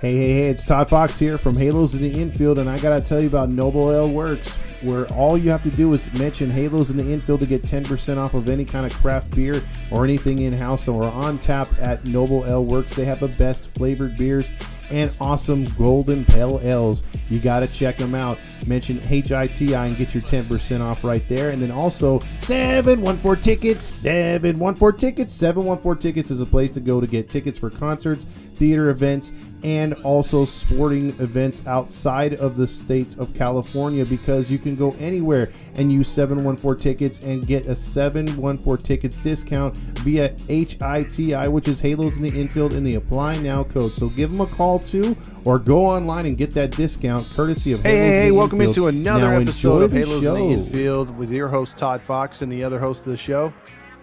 Hey, 0.00 0.16
hey, 0.16 0.32
hey, 0.32 0.42
it's 0.44 0.64
Todd 0.64 0.88
Fox 0.88 1.18
here 1.18 1.38
from 1.38 1.56
Halos 1.56 1.94
in 1.94 2.02
the 2.02 2.20
Infield, 2.20 2.60
and 2.60 2.70
I 2.70 2.78
gotta 2.78 3.00
tell 3.00 3.20
you 3.20 3.26
about 3.26 3.48
Noble 3.48 3.90
Ale 3.90 4.08
Works, 4.08 4.54
where 4.82 5.12
all 5.14 5.36
you 5.36 5.50
have 5.50 5.64
to 5.64 5.72
do 5.72 5.92
is 5.92 6.08
mention 6.12 6.50
Halos 6.50 6.90
in 6.90 6.96
the 6.96 7.12
Infield 7.12 7.40
to 7.40 7.46
get 7.46 7.62
10% 7.62 8.16
off 8.16 8.32
of 8.34 8.48
any 8.48 8.64
kind 8.64 8.86
of 8.86 8.94
craft 8.94 9.32
beer 9.32 9.60
or 9.90 10.04
anything 10.04 10.38
in 10.38 10.52
house. 10.52 10.86
We're 10.86 11.10
on 11.10 11.38
tap 11.38 11.66
at 11.82 12.04
Noble 12.04 12.46
Ale 12.46 12.64
Works. 12.64 12.94
They 12.94 13.06
have 13.06 13.18
the 13.18 13.26
best 13.26 13.74
flavored 13.74 14.16
beers 14.16 14.48
and 14.90 15.16
awesome 15.20 15.64
golden 15.76 16.24
pale 16.24 16.60
ales. 16.62 17.02
You 17.30 17.40
got 17.40 17.60
to 17.60 17.66
check 17.66 17.96
them 17.96 18.14
out. 18.14 18.44
Mention 18.66 18.98
HITI 19.00 19.74
and 19.74 19.96
get 19.96 20.14
your 20.14 20.22
10% 20.22 20.80
off 20.80 21.04
right 21.04 21.26
there. 21.28 21.50
And 21.50 21.58
then 21.58 21.70
also 21.70 22.20
714 22.40 23.42
Tickets, 23.42 23.84
714 23.84 24.98
Tickets. 24.98 25.34
714 25.34 26.00
Tickets 26.00 26.30
is 26.30 26.40
a 26.40 26.46
place 26.46 26.70
to 26.72 26.80
go 26.80 27.00
to 27.00 27.06
get 27.06 27.28
tickets 27.28 27.58
for 27.58 27.70
concerts, 27.70 28.24
theater 28.54 28.90
events, 28.90 29.32
and 29.62 29.94
also 30.04 30.44
sporting 30.44 31.08
events 31.20 31.62
outside 31.66 32.34
of 32.34 32.56
the 32.56 32.66
states 32.66 33.16
of 33.16 33.34
California 33.34 34.04
because 34.04 34.50
you 34.50 34.58
can 34.58 34.76
go 34.76 34.94
anywhere 35.00 35.50
and 35.78 35.92
use 35.92 36.08
714 36.08 36.76
tickets 36.76 37.24
and 37.24 37.46
get 37.46 37.68
a 37.68 37.74
714 37.74 38.84
tickets 38.84 39.16
discount 39.16 39.76
via 39.98 40.30
HITI, 40.48 41.48
which 41.48 41.68
is 41.68 41.80
Halos 41.80 42.16
in 42.16 42.22
the 42.22 42.40
Infield 42.40 42.72
in 42.72 42.82
the 42.82 42.96
Apply 42.96 43.38
Now 43.38 43.62
code. 43.62 43.94
So 43.94 44.08
give 44.08 44.30
them 44.30 44.40
a 44.40 44.46
call 44.46 44.78
too 44.80 45.16
or 45.44 45.58
go 45.58 45.78
online 45.86 46.26
and 46.26 46.36
get 46.36 46.50
that 46.52 46.72
discount 46.72 47.30
courtesy 47.30 47.72
of 47.72 47.80
Hey, 47.82 47.96
Halos 47.96 48.00
hey, 48.00 48.06
in 48.06 48.22
hey, 48.22 48.28
the 48.28 48.34
welcome 48.34 48.60
Infield. 48.60 48.88
into 48.88 49.00
another 49.00 49.30
Now 49.30 49.40
episode 49.40 49.82
of 49.84 49.94
enjoy 49.96 50.20
the 50.20 50.20
Halos 50.20 50.24
in 50.24 50.50
the. 50.50 50.66
Infield 50.66 51.16
with 51.16 51.30
your 51.30 51.48
host, 51.48 51.78
Todd 51.78 52.02
Fox, 52.02 52.42
and 52.42 52.50
the 52.50 52.64
other 52.64 52.80
host 52.80 53.06
of 53.06 53.12
the 53.12 53.16
show. 53.16 53.52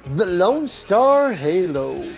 The 0.05 0.25
Lone 0.25 0.67
Star 0.67 1.33
Halo. 1.33 2.13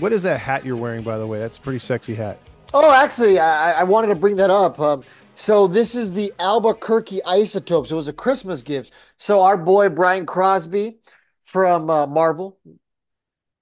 What 0.00 0.12
is 0.12 0.22
that 0.24 0.38
hat 0.38 0.64
you're 0.64 0.76
wearing, 0.76 1.02
by 1.02 1.18
the 1.18 1.26
way? 1.26 1.38
That's 1.38 1.56
a 1.56 1.60
pretty 1.60 1.78
sexy 1.78 2.14
hat. 2.14 2.38
Oh, 2.74 2.92
actually, 2.92 3.38
I, 3.38 3.80
I 3.80 3.84
wanted 3.84 4.08
to 4.08 4.14
bring 4.14 4.36
that 4.36 4.50
up. 4.50 4.78
Um, 4.78 5.02
so 5.38 5.68
this 5.68 5.94
is 5.94 6.12
the 6.14 6.32
Albuquerque 6.40 7.22
Isotopes. 7.24 7.92
It 7.92 7.94
was 7.94 8.08
a 8.08 8.12
Christmas 8.12 8.62
gift. 8.62 8.92
So 9.16 9.42
our 9.42 9.56
boy 9.56 9.88
Brian 9.88 10.26
Crosby 10.26 10.98
from 11.44 11.88
uh, 11.88 12.08
Marvel, 12.08 12.58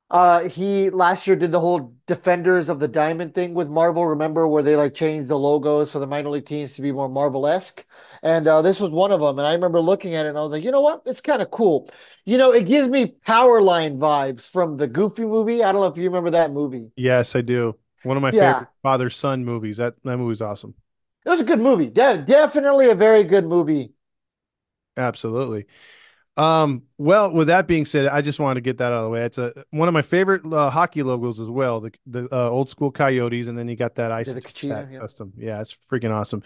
uh, 0.09 0.48
he 0.48 0.89
last 0.89 1.27
year 1.27 1.36
did 1.36 1.51
the 1.53 1.61
whole 1.61 1.92
Defenders 2.06 2.69
of 2.70 2.78
the 2.78 2.89
Diamond 2.89 3.34
thing 3.34 3.53
with 3.53 3.69
Marvel. 3.69 4.06
Remember 4.06 4.48
where 4.48 4.62
they 4.62 4.75
like 4.75 4.95
changed 4.95 5.28
the 5.28 5.39
logos 5.39 5.92
for 5.92 5.98
the 5.98 6.06
minor 6.06 6.31
league 6.31 6.47
teams 6.47 6.75
to 6.77 6.83
be 6.83 6.92
more 6.92 7.09
Marvel 7.11 7.47
esque? 7.47 7.84
And 8.23 8.47
uh, 8.47 8.62
this 8.62 8.81
was 8.81 8.91
one 8.91 9.12
of 9.12 9.20
them. 9.20 9.39
And 9.39 9.47
I 9.47 9.53
remember 9.53 9.81
looking 9.81 10.14
at 10.14 10.25
it 10.25 10.31
and 10.31 10.39
I 10.39 10.42
was 10.42 10.53
like, 10.53 10.64
you 10.64 10.70
know 10.70 10.81
what? 10.81 11.03
It's 11.05 11.20
kind 11.20 11.42
of 11.42 11.51
cool. 11.51 11.91
You 12.25 12.39
know, 12.39 12.53
it 12.53 12.67
gives 12.67 12.89
me 12.89 13.17
Powerline 13.27 13.98
vibes 13.98 14.48
from 14.51 14.79
the 14.79 14.86
Goofy 14.86 15.27
movie. 15.27 15.62
I 15.62 15.73
don't 15.73 15.83
know 15.83 15.89
if 15.89 15.98
you 15.98 16.05
remember 16.05 16.31
that 16.31 16.53
movie. 16.53 16.91
Yes, 16.97 17.36
I 17.36 17.42
do. 17.42 17.77
One 18.05 18.17
of 18.17 18.23
my 18.23 18.33
Yeah. 18.33 18.53
favorite 18.53 18.69
father 18.83 19.11
son 19.11 19.45
movies. 19.45 19.77
That 19.77 19.95
that 20.05 20.17
movie's 20.17 20.41
awesome. 20.41 20.75
It 21.27 21.31
was 21.31 21.41
a 21.41 21.45
good 21.45 21.59
movie. 21.59 21.89
De- 21.89 22.23
definitely 22.25 22.89
a 22.89 22.95
very 22.95 23.25
good 23.25 23.45
movie. 23.45 23.93
Absolutely. 24.97 25.67
Um, 26.37 26.83
well, 26.99 27.33
with 27.33 27.49
that 27.49 27.67
being 27.67 27.85
said, 27.85 28.07
I 28.07 28.21
just 28.21 28.39
wanted 28.39 28.57
to 28.57 28.61
get 28.61 28.79
that 28.79 28.93
out 28.93 28.99
of 28.99 29.05
the 29.05 29.11
way. 29.11 29.25
It's 29.25 29.39
a 29.39 29.65
one 29.71 29.89
of 29.89 29.95
my 29.95 30.03
favorite 30.03 30.43
uh, 30.51 30.71
hockey 30.71 31.03
logos 31.03 31.41
as 31.41 31.49
well. 31.49 31.81
The 31.81 31.93
the 32.07 32.29
uh, 32.31 32.49
old 32.51 32.69
school 32.69 32.93
Coyotes, 32.93 33.49
and 33.49 33.59
then 33.59 33.69
you 33.69 33.75
got 33.75 33.97
that 33.97 34.13
ice 34.13 34.29
Kachina, 34.29 34.93
yeah. 34.93 35.01
custom. 35.01 35.33
Yeah, 35.37 35.61
it's 35.61 35.77
freaking 35.91 36.13
awesome. 36.13 36.43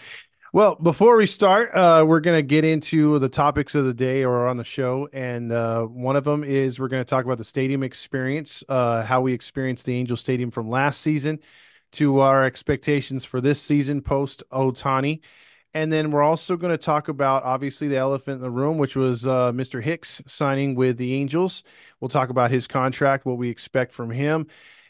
Well, 0.52 0.76
before 0.76 1.16
we 1.16 1.26
start, 1.26 1.74
uh, 1.74 2.04
we're 2.06 2.20
gonna 2.20 2.42
get 2.42 2.64
into 2.64 3.18
the 3.18 3.28
topics 3.28 3.74
of 3.74 3.84
the 3.84 3.94
day 3.94 4.24
or 4.24 4.48
on 4.48 4.56
the 4.56 4.64
show, 4.64 5.08
and 5.12 5.52
uh, 5.52 5.82
one 5.84 6.16
of 6.16 6.24
them 6.24 6.42
is 6.42 6.78
we're 6.78 6.88
gonna 6.88 7.04
talk 7.04 7.24
about 7.24 7.38
the 7.38 7.44
stadium 7.44 7.82
experience, 7.82 8.64
uh, 8.68 9.02
how 9.02 9.20
we 9.20 9.32
experienced 9.32 9.86
the 9.86 9.94
Angel 9.94 10.16
Stadium 10.16 10.50
from 10.50 10.70
last 10.70 11.00
season, 11.00 11.40
to 11.92 12.20
our 12.20 12.44
expectations 12.44 13.24
for 13.24 13.40
this 13.40 13.60
season 13.60 14.00
post 14.02 14.42
Ohtani. 14.52 15.20
And 15.72 15.92
then 15.92 16.10
we're 16.10 16.22
also 16.22 16.56
going 16.56 16.72
to 16.72 16.78
talk 16.78 17.08
about 17.08 17.44
obviously 17.44 17.86
the 17.88 17.96
elephant 17.96 18.36
in 18.36 18.40
the 18.40 18.50
room, 18.50 18.76
which 18.78 18.96
was 18.96 19.26
uh, 19.26 19.52
Mr. 19.52 19.82
Hicks 19.82 20.20
signing 20.26 20.74
with 20.74 20.96
the 20.96 21.14
Angels. 21.14 21.62
We'll 22.00 22.08
talk 22.08 22.28
about 22.30 22.50
his 22.50 22.66
contract, 22.66 23.24
what 23.24 23.38
we 23.38 23.50
expect 23.50 23.92
from 23.92 24.10
him, 24.10 24.48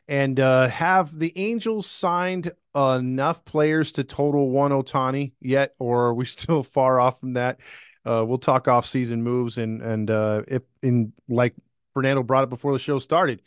and 0.08 0.40
uh, 0.40 0.68
have 0.68 1.18
the 1.18 1.32
Angels 1.36 1.86
signed 1.86 2.52
enough 2.74 3.44
players 3.44 3.92
to 3.92 4.04
total 4.04 4.50
one 4.50 4.70
Ohtani 4.70 5.32
yet, 5.40 5.74
or 5.78 6.06
are 6.06 6.14
we 6.14 6.24
still 6.26 6.62
far 6.62 6.98
off 6.98 7.20
from 7.20 7.34
that? 7.34 7.60
Uh, 8.06 8.24
we'll 8.26 8.38
talk 8.38 8.66
off 8.66 8.86
season 8.86 9.22
moves 9.22 9.58
and 9.58 9.82
and 9.82 10.10
uh, 10.10 10.42
if 10.48 10.62
in 10.82 11.12
like 11.28 11.54
Fernando 11.92 12.22
brought 12.22 12.44
it 12.44 12.50
before 12.50 12.72
the 12.72 12.78
show 12.78 12.98
started. 12.98 13.42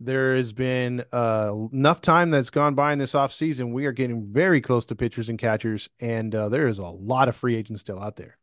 There 0.00 0.36
has 0.36 0.52
been 0.52 1.04
uh, 1.12 1.52
enough 1.72 2.00
time 2.00 2.30
that's 2.30 2.50
gone 2.50 2.74
by 2.74 2.92
in 2.92 2.98
this 2.98 3.14
offseason. 3.14 3.72
We 3.72 3.86
are 3.86 3.92
getting 3.92 4.32
very 4.32 4.60
close 4.60 4.86
to 4.86 4.94
pitchers 4.94 5.28
and 5.28 5.38
catchers, 5.38 5.90
and 5.98 6.32
uh, 6.34 6.48
there 6.48 6.68
is 6.68 6.78
a 6.78 6.84
lot 6.84 7.28
of 7.28 7.34
free 7.34 7.56
agents 7.56 7.80
still 7.80 8.00
out 8.00 8.16
there. 8.16 8.38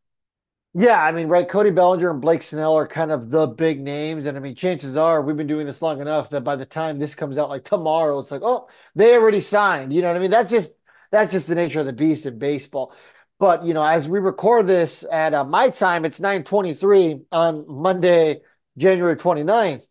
Yeah, 0.77 1.01
I 1.01 1.13
mean, 1.13 1.29
right. 1.29 1.47
Cody 1.47 1.69
Bellinger 1.71 2.11
and 2.11 2.21
Blake 2.21 2.43
Snell 2.43 2.75
are 2.75 2.85
kind 2.85 3.09
of 3.09 3.29
the 3.29 3.47
big 3.47 3.79
names. 3.79 4.25
And 4.25 4.35
I 4.35 4.41
mean, 4.41 4.55
chances 4.55 4.97
are 4.97 5.21
we've 5.21 5.37
been 5.37 5.47
doing 5.47 5.65
this 5.65 5.81
long 5.81 6.01
enough 6.01 6.31
that 6.31 6.43
by 6.43 6.57
the 6.57 6.65
time 6.65 6.99
this 6.99 7.15
comes 7.15 7.37
out, 7.37 7.47
like 7.47 7.63
tomorrow, 7.63 8.19
it's 8.19 8.29
like, 8.29 8.41
oh, 8.43 8.67
they 8.93 9.13
already 9.13 9.39
signed. 9.39 9.93
You 9.93 10.01
know 10.01 10.09
what 10.09 10.17
I 10.17 10.19
mean? 10.19 10.31
That's 10.31 10.51
just 10.51 10.77
that's 11.11 11.31
just 11.31 11.47
the 11.47 11.55
nature 11.55 11.79
of 11.79 11.85
the 11.85 11.93
beast 11.93 12.25
in 12.25 12.37
baseball. 12.37 12.93
But 13.39 13.65
you 13.65 13.73
know, 13.73 13.85
as 13.85 14.09
we 14.09 14.19
record 14.19 14.67
this 14.67 15.05
at 15.09 15.33
uh, 15.33 15.45
my 15.45 15.69
time, 15.69 16.03
it's 16.03 16.19
923 16.19 17.21
on 17.31 17.65
Monday, 17.69 18.41
January 18.77 19.15
29th. 19.15 19.87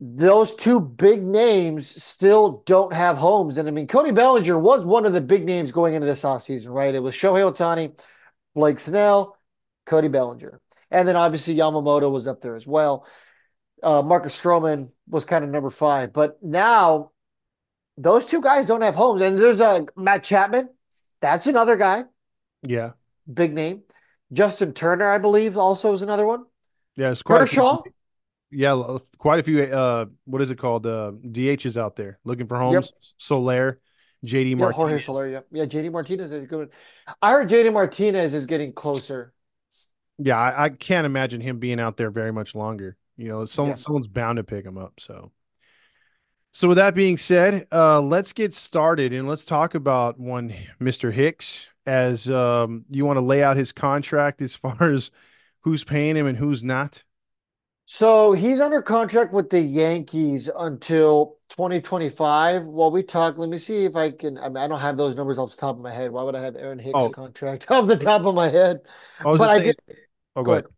Those 0.00 0.54
two 0.54 0.80
big 0.80 1.22
names 1.22 2.02
still 2.02 2.62
don't 2.64 2.92
have 2.92 3.18
homes. 3.18 3.58
And 3.58 3.68
I 3.68 3.70
mean, 3.70 3.86
Cody 3.86 4.12
Bellinger 4.12 4.58
was 4.58 4.84
one 4.84 5.04
of 5.04 5.12
the 5.12 5.20
big 5.20 5.44
names 5.44 5.72
going 5.72 5.94
into 5.94 6.06
this 6.06 6.22
offseason, 6.22 6.72
right? 6.72 6.94
It 6.94 7.02
was 7.02 7.14
Shohei 7.14 7.50
Ohtani, 7.52 8.00
Blake 8.54 8.78
Snell, 8.78 9.36
Cody 9.84 10.08
Bellinger. 10.08 10.60
And 10.90 11.06
then 11.06 11.16
obviously 11.16 11.54
Yamamoto 11.54 12.10
was 12.10 12.26
up 12.26 12.40
there 12.40 12.56
as 12.56 12.66
well. 12.66 13.06
Uh, 13.82 14.00
Marcus 14.00 14.40
Stroman 14.40 14.88
was 15.06 15.26
kind 15.26 15.44
of 15.44 15.50
number 15.50 15.70
five. 15.70 16.14
But 16.14 16.42
now 16.42 17.10
those 17.98 18.24
two 18.24 18.40
guys 18.40 18.66
don't 18.66 18.80
have 18.80 18.94
homes. 18.94 19.20
And 19.20 19.38
there's 19.38 19.60
a 19.60 19.84
Matt 19.96 20.24
Chapman. 20.24 20.70
That's 21.20 21.46
another 21.46 21.76
guy, 21.76 22.04
Yeah, 22.62 22.92
big 23.30 23.52
name. 23.52 23.82
Justin 24.32 24.72
Turner, 24.72 25.10
I 25.10 25.18
believe, 25.18 25.58
also 25.58 25.92
is 25.92 26.00
another 26.00 26.24
one. 26.24 26.44
yeah, 26.96 27.10
it's 27.10 27.20
quite 27.22 27.36
a 27.36 27.40
Kershaw. 27.40 27.82
Yeah, 28.50 28.98
quite 29.18 29.40
a 29.40 29.42
few. 29.42 29.62
Uh, 29.62 30.06
what 30.24 30.42
is 30.42 30.50
it 30.50 30.58
called? 30.58 30.86
Uh, 30.86 31.12
DHs 31.24 31.76
out 31.76 31.96
there 31.96 32.18
looking 32.24 32.46
for 32.46 32.58
homes. 32.58 32.92
Soler, 33.18 33.80
JD 34.24 34.50
Yeah, 34.50 34.56
Martinez. 34.56 34.76
Jorge 34.76 34.98
Soler. 35.00 35.28
Yeah, 35.28 35.40
yeah. 35.50 35.66
JD 35.66 35.92
Martinez 35.92 36.30
is 36.32 36.46
good. 36.46 36.70
I 37.22 37.32
heard 37.32 37.48
JD 37.48 37.72
Martinez 37.72 38.34
is 38.34 38.46
getting 38.46 38.72
closer. 38.72 39.32
Yeah, 40.18 40.38
I, 40.38 40.64
I 40.64 40.68
can't 40.70 41.06
imagine 41.06 41.40
him 41.40 41.58
being 41.58 41.80
out 41.80 41.96
there 41.96 42.10
very 42.10 42.32
much 42.32 42.54
longer. 42.54 42.96
You 43.16 43.28
know, 43.28 43.46
someone 43.46 43.76
Yeah. 43.76 43.76
someone's 43.76 44.06
bound 44.08 44.36
to 44.36 44.44
pick 44.44 44.64
him 44.64 44.76
up. 44.78 44.94
So, 44.98 45.32
so 46.52 46.68
with 46.68 46.76
that 46.78 46.94
being 46.94 47.16
said, 47.16 47.66
uh, 47.72 48.00
let's 48.00 48.32
get 48.32 48.52
started 48.52 49.12
and 49.12 49.28
let's 49.28 49.44
talk 49.44 49.74
about 49.74 50.18
one 50.18 50.52
Mr. 50.80 51.12
Hicks. 51.12 51.68
As 51.86 52.30
um, 52.30 52.84
you 52.90 53.04
want 53.06 53.16
to 53.16 53.22
lay 53.24 53.42
out 53.42 53.56
his 53.56 53.72
contract 53.72 54.42
as 54.42 54.54
far 54.54 54.76
as 54.92 55.10
who's 55.60 55.84
paying 55.84 56.16
him 56.16 56.26
and 56.26 56.36
who's 56.36 56.62
not. 56.62 57.02
So 57.92 58.30
he's 58.30 58.60
under 58.60 58.82
contract 58.82 59.32
with 59.32 59.50
the 59.50 59.58
Yankees 59.60 60.48
until 60.56 61.38
2025. 61.48 62.64
While 62.66 62.92
we 62.92 63.02
talk, 63.02 63.36
let 63.36 63.48
me 63.48 63.58
see 63.58 63.84
if 63.84 63.96
I 63.96 64.12
can. 64.12 64.38
I, 64.38 64.46
mean, 64.46 64.58
I 64.58 64.68
don't 64.68 64.78
have 64.78 64.96
those 64.96 65.16
numbers 65.16 65.38
off 65.38 65.50
the 65.50 65.56
top 65.56 65.74
of 65.74 65.82
my 65.82 65.90
head. 65.92 66.12
Why 66.12 66.22
would 66.22 66.36
I 66.36 66.40
have 66.40 66.54
Aaron 66.54 66.78
Hicks' 66.78 66.92
Oh. 66.94 67.10
contract 67.10 67.68
off 67.72 67.88
the 67.88 67.96
top 67.96 68.24
of 68.24 68.36
my 68.36 68.48
head? 68.48 68.82
I 69.18 69.26
was 69.26 69.40
But 69.40 69.48
I 69.48 69.54
saying- 69.58 69.64
did. 69.88 69.96
Oh, 70.36 70.44
Go 70.44 70.52
ahead. 70.52 70.64
ahead. 70.66 70.74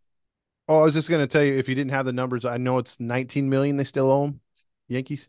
Oh, 0.69 0.79
I 0.81 0.83
was 0.85 0.95
just 0.95 1.11
gonna 1.11 1.27
tell 1.27 1.45
you 1.45 1.53
if 1.53 1.69
you 1.69 1.75
didn't 1.75 1.91
have 1.91 2.07
the 2.07 2.15
numbers, 2.15 2.47
I 2.47 2.57
know 2.57 2.79
it's 2.79 2.99
19 2.99 3.51
million 3.51 3.77
they 3.77 3.85
still 3.85 4.11
owe 4.11 4.25
him. 4.25 4.41
Yankees. 4.89 5.29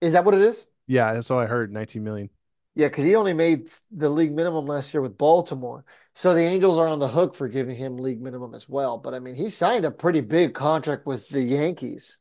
Is 0.00 0.12
that 0.12 0.24
what 0.24 0.34
it 0.36 0.42
is? 0.42 0.68
Yeah, 0.86 1.12
that's 1.12 1.28
all 1.32 1.40
I 1.40 1.46
heard. 1.46 1.72
19 1.72 2.04
million. 2.04 2.30
Yeah, 2.76 2.88
because 2.88 3.04
he 3.04 3.16
only 3.16 3.32
made 3.34 3.68
the 3.90 4.10
league 4.10 4.32
minimum 4.34 4.66
last 4.66 4.94
year 4.94 5.00
with 5.00 5.18
Baltimore. 5.18 5.84
So 6.14 6.34
the 6.34 6.42
Angels 6.42 6.78
are 6.78 6.88
on 6.88 6.98
the 7.00 7.08
hook 7.08 7.34
for 7.34 7.48
giving 7.48 7.76
him 7.76 7.96
league 7.98 8.20
minimum 8.22 8.54
as 8.54 8.68
well. 8.68 8.98
But 8.98 9.14
I 9.14 9.18
mean, 9.18 9.34
he 9.34 9.50
signed 9.50 9.84
a 9.84 9.90
pretty 9.90 10.20
big 10.20 10.54
contract 10.54 11.06
with 11.06 11.28
the 11.30 11.42
Yankees. 11.42 12.18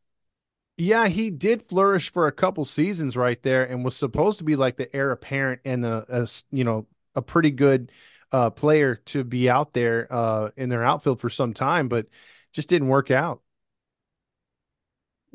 Yeah, 0.77 1.07
he 1.07 1.29
did 1.31 1.63
flourish 1.63 2.11
for 2.11 2.27
a 2.27 2.31
couple 2.33 2.65
seasons 2.65 3.15
right 3.15 3.41
there, 3.41 3.63
and 3.65 3.85
was 3.85 3.95
supposed 3.95 4.39
to 4.39 4.43
be 4.43 4.55
like 4.57 4.75
the 4.75 4.93
heir 4.93 5.11
apparent 5.11 5.61
and 5.63 5.85
a, 5.85 6.05
a 6.09 6.27
you 6.51 6.63
know 6.65 6.85
a 7.15 7.21
pretty 7.21 7.51
good 7.51 7.91
uh, 8.33 8.49
player 8.49 8.95
to 9.05 9.23
be 9.23 9.49
out 9.49 9.71
there 9.73 10.07
uh, 10.11 10.49
in 10.57 10.67
their 10.69 10.83
outfield 10.83 11.21
for 11.21 11.29
some 11.29 11.53
time, 11.53 11.87
but 11.87 12.07
just 12.51 12.67
didn't 12.67 12.89
work 12.89 13.09
out. 13.09 13.41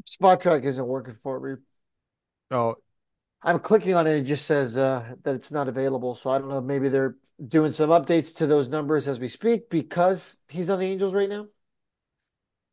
Spotrac 0.06 0.64
isn't 0.64 0.86
working 0.86 1.14
for 1.14 1.40
me. 1.40 1.56
Oh, 2.50 2.76
I'm 3.42 3.58
clicking 3.60 3.94
on 3.94 4.06
it. 4.06 4.16
It 4.18 4.22
just 4.24 4.46
says 4.46 4.76
uh, 4.76 5.14
that 5.22 5.34
it's 5.34 5.52
not 5.52 5.68
available. 5.68 6.14
So 6.14 6.30
I 6.30 6.38
don't 6.38 6.48
know. 6.48 6.60
Maybe 6.60 6.88
they're 6.88 7.16
doing 7.46 7.72
some 7.72 7.90
updates 7.90 8.36
to 8.36 8.46
those 8.46 8.68
numbers 8.68 9.08
as 9.08 9.18
we 9.20 9.28
speak 9.28 9.70
because 9.70 10.38
he's 10.48 10.68
on 10.70 10.78
the 10.78 10.86
Angels 10.86 11.14
right 11.14 11.28
now. 11.28 11.46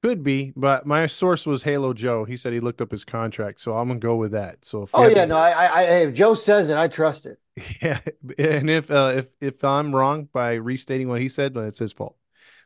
Could 0.03 0.23
be, 0.23 0.53
but 0.55 0.85
my 0.85 1.07
source 1.07 1.45
was 1.45 1.63
Halo 1.63 1.93
Joe. 1.93 2.23
He 2.25 2.37
said 2.37 2.53
he 2.53 2.59
looked 2.59 2.81
up 2.81 2.91
his 2.91 3.03
contract, 3.03 3.59
so 3.59 3.75
I'm 3.77 3.87
gonna 3.87 3.99
go 3.99 4.15
with 4.15 4.31
that. 4.31 4.63
So 4.63 4.85
Oh 4.93 5.07
yeah, 5.07 5.25
to- 5.25 5.25
no, 5.25 5.37
I, 5.37 5.51
I, 5.51 5.65
I 5.65 5.81
if 6.07 6.13
Joe 6.13 6.33
says 6.33 6.69
it, 6.69 6.77
I 6.77 6.87
trust 6.87 7.25
it. 7.25 7.39
yeah, 7.81 7.99
and 8.37 8.69
if 8.69 8.91
uh, 8.91 9.13
if 9.17 9.27
if 9.41 9.63
I'm 9.63 9.93
wrong 9.95 10.25
by 10.31 10.53
restating 10.53 11.07
what 11.07 11.21
he 11.21 11.29
said, 11.29 11.53
then 11.53 11.65
it's 11.65 11.79
his 11.79 11.93
fault. 11.93 12.15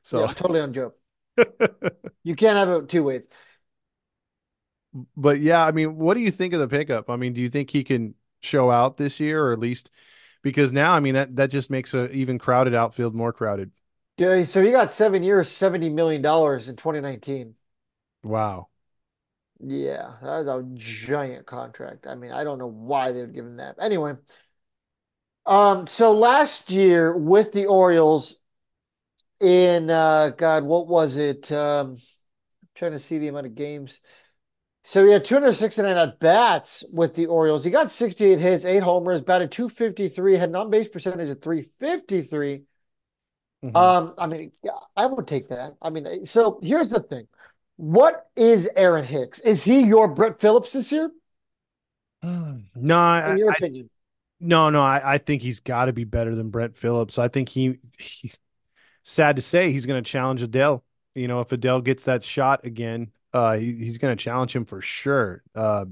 So, 0.04 0.20
Yeah, 0.20 0.34
totally 0.34 0.60
on 0.62 0.74
Joe. 0.74 0.94
You 2.24 2.36
can't 2.36 2.58
have 2.58 2.70
it 2.84 2.90
two 2.90 3.04
ways. 3.04 3.28
But 5.16 5.40
yeah, 5.40 5.66
I 5.66 5.72
mean, 5.72 5.98
what 5.98 6.16
do 6.16 6.22
you 6.22 6.32
think 6.32 6.54
of 6.54 6.60
the 6.60 6.68
pickup? 6.68 7.10
I 7.10 7.16
mean, 7.16 7.34
do 7.34 7.42
you 7.42 7.50
think 7.50 7.70
he 7.70 7.84
can 7.84 8.16
show 8.42 8.72
out 8.72 8.98
this 8.98 9.20
year, 9.20 9.46
or 9.46 9.54
at 9.54 9.60
least 9.60 9.92
because 10.44 10.74
now, 10.74 10.94
I 10.94 11.00
mean, 11.00 11.14
that 11.16 11.36
that 11.38 11.52
just 11.52 11.70
makes 11.70 11.94
a 11.94 12.10
even 12.12 12.40
crowded 12.40 12.76
outfield 12.76 13.16
more 13.16 13.34
crowded. 13.34 13.72
Yeah, 14.18 14.44
so 14.44 14.64
he 14.64 14.72
got 14.72 14.92
seven 14.92 15.24
years, 15.24 15.50
seventy 15.50 15.90
million 15.90 16.22
dollars 16.22 16.70
in 16.70 16.76
2019. 16.76 17.56
Wow. 18.24 18.70
Yeah, 19.64 20.18
that 20.24 20.46
was 20.46 20.48
a 20.48 20.64
giant 20.74 21.46
contract. 21.46 22.08
I 22.08 22.16
mean, 22.16 22.32
I 22.32 22.44
don't 22.44 22.58
know 22.58 22.68
why 22.68 23.12
they 23.12 23.22
would 23.22 23.34
give 23.34 23.46
him 23.46 23.58
that. 23.58 23.76
Anyway, 23.80 24.16
um, 25.46 25.88
so 25.88 26.14
last 26.14 26.72
year 26.72 27.16
with 27.16 27.52
the 27.52 27.66
Orioles 27.66 28.40
in 29.40 29.90
uh 29.90 30.30
God, 30.38 30.64
what 30.64 30.88
was 30.88 31.18
it? 31.18 31.52
Um, 31.52 31.98
trying 32.76 32.92
to 32.94 33.00
see 33.00 33.18
the 33.18 33.28
amount 33.28 33.48
of 33.48 33.56
games. 33.56 34.02
So 34.84 35.06
he 35.06 35.12
had 35.12 35.24
269 35.24 35.96
at 35.96 36.20
bats 36.20 36.84
with 36.92 37.16
the 37.16 37.28
Orioles. 37.28 37.64
He 37.64 37.70
got 37.72 37.92
68 37.92 38.40
hits, 38.40 38.66
eight 38.66 38.82
homers, 38.84 39.22
batted 39.22 39.52
253, 39.52 40.34
had 40.36 40.50
an 40.50 40.56
on 40.56 40.70
base 40.72 40.88
percentage 40.88 41.30
of 41.30 41.42
353. 41.42 42.64
Mhm. 43.64 43.76
Um, 43.76 44.14
I 44.18 44.26
mean, 44.26 44.52
yeah, 44.64 44.72
I 44.96 45.06
would 45.06 45.28
take 45.28 45.50
that. 45.50 45.76
I 45.82 45.92
mean, 45.92 46.26
so 46.26 46.60
here's 46.64 46.90
the 46.90 47.00
thing. 47.02 47.28
What 47.76 48.28
is 48.36 48.70
Aaron 48.76 49.06
Hicks? 49.06 49.40
Is 49.42 49.64
he 49.64 49.82
your 49.82 50.08
Brett 50.08 50.40
Phillips 50.40 50.74
this 50.74 50.92
year, 50.92 51.12
no, 52.24 52.98
I, 52.98 53.32
in 53.32 53.38
your 53.38 53.50
I- 53.52 53.54
opinion? 53.54 53.90
no, 54.40 54.70
no. 54.72 54.82
I, 54.82 55.14
I 55.14 55.18
think 55.20 55.42
he's 55.44 55.60
got 55.60 55.86
to 55.86 55.94
be 55.94 56.04
better 56.04 56.34
than 56.36 56.50
Brett 56.50 56.76
Phillips. 56.76 57.20
I 57.20 57.28
think 57.28 57.50
he, 57.50 57.78
he 58.00 58.32
sad 59.04 59.36
to 59.36 59.42
say, 59.42 59.72
he's 59.72 59.86
going 59.86 60.04
to 60.04 60.10
challenge 60.10 60.42
Adell. 60.42 60.82
You 61.16 61.28
know, 61.28 61.42
if 61.42 61.50
Adell 61.50 61.84
gets 61.84 62.06
that 62.06 62.24
shot 62.24 62.66
again, 62.66 63.12
uh, 63.34 63.58
he, 63.58 63.74
he's 63.74 63.98
going 63.98 64.16
to 64.16 64.22
challenge 64.22 64.56
him 64.56 64.66
for 64.66 64.82
sure. 64.82 65.44
Uh, 65.56 65.86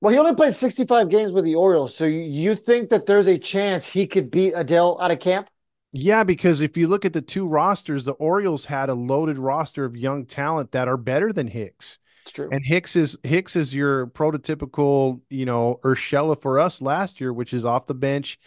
Well, 0.00 0.12
he 0.12 0.18
only 0.18 0.34
played 0.34 0.54
65 0.54 1.08
games 1.08 1.32
with 1.32 1.44
the 1.44 1.54
Orioles, 1.54 1.96
so 1.96 2.04
you, 2.04 2.20
you 2.20 2.54
think 2.54 2.90
that 2.90 3.06
there's 3.06 3.26
a 3.26 3.38
chance 3.38 3.92
he 3.92 4.06
could 4.06 4.30
beat 4.30 4.54
Adell 4.54 5.00
out 5.00 5.10
of 5.10 5.20
camp? 5.20 5.48
Yeah, 5.92 6.24
because 6.24 6.60
if 6.60 6.76
you 6.76 6.88
look 6.88 7.04
at 7.04 7.12
the 7.12 7.22
two 7.22 7.46
rosters, 7.46 8.04
the 8.04 8.12
Orioles 8.12 8.66
had 8.66 8.90
a 8.90 8.94
loaded 8.94 9.38
roster 9.38 9.84
of 9.84 9.96
young 9.96 10.26
talent 10.26 10.72
that 10.72 10.88
are 10.88 10.96
better 10.98 11.32
than 11.32 11.46
Hicks. 11.46 11.98
It's 12.22 12.32
true. 12.32 12.48
And 12.50 12.62
Hicks 12.64 12.96
is 12.96 13.16
Hicks 13.22 13.56
is 13.56 13.74
your 13.74 14.08
prototypical, 14.08 15.20
you 15.30 15.46
know, 15.46 15.80
Urshela 15.84 16.40
for 16.40 16.58
us 16.58 16.82
last 16.82 17.20
year, 17.20 17.32
which 17.32 17.54
is 17.54 17.64
off 17.64 17.86
the 17.86 17.94
bench, 17.94 18.38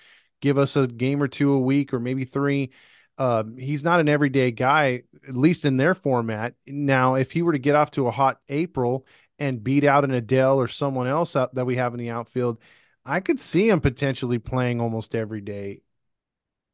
give 0.41 0.57
us 0.57 0.75
a 0.75 0.85
game 0.85 1.23
or 1.23 1.27
two 1.27 1.53
a 1.53 1.59
week 1.59 1.93
or 1.93 1.99
maybe 1.99 2.25
three. 2.25 2.71
Uh, 3.19 3.43
he's 3.57 3.83
not 3.83 3.99
an 3.99 4.07
everyday 4.07 4.49
guy, 4.49 5.03
at 5.27 5.35
least 5.35 5.65
in 5.65 5.75
their 5.75 5.93
format. 5.93 6.55
Now, 6.65 7.15
if 7.15 7.31
he 7.33 7.41
were 7.41 7.51
to 7.51 7.59
get 7.59 7.75
off 7.75 7.91
to 7.91 8.07
a 8.07 8.11
hot 8.11 8.39
April 8.47 9.05
and 9.37 9.61
beat 9.61 9.83
out 9.83 10.05
an 10.05 10.11
Adell 10.11 10.55
or 10.55 10.69
someone 10.69 11.05
else 11.05 11.35
out 11.35 11.53
that 11.55 11.65
we 11.65 11.75
have 11.75 11.93
in 11.93 11.99
the 11.99 12.11
outfield, 12.11 12.59
I 13.05 13.19
could 13.19 13.39
see 13.39 13.69
him 13.69 13.81
potentially 13.81 14.39
playing 14.39 14.79
almost 14.79 15.15
every 15.15 15.41
day. 15.41 15.81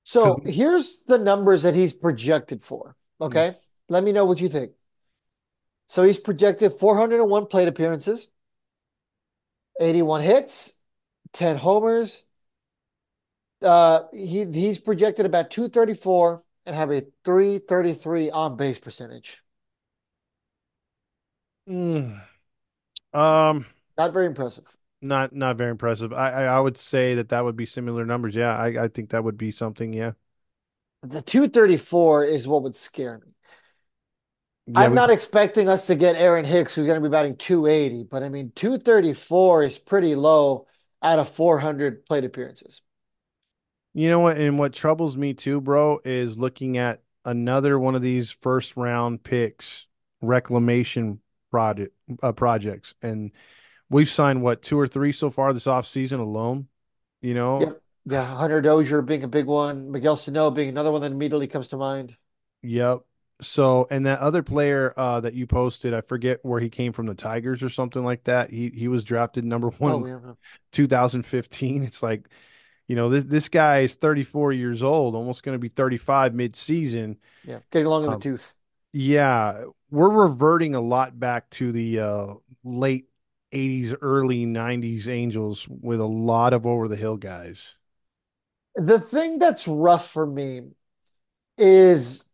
So 0.03 0.39
here's 0.45 0.99
the 1.07 1.17
numbers 1.17 1.63
that 1.63 1.73
he's 1.73 1.93
projected 1.93 2.61
for. 2.61 2.95
Okay. 3.19 3.55
Let 3.89 4.03
me 4.03 4.11
know 4.11 4.25
what 4.25 4.39
you 4.39 4.49
think. 4.49 4.73
So 5.87 6.03
he's 6.03 6.19
projected 6.19 6.73
401 6.73 7.47
plate 7.47 7.67
appearances, 7.67 8.29
81 9.79 10.21
hits, 10.21 10.73
10 11.33 11.57
homers. 11.57 12.24
Uh, 13.65 14.03
he 14.13 14.45
he's 14.45 14.79
projected 14.79 15.25
about 15.25 15.51
234 15.51 16.43
and 16.65 16.75
have 16.75 16.91
a 16.91 17.03
333 17.25 18.31
on 18.31 18.57
base 18.57 18.79
percentage. 18.79 19.43
Mm. 21.67 22.21
Um, 23.13 23.65
Not 23.97 24.13
very 24.13 24.25
impressive. 24.27 24.77
not 25.01 25.33
not 25.33 25.57
very 25.57 25.71
impressive. 25.71 26.13
I, 26.13 26.31
I 26.31 26.43
I 26.45 26.59
would 26.59 26.77
say 26.77 27.15
that 27.15 27.29
that 27.29 27.43
would 27.43 27.55
be 27.55 27.65
similar 27.65 28.05
numbers. 28.05 28.35
Yeah, 28.35 28.55
I 28.57 28.85
I 28.85 28.87
think 28.87 29.11
that 29.11 29.23
would 29.23 29.37
be 29.37 29.51
something. 29.51 29.93
Yeah. 29.93 30.13
The 31.03 31.21
234 31.21 32.25
is 32.25 32.47
what 32.47 32.63
would 32.63 32.75
scare 32.75 33.19
me. 33.19 33.35
Yeah, 34.67 34.87
I'm 34.87 34.89
we- 34.89 34.95
not 34.95 35.09
expecting 35.11 35.69
us 35.69 35.87
to 35.87 35.95
get 35.95 36.15
Aaron 36.15 36.43
Hicks, 36.45 36.75
who's 36.75 36.85
going 36.87 37.01
to 37.01 37.07
be 37.07 37.11
batting 37.11 37.37
280, 37.37 38.03
but 38.03 38.23
I 38.23 38.29
mean, 38.29 38.51
234 38.55 39.63
is 39.63 39.79
pretty 39.79 40.15
low 40.15 40.67
out 41.01 41.19
of 41.19 41.29
400 41.29 42.05
plate 42.05 42.23
appearances. 42.25 42.81
You 43.95 44.09
know 44.09 44.19
what? 44.19 44.37
And 44.37 44.59
what 44.59 44.73
troubles 44.73 45.15
me 45.15 45.33
too, 45.33 45.61
bro, 45.61 46.01
is 46.03 46.37
looking 46.37 46.77
at 46.77 47.01
another 47.23 47.79
one 47.79 47.95
of 47.95 48.01
these 48.01 48.29
first 48.29 48.75
round 48.75 49.23
picks 49.23 49.87
reclamation 50.21 51.21
project 51.49 51.95
uh, 52.21 52.33
projects, 52.33 52.93
and 53.01 53.31
we've 53.89 54.09
signed 54.09 54.41
what 54.41 54.61
two 54.61 54.77
or 54.77 54.85
three 54.85 55.13
so 55.13 55.29
far 55.29 55.53
this 55.53 55.65
offseason 55.65 56.19
alone. 56.19 56.67
You 57.21 57.35
know, 57.35 57.59
Yep. 57.61 57.81
Yeah, 58.07 58.35
Hunter 58.35 58.61
Dozier 58.61 59.01
being 59.01 59.23
a 59.23 59.27
big 59.27 59.45
one, 59.45 59.91
Miguel 59.91 60.17
Sano 60.17 60.51
being 60.51 60.69
another 60.69 60.91
one 60.91 61.01
that 61.01 61.11
immediately 61.11 61.47
comes 61.47 61.69
to 61.69 61.77
mind. 61.77 62.15
Yep. 62.63 63.01
So, 63.41 63.87
and 63.89 64.05
that 64.05 64.19
other 64.19 64.43
player 64.43 64.93
uh, 64.95 65.21
that 65.21 65.33
you 65.33 65.45
posted, 65.47 65.93
I 65.93 66.01
forget 66.01 66.39
where 66.43 66.59
he 66.59 66.69
came 66.69 66.93
from, 66.93 67.05
the 67.05 67.15
Tigers 67.15 67.63
or 67.63 67.69
something 67.69 68.03
like 68.03 68.23
that. 68.25 68.49
He 68.49 68.69
he 68.69 68.87
was 68.87 69.03
drafted 69.03 69.43
number 69.43 69.69
one 69.69 69.91
Oh, 69.91 70.05
yeah. 70.05 70.33
2015. 70.71 71.83
It's 71.83 72.03
like, 72.03 72.27
you 72.87 72.95
know, 72.95 73.09
this 73.09 73.23
this 73.25 73.49
guy 73.49 73.79
is 73.81 73.95
34 73.95 74.53
years 74.53 74.83
old, 74.83 75.15
almost 75.15 75.43
going 75.43 75.55
to 75.55 75.59
be 75.59 75.69
35 75.69 76.33
mid-season. 76.33 77.17
Yeah. 77.43 77.59
Getting 77.71 77.87
along 77.87 78.05
in 78.05 78.09
the 78.11 78.15
Um, 78.15 78.21
tooth. 78.21 78.55
Yeah, 78.93 79.65
we're 79.91 80.09
reverting 80.09 80.75
a 80.75 80.81
lot 80.81 81.19
back 81.19 81.49
to 81.51 81.71
the 81.71 81.99
uh, 81.99 82.33
late 82.63 83.07
80s, 83.51 83.93
early 84.01 84.45
90s 84.45 85.07
Angels 85.09 85.67
with 85.69 85.99
a 85.99 86.05
lot 86.05 86.53
of 86.53 86.65
over 86.65 86.87
the 86.87 86.95
hill 86.95 87.17
guys. 87.17 87.75
The 88.75 88.99
thing 88.99 89.39
that's 89.39 89.67
rough 89.67 90.09
for 90.11 90.25
me 90.25 90.61
is, 91.57 92.29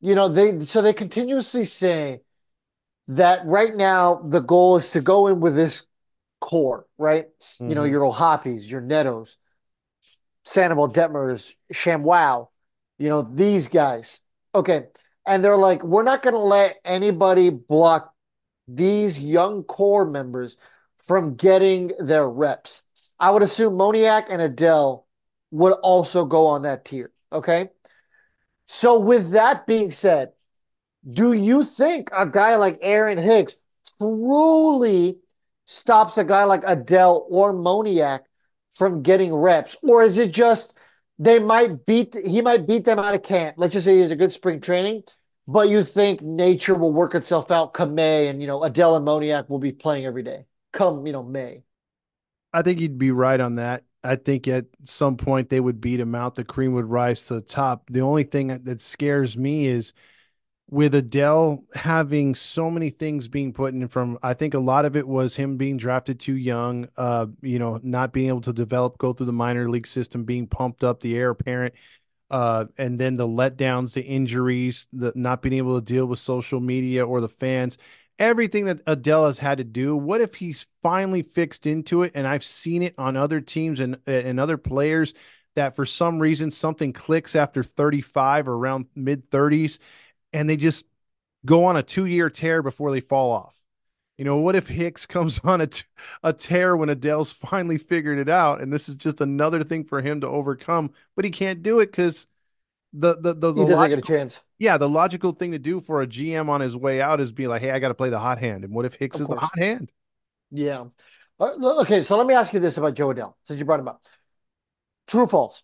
you 0.00 0.14
know, 0.14 0.28
they 0.28 0.64
so 0.64 0.82
they 0.82 0.92
continuously 0.92 1.64
say 1.64 2.20
that 3.08 3.46
right 3.46 3.74
now 3.74 4.16
the 4.16 4.40
goal 4.40 4.76
is 4.76 4.90
to 4.92 5.00
go 5.00 5.28
in 5.28 5.40
with 5.40 5.56
this 5.56 5.86
core, 6.40 6.86
right? 6.98 7.26
You 7.66 7.74
know, 7.74 7.84
Mhm. 7.84 7.90
your 7.90 8.04
O'Hoppes, 8.06 8.70
your 8.70 8.82
Netos, 8.82 9.36
Sandoval 10.44 10.88
Detmers, 10.88 11.54
ShamWow, 11.72 12.48
you 12.98 13.08
know, 13.08 13.22
these 13.22 13.68
guys. 13.68 14.20
Okay. 14.54 14.86
And 15.26 15.42
they're 15.44 15.56
like, 15.56 15.82
we're 15.82 16.02
not 16.02 16.22
going 16.22 16.34
to 16.34 16.40
let 16.40 16.76
anybody 16.84 17.50
block 17.50 18.12
these 18.68 19.18
young 19.18 19.62
core 19.64 20.04
members 20.04 20.56
from 20.98 21.34
getting 21.34 21.92
their 21.98 22.28
reps. 22.28 22.82
I 23.18 23.30
would 23.30 23.42
assume 23.42 23.74
Moniak 23.74 24.26
and 24.28 24.40
Adell 24.40 25.04
would 25.50 25.72
also 25.82 26.24
go 26.24 26.46
on 26.46 26.62
that 26.62 26.84
tier. 26.84 27.12
Okay. 27.32 27.70
So, 28.66 28.98
with 28.98 29.32
that 29.32 29.66
being 29.66 29.90
said, 29.90 30.32
do 31.08 31.32
you 31.32 31.64
think 31.64 32.10
a 32.16 32.26
guy 32.26 32.56
like 32.56 32.78
Aaron 32.80 33.18
Hicks 33.18 33.56
truly 33.98 35.18
stops 35.66 36.16
a 36.18 36.24
guy 36.24 36.44
like 36.44 36.62
Adell 36.62 37.24
or 37.28 37.52
Moniak 37.52 38.20
from 38.74 39.02
getting 39.02 39.34
reps? 39.34 39.76
Or 39.82 40.02
is 40.02 40.18
it 40.18 40.32
just 40.32 40.78
they 41.18 41.38
might 41.38 41.86
beat 41.86 42.14
he 42.14 42.42
might 42.42 42.66
beat 42.66 42.84
them 42.84 42.98
out 42.98 43.14
of 43.14 43.22
camp? 43.22 43.56
Let's 43.58 43.72
just 43.72 43.86
say 43.86 43.94
he 43.94 44.00
has 44.00 44.10
a 44.10 44.16
good 44.16 44.32
spring 44.32 44.60
training, 44.60 45.04
but 45.46 45.68
you 45.68 45.82
think 45.82 46.20
nature 46.22 46.74
will 46.74 46.92
work 46.92 47.14
itself 47.14 47.50
out 47.50 47.74
come 47.74 47.94
May 47.94 48.28
and 48.28 48.40
you 48.40 48.46
know 48.46 48.60
Adell 48.60 48.96
and 48.96 49.06
Moniak 49.06 49.48
will 49.48 49.58
be 49.58 49.72
playing 49.72 50.04
every 50.04 50.22
day 50.22 50.46
come, 50.74 51.06
you 51.06 51.12
know, 51.12 51.22
May. 51.22 51.62
I 52.52 52.60
think 52.60 52.80
you'd 52.80 52.98
be 52.98 53.12
right 53.12 53.40
on 53.40 53.54
that. 53.54 53.84
I 54.02 54.16
think 54.16 54.46
at 54.46 54.66
some 54.82 55.16
point 55.16 55.48
they 55.48 55.60
would 55.60 55.80
beat 55.80 55.98
him 55.98 56.14
out. 56.14 56.34
The 56.34 56.44
cream 56.44 56.74
would 56.74 56.84
rise 56.84 57.24
to 57.26 57.34
the 57.34 57.40
top. 57.40 57.84
The 57.88 58.02
only 58.02 58.24
thing 58.24 58.48
that- 58.48 58.66
that 58.66 58.82
scares 58.82 59.36
me 59.36 59.66
is 59.66 59.94
with 60.74 60.92
Adell 60.92 61.62
having 61.76 62.34
so 62.34 62.68
many 62.68 62.90
things 62.90 63.28
being 63.28 63.52
put 63.52 63.72
in 63.72 63.86
from, 63.86 64.18
I 64.24 64.34
think 64.34 64.54
a 64.54 64.58
lot 64.58 64.84
of 64.84 64.96
it 64.96 65.06
was 65.06 65.36
him 65.36 65.56
being 65.56 65.76
drafted 65.76 66.18
too 66.18 66.34
young, 66.34 66.88
uh, 66.96 67.26
you 67.42 67.60
know, 67.60 67.78
not 67.84 68.12
being 68.12 68.26
able 68.26 68.40
to 68.40 68.52
develop, 68.52 68.98
go 68.98 69.12
through 69.12 69.26
the 69.26 69.32
minor 69.32 69.70
league 69.70 69.86
system, 69.86 70.24
being 70.24 70.48
pumped 70.48 70.82
up, 70.82 70.98
the 70.98 71.16
heir 71.16 71.30
apparent, 71.30 71.74
uh, 72.28 72.64
and 72.76 72.98
then 72.98 73.14
the 73.14 73.26
letdowns, 73.26 73.94
the 73.94 74.02
injuries, 74.02 74.88
the 74.92 75.12
not 75.14 75.42
being 75.42 75.54
able 75.54 75.80
to 75.80 75.92
deal 75.92 76.06
with 76.06 76.18
social 76.18 76.58
media 76.58 77.06
or 77.06 77.20
the 77.20 77.28
fans 77.28 77.78
everything 78.20 78.66
that 78.66 78.84
Adell 78.84 79.26
has 79.26 79.40
had 79.40 79.58
to 79.58 79.64
do. 79.64 79.96
What 79.96 80.20
if 80.20 80.36
he's 80.36 80.68
finally 80.84 81.22
fixed 81.22 81.66
into 81.66 82.04
it? 82.04 82.12
And 82.14 82.28
I've 82.28 82.44
seen 82.44 82.84
it 82.84 82.94
on 82.96 83.16
other 83.16 83.40
teams 83.40 83.80
and 83.80 83.98
and 84.06 84.38
other 84.38 84.56
players 84.56 85.14
that 85.56 85.74
for 85.74 85.84
some 85.84 86.20
reason 86.20 86.50
something 86.50 86.92
clicks 86.92 87.36
after 87.36 87.62
35 87.62 88.48
or 88.48 88.54
around 88.54 88.86
mid 88.94 89.30
30s 89.30 89.78
and 90.34 90.50
they 90.50 90.58
just 90.58 90.84
go 91.46 91.64
on 91.64 91.76
a 91.76 91.82
two 91.82 92.04
year 92.04 92.28
tear 92.28 92.62
before 92.62 92.90
they 92.90 93.00
fall 93.00 93.30
off? 93.30 93.54
You 94.18 94.24
know, 94.24 94.36
what 94.36 94.56
if 94.56 94.68
Hicks 94.68 95.06
comes 95.06 95.38
on 95.42 95.62
a, 95.62 95.66
t- 95.66 95.84
a 96.22 96.32
tear 96.32 96.76
when 96.76 96.90
Adell's 96.90 97.32
finally 97.32 97.78
figured 97.78 98.18
it 98.18 98.28
out, 98.28 98.60
and 98.60 98.70
this 98.72 98.88
is 98.88 98.96
just 98.96 99.22
another 99.22 99.64
thing 99.64 99.84
for 99.84 100.02
him 100.02 100.20
to 100.20 100.28
overcome, 100.28 100.90
but 101.16 101.24
he 101.24 101.30
can't 101.30 101.62
do 101.62 101.80
it 101.80 101.86
because 101.86 102.26
the 102.92 103.16
the 103.16 103.34
the, 103.34 103.52
the 103.52 103.62
he 103.62 103.68
doesn't 103.68 103.76
logical, 103.76 103.96
get 104.02 104.10
a 104.10 104.18
chance. 104.18 104.44
Yeah, 104.58 104.78
the 104.78 104.88
logical 104.88 105.32
thing 105.32 105.52
to 105.52 105.58
do 105.58 105.80
for 105.80 106.02
a 106.02 106.06
GM 106.06 106.48
on 106.48 106.60
his 106.60 106.76
way 106.76 107.00
out 107.00 107.20
is 107.20 107.32
be 107.32 107.48
like, 107.48 107.62
hey, 107.62 107.70
I 107.70 107.78
got 107.78 107.88
to 107.88 107.94
play 107.94 108.10
the 108.10 108.20
hot 108.20 108.38
hand, 108.38 108.64
and 108.64 108.74
what 108.74 108.84
if 108.84 108.94
Hicks 108.94 109.16
Of 109.16 109.22
is 109.22 109.28
the 109.28 109.36
hot 109.36 109.58
hand? 109.58 109.90
Yeah. 110.50 110.84
Uh, 111.40 111.80
okay, 111.80 112.02
so 112.02 112.16
let 112.16 112.26
me 112.26 112.34
ask 112.34 112.52
you 112.52 112.60
this 112.60 112.78
about 112.78 112.94
Jo 112.94 113.08
Adell, 113.12 113.34
since 113.42 113.58
you 113.58 113.64
brought 113.64 113.80
him 113.80 113.88
up. 113.88 114.00
True 115.08 115.22
or 115.22 115.26
false? 115.26 115.62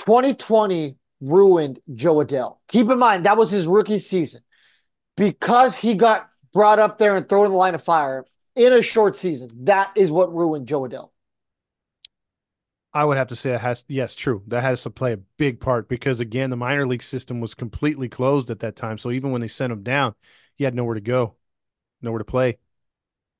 2020 0.00 0.96
ruined 1.22 1.78
Jo 1.94 2.16
Adell. 2.16 2.58
Keep 2.68 2.90
in 2.90 2.98
mind, 2.98 3.24
that 3.24 3.38
was 3.38 3.50
his 3.50 3.66
rookie 3.66 4.00
season. 4.00 4.42
Because 5.16 5.76
he 5.76 5.94
got 5.94 6.28
brought 6.52 6.78
up 6.78 6.98
there 6.98 7.16
and 7.16 7.28
thrown 7.28 7.46
in 7.46 7.52
the 7.52 7.58
line 7.58 7.74
of 7.74 7.82
fire 7.82 8.24
in 8.56 8.72
a 8.72 8.82
short 8.82 9.16
season, 9.16 9.50
that 9.64 9.92
is 9.96 10.10
what 10.10 10.34
ruined 10.34 10.66
Jo 10.66 10.82
Adell. 10.82 11.10
I 12.94 13.04
would 13.04 13.16
have 13.16 13.28
to 13.28 13.36
say 13.36 13.50
that 13.50 13.60
has 13.60 13.84
yes, 13.88 14.14
true. 14.14 14.42
That 14.48 14.62
has 14.62 14.82
to 14.82 14.90
play 14.90 15.14
a 15.14 15.18
big 15.38 15.60
part 15.60 15.88
because 15.88 16.20
again, 16.20 16.50
the 16.50 16.56
minor 16.56 16.86
league 16.86 17.02
system 17.02 17.40
was 17.40 17.54
completely 17.54 18.08
closed 18.08 18.50
at 18.50 18.60
that 18.60 18.76
time. 18.76 18.98
So 18.98 19.10
even 19.10 19.30
when 19.30 19.40
they 19.40 19.48
sent 19.48 19.72
him 19.72 19.82
down, 19.82 20.14
he 20.56 20.64
had 20.64 20.74
nowhere 20.74 20.96
to 20.96 21.00
go, 21.00 21.36
nowhere 22.02 22.18
to 22.18 22.24
play. 22.24 22.58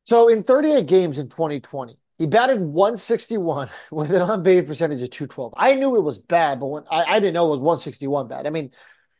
So 0.04 0.28
in 0.28 0.42
38 0.42 0.86
games 0.86 1.18
in 1.18 1.28
2020, 1.28 1.98
he 2.18 2.26
batted 2.26 2.60
161 2.60 3.68
with 3.90 4.10
an 4.10 4.22
on 4.22 4.42
base 4.42 4.66
percentage 4.66 5.02
of 5.02 5.10
212. 5.10 5.54
I 5.56 5.74
knew 5.74 5.96
it 5.96 6.02
was 6.02 6.18
bad, 6.18 6.60
but 6.60 6.66
when 6.66 6.84
I, 6.90 7.04
I 7.04 7.20
didn't 7.20 7.34
know 7.34 7.46
it 7.48 7.50
was 7.50 7.60
161 7.60 8.28
bad. 8.28 8.46
I 8.46 8.50
mean, 8.50 8.70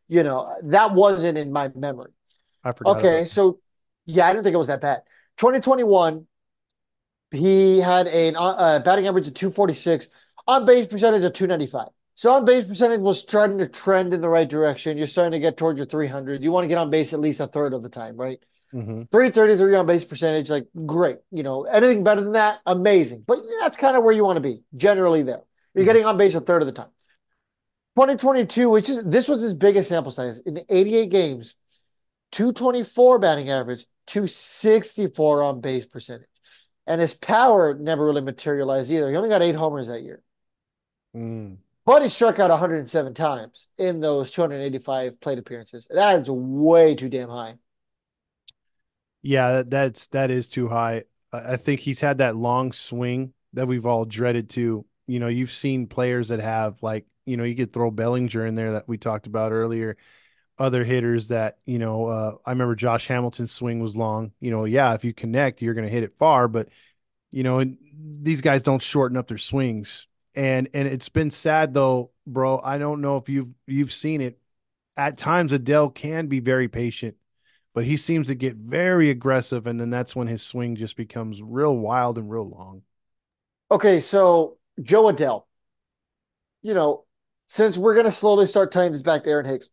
you 0.09 0.23
know, 0.23 0.55
that 0.65 0.93
wasn't 0.93 1.39
in 1.39 1.53
my 1.53 1.71
memory. 1.75 2.13
I 2.65 2.73
forgot. 2.73 2.99
Okay, 2.99 3.25
so 3.25 3.59
yeah, 4.07 4.27
I 4.27 4.33
didn't 4.33 4.45
think 4.45 4.55
it 4.55 4.59
was 4.59 4.69
that 4.69 4.81
bad. 4.81 5.03
2021, 5.39 6.27
he 7.31 7.81
had 7.81 8.07
a 8.07 8.35
uh, 8.39 8.79
batting 8.81 9.07
average 9.07 9.27
of 9.27 9.35
246, 9.35 10.09
on 10.47 10.65
base 10.65 10.87
percentage 10.87 11.23
of 11.23 11.33
295. 11.33 11.89
So 12.15 12.33
on 12.35 12.45
base 12.45 12.67
percentage 12.67 13.01
was 13.01 13.21
starting 13.21 13.59
to 13.59 13.67
trend 13.67 14.13
in 14.13 14.21
the 14.21 14.29
right 14.29 14.49
direction. 14.49 14.99
You're 14.99 15.07
starting 15.07 15.33
to 15.33 15.41
get 15.41 15.57
towards 15.57 15.79
your 15.79 15.87
300. 15.87 16.45
You 16.45 16.53
want 16.53 16.65
to 16.65 16.69
get 16.69 16.79
on 16.79 16.91
base 16.91 17.13
at 17.13 17.21
least 17.21 17.41
a 17.41 17.47
third 17.47 17.73
of 17.73 17.83
the 17.83 17.89
time, 17.89 18.17
right? 18.17 18.39
Mhm. 18.75 19.11
333 19.11 19.77
on 19.77 19.87
base 19.87 20.05
percentage, 20.05 20.49
like 20.49 20.67
great. 20.87 21.19
You 21.31 21.43
know, 21.43 21.65
anything 21.65 22.05
better 22.05 22.23
than 22.23 22.33
that, 22.33 22.61
amazing. 22.65 23.25
But 23.27 23.41
that's 23.61 23.77
kind 23.77 23.97
of 23.97 24.03
where 24.03 24.15
you 24.15 24.25
want 24.25 24.37
to 24.37 24.41
be, 24.41 24.63
generally 24.77 25.23
there. 25.23 25.43
You're 25.75 25.85
Mhm. 25.85 25.89
getting 25.89 26.05
on 26.07 26.17
base 26.17 26.35
a 26.35 26.41
third 26.41 26.63
of 26.63 26.67
the 26.67 26.73
time. 26.73 26.91
2022, 27.95 28.71
which 28.71 28.89
is 28.89 29.03
this 29.05 29.29
was 29.29 29.43
his 29.43 29.55
biggest 29.55 29.91
sample 29.91 30.11
size 30.11 30.41
in 30.41 30.65
88 30.69 31.11
games, 31.11 31.57
224 32.31 33.19
batting 33.19 33.51
average, 33.51 33.87
264 34.07 35.43
on 35.43 35.61
base 35.61 35.85
percentage. 35.85 36.29
And 36.87 37.01
his 37.01 37.15
power 37.15 37.75
never 37.75 38.07
really 38.07 38.23
materialized 38.23 38.91
either. 38.91 39.11
He 39.11 39.17
only 39.17 39.29
got 39.29 39.43
eight 39.43 39.55
homers 39.55 39.89
that 39.89 40.03
year. 40.03 40.23
Mm. 41.15 41.59
But 41.85 42.03
he 42.03 42.09
struck 42.09 42.39
out 42.39 42.51
107 42.51 43.15
times 43.15 43.69
in 43.77 44.01
those 44.01 44.31
285 44.31 45.21
plate 45.21 45.39
appearances. 45.39 45.87
That 45.91 46.21
is 46.21 46.31
way 46.31 46.95
too 46.95 47.09
damn 47.09 47.29
high. 47.29 47.57
Yeah, 49.23 49.53
that, 49.53 49.71
that's 49.71 50.07
that 50.09 50.31
is 50.31 50.49
too 50.49 50.69
high. 50.69 51.05
I 51.33 51.53
I 51.55 51.57
think 51.57 51.81
he's 51.81 52.01
had 52.01 52.19
that 52.19 52.37
long 52.37 52.73
swing 52.73 53.33
that 53.55 53.69
we've 53.69 53.87
all 53.87 54.05
dreaded 54.05 54.51
to. 54.51 54.85
You 55.07 55.21
know, 55.21 55.29
you've 55.29 55.51
seen 55.53 55.87
players 55.87 56.29
that 56.29 56.41
have 56.41 56.83
like, 56.83 57.07
you 57.27 57.37
know, 57.37 57.45
you 57.45 57.55
could 57.57 57.73
throw 57.73 57.91
Bellinger 57.91 58.47
in 58.47 58.55
there 58.55 58.73
that 58.73 58.89
we 58.89 58.99
talked 58.99 59.27
about 59.27 59.53
earlier. 59.53 59.97
Other 60.59 60.85
hitters 60.85 61.29
that, 61.29 61.59
you 61.67 61.79
know, 61.79 62.07
uh, 62.07 62.37
I 62.47 62.51
remember 62.51 62.77
Josh 62.77 63.09
Hamilton's 63.09 63.53
swing 63.53 63.81
was 63.81 63.97
long. 63.97 64.33
You 64.41 64.51
know, 64.51 64.65
yeah, 64.65 64.95
if 64.95 65.05
you 65.05 65.15
connect, 65.15 65.63
you're 65.63 65.75
going 65.75 65.87
to 65.87 65.93
hit 65.93 66.05
it 66.05 66.15
far, 66.19 66.49
but 66.49 66.69
you 67.31 67.43
know, 67.43 67.59
and 67.61 67.79
these 68.23 68.41
guys 68.41 68.63
don't 68.63 68.83
shorten 68.83 69.17
up 69.17 69.29
their 69.29 69.39
swings. 69.39 70.07
And 70.35 70.69
and 70.75 70.89
it's 70.89 71.09
been 71.09 71.31
sad 71.31 71.75
though, 71.75 72.11
bro. 72.27 72.61
I 72.63 72.79
don't 72.79 73.01
know 73.01 73.17
if 73.17 73.29
you've 73.29 73.53
you've 73.67 73.93
seen 73.93 74.21
it. 74.21 74.39
At 74.97 75.19
times 75.19 75.53
Adell 75.53 75.95
can 75.95 76.27
be 76.29 76.41
very 76.41 76.69
patient 76.69 77.17
but 77.75 77.85
he 77.85 77.97
seems 77.97 78.27
to 78.29 78.35
get 78.35 78.57
very 78.57 79.11
aggressive 79.11 79.67
and 79.67 79.81
then 79.81 79.91
that's 79.91 80.15
when 80.15 80.27
his 80.29 80.43
swing 80.43 80.77
just 80.77 80.97
becomes 80.97 81.43
real 81.43 81.77
wild 81.77 82.19
and 82.19 82.31
real 82.31 82.49
long 82.49 82.83
Okay, 83.71 84.01
so 84.01 84.59
Jo 84.83 85.05
Adell, 85.05 85.45
you 86.61 86.75
know, 86.75 87.05
since 87.47 87.79
we're 87.79 87.95
going 87.95 88.05
to 88.07 88.13
slowly 88.13 88.45
start 88.45 88.71
tying 88.71 88.93
this 88.93 89.01
back 89.01 89.23
to 89.25 89.31
Aaron 89.31 89.47
Hicks, 89.47 89.71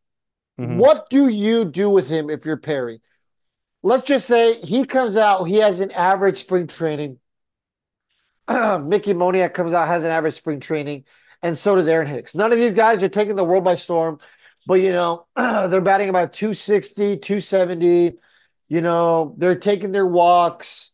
Mhm. 0.58 0.78
what 0.78 1.10
do 1.10 1.28
you 1.28 1.66
do 1.66 1.90
with 1.90 2.08
him 2.08 2.30
if 2.30 2.46
you're 2.46 2.58
Perry? 2.58 3.02
Let's 3.84 4.04
just 4.06 4.26
say 4.28 4.60
he 4.62 4.86
comes 4.86 5.18
out, 5.18 5.46
he 5.46 5.58
has 5.58 5.82
an 5.82 5.92
average 5.92 6.38
spring 6.38 6.68
training. 6.68 7.20
Mickey 8.50 9.14
Moniak 9.14 9.54
comes 9.54 9.74
out, 9.74 9.88
has 9.88 10.04
an 10.04 10.12
average 10.12 10.34
spring 10.34 10.60
training, 10.60 11.06
and 11.42 11.58
so 11.58 11.76
does 11.76 11.88
Aaron 11.88 12.08
Hicks. 12.08 12.36
None 12.36 12.52
of 12.52 12.58
these 12.58 12.74
guys 12.74 13.02
are 13.04 13.10
taking 13.10 13.36
the 13.36 13.44
world 13.44 13.64
by 13.64 13.76
storm, 13.76 14.20
but 14.68 14.76
you 14.76 14.92
know, 14.92 15.26
they're 15.36 15.82
batting 15.82 16.10
about 16.10 16.34
260, 16.34 17.18
270. 17.18 18.14
You 18.68 18.82
know, 18.82 19.34
they're 19.38 19.56
taking 19.56 19.92
their 19.92 20.06
walks, 20.06 20.92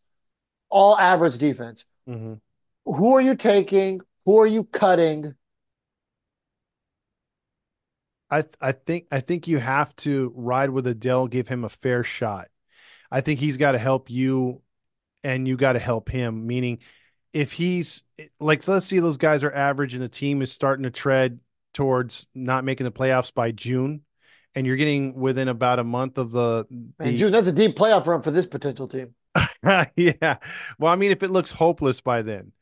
all 0.70 0.98
average 0.98 1.38
defense. 1.38 1.86
Mhm. 2.08 2.40
Who 2.84 3.14
are 3.14 3.20
you 3.20 3.34
taking? 3.34 4.00
Who 4.24 4.38
are 4.40 4.46
you 4.46 4.64
cutting? 4.64 5.34
I 8.30 8.42
th- 8.42 8.54
I 8.60 8.72
think 8.72 9.06
I 9.12 9.20
think 9.20 9.46
you 9.46 9.58
have 9.58 9.94
to 9.96 10.32
ride 10.34 10.70
with 10.70 10.86
Adell, 10.86 11.30
give 11.30 11.48
him 11.48 11.64
a 11.64 11.68
fair 11.68 12.02
shot. 12.02 12.48
I 13.10 13.20
think 13.20 13.38
he's 13.40 13.56
got 13.56 13.72
to 13.72 13.78
help 13.78 14.10
you, 14.10 14.62
and 15.22 15.46
you 15.46 15.56
got 15.56 15.74
to 15.74 15.78
help 15.78 16.08
him. 16.08 16.46
Meaning, 16.46 16.80
if 17.36 17.52
he's 17.52 18.02
like, 18.40 18.62
so 18.62 18.72
let's 18.72 18.86
see, 18.86 18.98
those 18.98 19.18
guys 19.18 19.44
are 19.44 19.52
average, 19.52 19.92
and 19.92 20.02
the 20.02 20.08
team 20.08 20.40
is 20.40 20.50
starting 20.50 20.84
to 20.84 20.90
tread 20.90 21.38
towards 21.74 22.26
not 22.34 22.64
making 22.64 22.84
the 22.84 22.90
playoffs 22.90 23.32
by 23.32 23.50
June, 23.50 24.00
and 24.54 24.66
you're 24.66 24.76
getting 24.76 25.12
within 25.14 25.48
about 25.48 25.78
a 25.78 25.84
month 25.84 26.16
of 26.16 26.32
the, 26.32 26.66
Man, 26.98 27.14
June, 27.18 27.30
that's 27.30 27.46
a 27.46 27.52
deep 27.52 27.76
playoff 27.76 28.06
run 28.06 28.22
for 28.22 28.30
this 28.30 28.46
potential 28.46 28.88
team. 28.88 29.14
yeah. 29.96 30.38
Well, 30.78 30.90
I 30.90 30.96
mean, 30.96 31.10
if 31.10 31.22
it 31.22 31.30
looks 31.30 31.50
hopeless 31.50 32.00
by 32.00 32.22
then, 32.22 32.52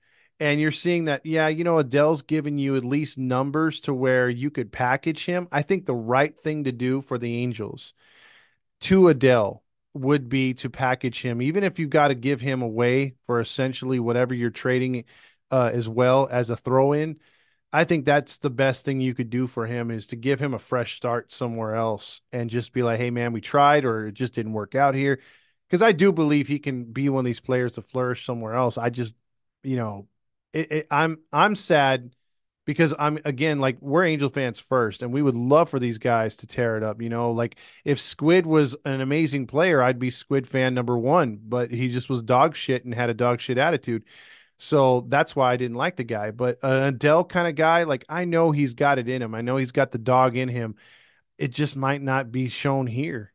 and 0.41 0.61
you're 0.61 0.73
seeing 0.73 1.05
that, 1.05 1.25
yeah, 1.25 1.47
you 1.47 1.63
know, 1.63 1.77
Adell's 1.77 2.23
giving 2.23 2.59
you 2.59 2.75
at 2.75 2.85
least 2.85 3.17
numbers 3.17 3.79
to 3.83 3.95
where 3.95 4.29
you 4.29 4.51
could 4.51 4.73
package 4.73 5.25
him. 5.25 5.47
I 5.53 5.63
think 5.63 5.87
the 5.87 5.95
right 5.95 6.37
thing 6.37 6.65
to 6.65 6.73
do 6.73 7.01
for 7.01 7.17
the 7.17 7.37
Angels 7.45 7.95
to 8.81 9.03
Adell 9.03 9.61
would 9.95 10.29
be 10.29 10.55
to 10.55 10.69
package 10.69 11.23
him, 11.23 11.41
even 11.41 11.65
if 11.65 11.79
you've 11.79 11.91
got 11.91 12.09
to 12.09 12.15
give 12.15 12.41
him 12.41 12.63
away 12.63 13.15
for 13.27 13.41
essentially 13.41 14.01
whatever 14.01 14.35
you're 14.35 14.51
trading 14.51 15.05
uh, 15.51 15.71
as 15.73 15.89
well 15.89 16.29
as 16.31 16.51
a 16.51 16.57
throw 16.57 16.93
in. 16.93 17.17
I 17.73 17.85
think 17.85 18.05
that's 18.05 18.39
the 18.39 18.51
best 18.51 18.85
thing 18.85 19.01
you 19.01 19.15
could 19.15 19.31
do 19.31 19.47
for 19.47 19.67
him 19.67 19.91
is 19.91 20.09
to 20.09 20.17
give 20.17 20.39
him 20.39 20.55
a 20.55 20.61
fresh 20.61 20.97
start 20.97 21.33
somewhere 21.33 21.75
else 21.75 22.21
and 22.33 22.49
just 22.49 22.73
be 22.73 22.83
like, 22.85 22.99
hey, 22.99 23.11
man, 23.11 23.33
we 23.33 23.41
tried 23.41 23.85
or 23.85 24.09
it 24.09 24.15
just 24.15 24.35
didn't 24.35 24.53
work 24.53 24.75
out 24.77 24.95
here 24.95 25.21
because 25.69 25.83
I 25.83 25.93
do 25.93 26.13
believe 26.13 26.47
he 26.47 26.61
can 26.61 26.85
be 26.85 27.09
one 27.09 27.21
of 27.21 27.25
these 27.25 27.41
players 27.41 27.73
to 27.73 27.83
flourish 27.83 28.25
somewhere 28.25 28.55
else. 28.55 28.79
I 28.79 28.91
just, 28.91 29.17
you 29.65 29.77
know, 29.77 30.07
it, 30.53 30.71
it, 30.71 30.87
I'm 30.91 31.19
I'm 31.33 31.57
sad 31.57 32.15
because 32.65 32.95
I'm 32.99 33.19
again 33.25 33.61
like 33.61 33.77
we're 33.81 34.05
Angel 34.05 34.29
fans 34.31 34.61
first, 34.61 35.03
and 35.03 35.13
we 35.13 35.23
would 35.23 35.37
love 35.37 35.71
for 35.71 35.79
these 35.79 35.99
guys 35.99 36.37
to 36.37 36.47
tear 36.47 36.77
it 36.77 36.83
up. 36.83 37.03
You 37.03 37.09
know, 37.09 37.31
like 37.33 37.57
if 37.85 38.01
Squid 38.01 38.47
was 38.47 38.77
an 38.85 39.01
amazing 39.01 39.47
player, 39.47 39.83
I'd 39.83 39.99
be 39.99 40.11
Squid 40.11 40.47
fan 40.47 40.75
number 40.75 40.97
one, 40.99 41.39
but 41.43 41.71
he 41.71 41.89
just 41.89 42.09
was 42.09 42.23
dog 42.23 42.57
shit 42.57 42.85
and 42.85 42.95
had 42.95 43.11
a 43.11 43.15
dog 43.15 43.41
shit 43.41 43.59
attitude. 43.59 44.05
So 44.57 45.05
that's 45.09 45.35
why 45.37 45.53
I 45.53 45.57
didn't 45.57 45.77
like 45.77 45.97
the 45.97 46.05
guy. 46.05 46.31
But 46.31 46.59
an 46.63 46.97
Adell 46.97 47.29
kind 47.29 47.49
of 47.49 47.55
guy, 47.55 47.85
like 47.85 48.05
I 48.09 48.25
know 48.25 48.51
he's 48.51 48.75
got 48.75 48.99
it 48.99 49.09
in 49.09 49.23
him. 49.23 49.35
I 49.35 49.43
know 49.43 49.57
he's 49.57 49.73
got 49.73 49.91
the 49.91 49.99
dog 49.99 50.37
in 50.37 50.49
him. 50.49 50.77
It 51.39 51.53
just 51.53 51.77
might 51.77 52.03
not 52.03 52.31
be 52.33 52.49
shown 52.49 52.87
here. 52.87 53.33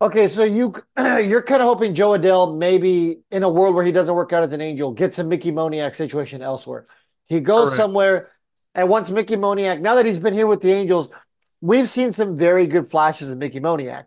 Okay, 0.00 0.28
so 0.28 0.44
you 0.44 0.74
you're 0.98 1.42
kind 1.42 1.62
of 1.62 1.68
hoping 1.68 1.94
Jo 1.94 2.10
Adell 2.10 2.58
maybe 2.58 3.20
in 3.30 3.42
a 3.42 3.48
world 3.48 3.74
where 3.74 3.84
he 3.84 3.92
doesn't 3.92 4.14
work 4.14 4.32
out 4.32 4.42
as 4.42 4.52
an 4.52 4.60
angel 4.60 4.92
gets 4.92 5.18
a 5.18 5.24
Mickey 5.24 5.52
Moniak 5.52 5.94
situation 5.96 6.42
elsewhere. 6.42 6.86
He 7.26 7.40
goes 7.40 7.70
Correct. 7.70 7.76
somewhere, 7.76 8.30
and 8.74 8.88
once 8.88 9.10
Mickey 9.10 9.36
Moniak, 9.36 9.80
now 9.80 9.94
that 9.94 10.06
he's 10.06 10.18
been 10.18 10.34
here 10.34 10.46
with 10.46 10.60
the 10.60 10.72
Angels, 10.72 11.14
we've 11.60 11.88
seen 11.88 12.12
some 12.12 12.36
very 12.36 12.66
good 12.66 12.86
flashes 12.86 13.30
of 13.30 13.38
Mickey 13.38 13.60
Moniak. 13.60 14.04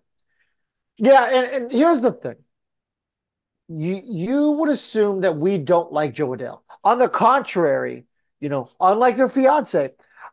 Yeah, 0.98 1.26
and, 1.26 1.64
and 1.64 1.72
here's 1.72 2.02
the 2.02 2.12
thing. 2.12 2.36
You 3.70 4.02
you 4.06 4.52
would 4.52 4.70
assume 4.70 5.22
that 5.22 5.36
we 5.36 5.58
don't 5.58 5.92
like 5.92 6.14
Jo 6.14 6.30
Adell. 6.30 6.62
On 6.84 6.98
the 6.98 7.10
contrary, 7.10 8.06
you 8.40 8.50
know, 8.50 8.68
unlike 8.80 9.18
your 9.18 9.28
fiance, 9.28 9.90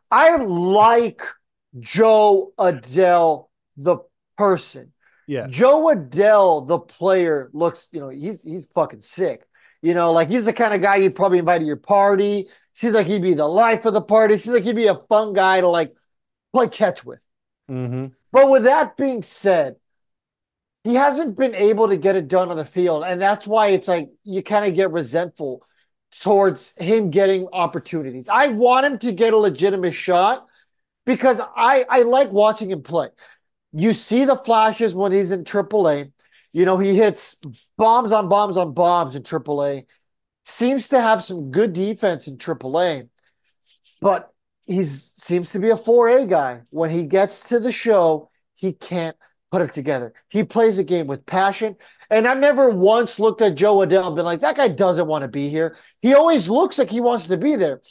I 0.09 0.37
like 0.37 1.21
Jo 1.79 2.53
Adell 2.57 3.49
the 3.75 3.97
person. 4.37 4.93
Yeah. 5.27 5.47
Jo 5.49 5.93
Adell, 5.93 6.67
the 6.67 6.79
player, 6.79 7.49
looks, 7.53 7.89
you 7.91 7.99
know, 7.99 8.09
he's 8.09 8.41
he's 8.43 8.67
fucking 8.67 9.01
sick. 9.01 9.45
You 9.85 9.93
know, 9.93 10.13
like 10.13 10.31
he's 10.31 10.45
the 10.45 10.53
kind 10.53 10.73
of 10.73 10.81
guy 10.81 10.95
you'd 10.95 11.15
probably 11.15 11.37
invite 11.37 11.61
to 11.61 11.67
your 11.67 11.75
party. 11.75 12.47
Seems 12.73 12.95
like 12.95 13.05
he'd 13.05 13.21
be 13.21 13.35
the 13.35 13.47
life 13.47 13.85
of 13.85 13.93
the 13.93 14.01
party. 14.01 14.35
Seems 14.39 14.55
like 14.55 14.63
he'd 14.63 14.75
be 14.75 14.87
a 14.87 14.95
fun 14.95 15.33
guy 15.33 15.61
to 15.61 15.67
like 15.67 15.95
play 16.51 16.67
catch 16.69 17.05
with. 17.05 17.19
Mm-hmm. 17.69 18.07
But 18.31 18.49
with 18.49 18.63
that 18.63 18.97
being 18.97 19.21
said, 19.21 19.75
he 20.83 20.95
hasn't 20.95 21.37
been 21.37 21.53
able 21.53 21.87
to 21.89 21.97
get 21.97 22.15
it 22.15 22.27
done 22.27 22.49
on 22.49 22.57
the 22.57 22.65
field. 22.65 23.03
And 23.03 23.21
that's 23.21 23.45
why 23.45 23.67
it's 23.67 23.87
like 23.87 24.09
you 24.23 24.41
kind 24.41 24.65
of 24.65 24.73
get 24.73 24.89
resentful 24.89 25.63
towards 26.19 26.75
him 26.77 27.11
getting 27.11 27.47
opportunities. 27.53 28.27
I 28.27 28.47
want 28.47 28.87
him 28.87 28.97
to 28.97 29.11
get 29.11 29.33
a 29.33 29.37
legitimate 29.37 29.93
shot 29.93 30.47
because 31.05 31.39
I, 31.55 31.85
I 31.87 32.01
like 32.01 32.31
watching 32.31 32.71
him 32.71 32.81
play. 32.81 33.09
You 33.71 33.93
see 33.93 34.25
the 34.25 34.35
flashes 34.35 34.95
when 34.95 35.11
he's 35.11 35.31
in 35.31 35.43
AAA. 35.43 36.11
You 36.55 36.63
know, 36.63 36.77
he 36.77 36.95
hits 36.95 37.41
bombs 37.77 38.13
on 38.13 38.29
bombs 38.29 38.55
on 38.55 38.73
bombs 38.73 39.13
in 39.13 39.23
AAA. 39.23 39.87
Seems 40.45 40.87
to 40.87 41.01
have 41.01 41.21
some 41.21 41.51
good 41.51 41.73
defense 41.73 42.29
in 42.29 42.37
AAA, 42.37 43.09
but 44.01 44.31
he 44.65 44.81
seems 44.85 45.51
to 45.51 45.59
be 45.59 45.69
a 45.69 45.75
4A 45.75 46.29
guy. 46.29 46.61
When 46.71 46.91
he 46.91 47.03
gets 47.03 47.49
to 47.49 47.59
the 47.59 47.73
show, 47.73 48.29
he 48.53 48.71
can't 48.71 49.17
put 49.51 49.63
it 49.63 49.73
together. 49.73 50.13
He 50.29 50.45
plays 50.45 50.77
a 50.77 50.85
game 50.85 51.07
with 51.07 51.25
passion. 51.25 51.75
And 52.09 52.25
I've 52.25 52.39
never 52.39 52.69
once 52.69 53.19
looked 53.19 53.41
at 53.41 53.55
Jo 53.55 53.79
Adell 53.79 54.07
and 54.07 54.15
been 54.15 54.23
like, 54.23 54.39
that 54.39 54.55
guy 54.55 54.69
doesn't 54.69 55.07
want 55.07 55.23
to 55.23 55.27
be 55.27 55.49
here. 55.49 55.75
He 56.01 56.13
always 56.13 56.47
looks 56.47 56.79
like 56.79 56.89
he 56.89 57.01
wants 57.01 57.27
to 57.27 57.37
be 57.37 57.57
there. 57.57 57.81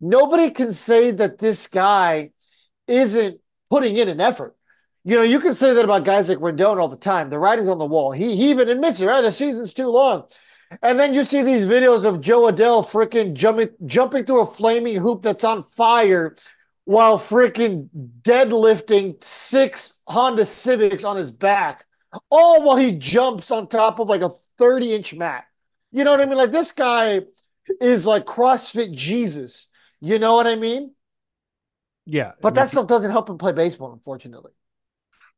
Nobody 0.00 0.50
can 0.50 0.72
say 0.72 1.10
that 1.10 1.36
this 1.36 1.66
guy 1.66 2.30
isn't 2.88 3.38
putting 3.68 3.98
in 3.98 4.08
an 4.08 4.22
effort. 4.22 4.56
You 5.04 5.16
know, 5.16 5.22
you 5.22 5.38
can 5.38 5.54
say 5.54 5.74
that 5.74 5.84
about 5.84 6.04
guys 6.04 6.28
like 6.28 6.38
Rendon 6.38 6.78
all 6.78 6.88
the 6.88 6.96
time. 6.96 7.28
The 7.28 7.38
writing's 7.38 7.68
on 7.68 7.78
the 7.78 7.84
wall. 7.84 8.12
He, 8.12 8.36
he 8.36 8.50
even 8.50 8.70
admits 8.70 9.00
it, 9.00 9.06
right? 9.06 9.20
The 9.20 9.30
season's 9.30 9.74
too 9.74 9.88
long. 9.88 10.24
And 10.82 10.98
then 10.98 11.12
you 11.12 11.24
see 11.24 11.42
these 11.42 11.66
videos 11.66 12.04
of 12.04 12.20
Jo 12.20 12.50
Adell 12.50 12.84
freaking 12.84 13.34
jumping 13.34 13.68
jumping 13.84 14.24
through 14.24 14.40
a 14.40 14.46
flaming 14.46 14.96
hoop 14.96 15.22
that's 15.22 15.44
on 15.44 15.62
fire 15.62 16.34
while 16.84 17.18
freaking 17.18 17.88
deadlifting 18.22 19.22
six 19.22 20.02
Honda 20.06 20.46
Civics 20.46 21.04
on 21.04 21.16
his 21.16 21.30
back, 21.30 21.84
all 22.30 22.62
while 22.62 22.76
he 22.76 22.96
jumps 22.96 23.50
on 23.50 23.68
top 23.68 23.98
of 23.98 24.08
like 24.08 24.22
a 24.22 24.30
30 24.58 24.94
inch 24.94 25.14
mat. 25.14 25.44
You 25.92 26.04
know 26.04 26.12
what 26.12 26.20
I 26.20 26.26
mean? 26.26 26.38
Like 26.38 26.50
this 26.50 26.72
guy 26.72 27.20
is 27.80 28.06
like 28.06 28.24
CrossFit 28.24 28.94
Jesus. 28.94 29.70
You 30.00 30.18
know 30.18 30.34
what 30.34 30.46
I 30.46 30.56
mean? 30.56 30.94
Yeah. 32.06 32.32
But 32.40 32.54
that 32.54 32.68
stuff 32.68 32.86
doesn't 32.86 33.10
help 33.10 33.28
him 33.28 33.38
play 33.38 33.52
baseball, 33.52 33.92
unfortunately. 33.92 34.52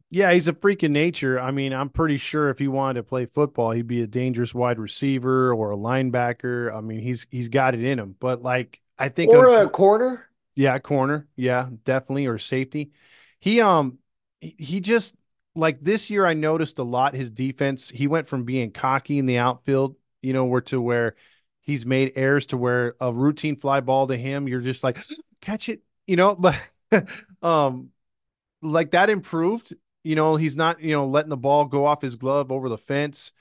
Yeah, 0.08 0.32
he's 0.32 0.46
a 0.48 0.54
freak 0.54 0.84
in 0.84 0.92
nature. 0.92 1.38
I 1.38 1.50
mean, 1.50 1.72
I'm 1.72 1.88
pretty 1.88 2.16
sure 2.16 2.48
if 2.48 2.58
he 2.58 2.68
wanted 2.68 2.94
to 3.00 3.02
play 3.02 3.26
football, 3.26 3.72
he'd 3.72 3.88
be 3.88 4.02
a 4.02 4.06
dangerous 4.06 4.54
wide 4.54 4.78
receiver 4.78 5.52
or 5.52 5.72
a 5.72 5.76
linebacker. 5.76 6.72
I 6.74 6.80
mean, 6.80 7.00
he's 7.00 7.26
he's 7.30 7.48
got 7.48 7.74
it 7.74 7.82
in 7.82 7.98
him. 7.98 8.14
But 8.18 8.40
like 8.42 8.80
I 8.98 9.08
think 9.08 9.32
Or 9.32 9.46
a 9.62 9.68
corner. 9.68 10.30
Yeah, 10.54 10.78
corner. 10.78 11.28
Yeah, 11.36 11.68
definitely 11.84 12.26
or 12.26 12.38
safety. 12.38 12.92
He 13.40 13.60
um 13.60 13.98
he 14.40 14.80
just 14.80 15.14
like 15.54 15.80
this 15.80 16.10
year 16.10 16.24
I 16.26 16.34
noticed 16.34 16.78
a 16.78 16.82
lot 16.82 17.14
his 17.14 17.30
defense. 17.30 17.88
He 17.88 18.06
went 18.06 18.28
from 18.28 18.44
being 18.44 18.70
cocky 18.72 19.18
in 19.18 19.26
the 19.26 19.38
outfield, 19.38 19.96
you 20.22 20.32
know, 20.32 20.44
where 20.46 20.60
to 20.62 20.80
where 20.80 21.16
he's 21.62 21.84
made 21.84 22.12
errors 22.16 22.46
to 22.46 22.56
where 22.56 22.94
a 23.00 23.12
routine 23.12 23.56
fly 23.56 23.80
ball 23.80 24.06
to 24.06 24.16
him, 24.16 24.48
you're 24.48 24.60
just 24.60 24.82
like 24.84 24.98
catch 25.40 25.68
it, 25.68 25.82
you 26.06 26.16
know, 26.16 26.34
but 26.38 26.58
um 27.42 27.90
like 28.62 28.92
that 28.92 29.10
improved 29.10 29.74
you 30.06 30.14
know, 30.14 30.36
he's 30.36 30.54
not, 30.54 30.80
you 30.80 30.92
know, 30.92 31.06
letting 31.06 31.30
the 31.30 31.36
ball 31.36 31.64
go 31.64 31.84
off 31.84 32.00
his 32.00 32.14
glove 32.14 32.52
over 32.52 32.68
the 32.68 32.78
fence, 32.78 33.32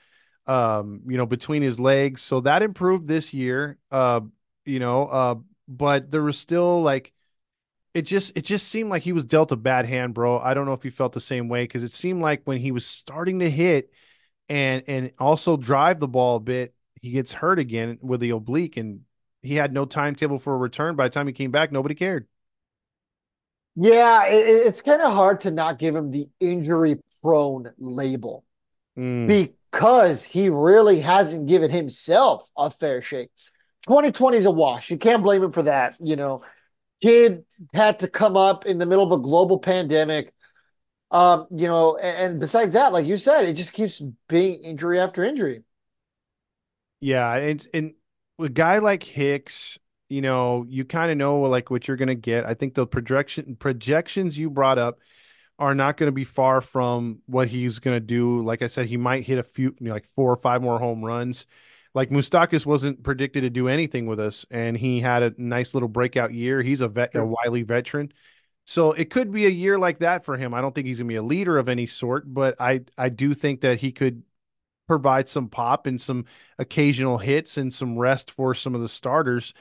um, 0.48 1.00
you 1.06 1.16
know, 1.16 1.24
between 1.24 1.62
his 1.62 1.78
legs. 1.78 2.22
So 2.22 2.40
that 2.40 2.60
improved 2.60 3.06
this 3.06 3.32
year. 3.32 3.78
Uh, 3.90 4.22
you 4.64 4.80
know, 4.80 5.06
uh, 5.06 5.34
but 5.68 6.10
there 6.10 6.22
was 6.22 6.36
still 6.36 6.82
like 6.82 7.12
it 7.94 8.02
just 8.02 8.36
it 8.36 8.44
just 8.44 8.68
seemed 8.68 8.90
like 8.90 9.04
he 9.04 9.12
was 9.12 9.24
dealt 9.24 9.52
a 9.52 9.56
bad 9.56 9.86
hand, 9.86 10.12
bro. 10.12 10.40
I 10.40 10.54
don't 10.54 10.66
know 10.66 10.72
if 10.72 10.84
you 10.84 10.90
felt 10.90 11.12
the 11.12 11.20
same 11.20 11.48
way 11.48 11.62
because 11.62 11.84
it 11.84 11.92
seemed 11.92 12.20
like 12.20 12.42
when 12.44 12.58
he 12.58 12.72
was 12.72 12.84
starting 12.84 13.38
to 13.38 13.48
hit 13.50 13.92
and 14.48 14.82
and 14.88 15.12
also 15.20 15.56
drive 15.56 16.00
the 16.00 16.08
ball 16.08 16.36
a 16.36 16.40
bit, 16.40 16.74
he 17.00 17.12
gets 17.12 17.32
hurt 17.32 17.60
again 17.60 17.98
with 18.02 18.20
the 18.20 18.30
oblique 18.30 18.76
and 18.76 19.02
he 19.42 19.54
had 19.54 19.72
no 19.72 19.84
timetable 19.84 20.40
for 20.40 20.52
a 20.54 20.58
return. 20.58 20.96
By 20.96 21.04
the 21.06 21.14
time 21.14 21.28
he 21.28 21.32
came 21.32 21.52
back, 21.52 21.70
nobody 21.70 21.94
cared. 21.94 22.26
Yeah, 23.76 24.26
it, 24.26 24.66
it's 24.66 24.82
kind 24.82 25.02
of 25.02 25.12
hard 25.12 25.40
to 25.42 25.50
not 25.50 25.78
give 25.78 25.94
him 25.94 26.10
the 26.10 26.28
injury 26.40 26.98
prone 27.22 27.72
label 27.78 28.44
Mm. 28.98 29.26
because 29.26 30.24
he 30.24 30.48
really 30.48 31.00
hasn't 31.00 31.46
given 31.48 31.70
himself 31.70 32.50
a 32.56 32.70
fair 32.70 33.02
shake. 33.02 33.28
2020 33.86 34.38
is 34.38 34.46
a 34.46 34.50
wash. 34.50 34.90
You 34.90 34.96
can't 34.96 35.22
blame 35.22 35.42
him 35.42 35.52
for 35.52 35.64
that. 35.64 35.96
You 36.00 36.16
know, 36.16 36.42
kid 37.02 37.44
had 37.74 37.98
to 37.98 38.08
come 38.08 38.38
up 38.38 38.64
in 38.64 38.78
the 38.78 38.86
middle 38.86 39.04
of 39.04 39.12
a 39.12 39.22
global 39.22 39.58
pandemic. 39.58 40.32
Um, 41.10 41.46
you 41.50 41.68
know, 41.68 41.98
and, 41.98 42.32
and 42.32 42.40
besides 42.40 42.72
that, 42.72 42.94
like 42.94 43.04
you 43.04 43.18
said, 43.18 43.44
it 43.44 43.52
just 43.52 43.74
keeps 43.74 44.02
being 44.28 44.62
injury 44.62 44.98
after 44.98 45.22
injury. 45.22 45.62
Yeah, 47.00 47.34
and 47.36 47.66
and 47.74 47.94
a 48.38 48.48
guy 48.48 48.78
like 48.78 49.02
Hicks, 49.02 49.78
you 50.08 50.20
know, 50.22 50.64
you 50.68 50.84
kind 50.84 51.10
of 51.10 51.18
know 51.18 51.40
like 51.42 51.70
what 51.70 51.88
you're 51.88 51.96
gonna 51.96 52.14
get. 52.14 52.46
I 52.46 52.54
think 52.54 52.74
the 52.74 52.86
projection 52.86 53.56
projections 53.56 54.38
you 54.38 54.50
brought 54.50 54.78
up 54.78 54.98
are 55.58 55.74
not 55.74 55.96
going 55.96 56.08
to 56.08 56.12
be 56.12 56.24
far 56.24 56.60
from 56.60 57.20
what 57.26 57.48
he's 57.48 57.78
going 57.78 57.96
to 57.96 58.00
do. 58.00 58.42
Like 58.42 58.62
I 58.62 58.66
said, 58.66 58.86
he 58.86 58.96
might 58.96 59.24
hit 59.26 59.38
a 59.38 59.42
few, 59.42 59.74
you 59.80 59.88
know, 59.88 59.94
like 59.94 60.06
four 60.06 60.30
or 60.32 60.36
five 60.36 60.62
more 60.62 60.78
home 60.78 61.02
runs. 61.04 61.46
Like 61.94 62.10
Moustakas 62.10 62.66
wasn't 62.66 63.02
predicted 63.02 63.42
to 63.42 63.50
do 63.50 63.68
anything 63.68 64.06
with 64.06 64.20
us, 64.20 64.44
and 64.50 64.76
he 64.76 65.00
had 65.00 65.22
a 65.22 65.32
nice 65.38 65.72
little 65.72 65.88
breakout 65.88 66.34
year. 66.34 66.60
He's 66.60 66.82
a 66.82 66.88
vet, 66.88 67.14
a 67.14 67.24
wily 67.24 67.62
veteran, 67.62 68.12
so 68.66 68.92
it 68.92 69.08
could 69.08 69.32
be 69.32 69.46
a 69.46 69.50
year 69.50 69.78
like 69.78 70.00
that 70.00 70.24
for 70.24 70.36
him. 70.36 70.52
I 70.52 70.60
don't 70.60 70.74
think 70.74 70.86
he's 70.86 70.98
going 70.98 71.08
to 71.08 71.12
be 71.12 71.16
a 71.16 71.22
leader 71.22 71.56
of 71.56 71.70
any 71.70 71.86
sort, 71.86 72.32
but 72.32 72.56
I 72.60 72.82
I 72.98 73.08
do 73.08 73.32
think 73.32 73.62
that 73.62 73.80
he 73.80 73.92
could 73.92 74.22
provide 74.86 75.28
some 75.28 75.48
pop 75.48 75.86
and 75.86 76.00
some 76.00 76.26
occasional 76.58 77.18
hits 77.18 77.56
and 77.56 77.72
some 77.72 77.98
rest 77.98 78.30
for 78.30 78.54
some 78.54 78.74
of 78.74 78.82
the 78.82 78.88
starters. 78.90 79.54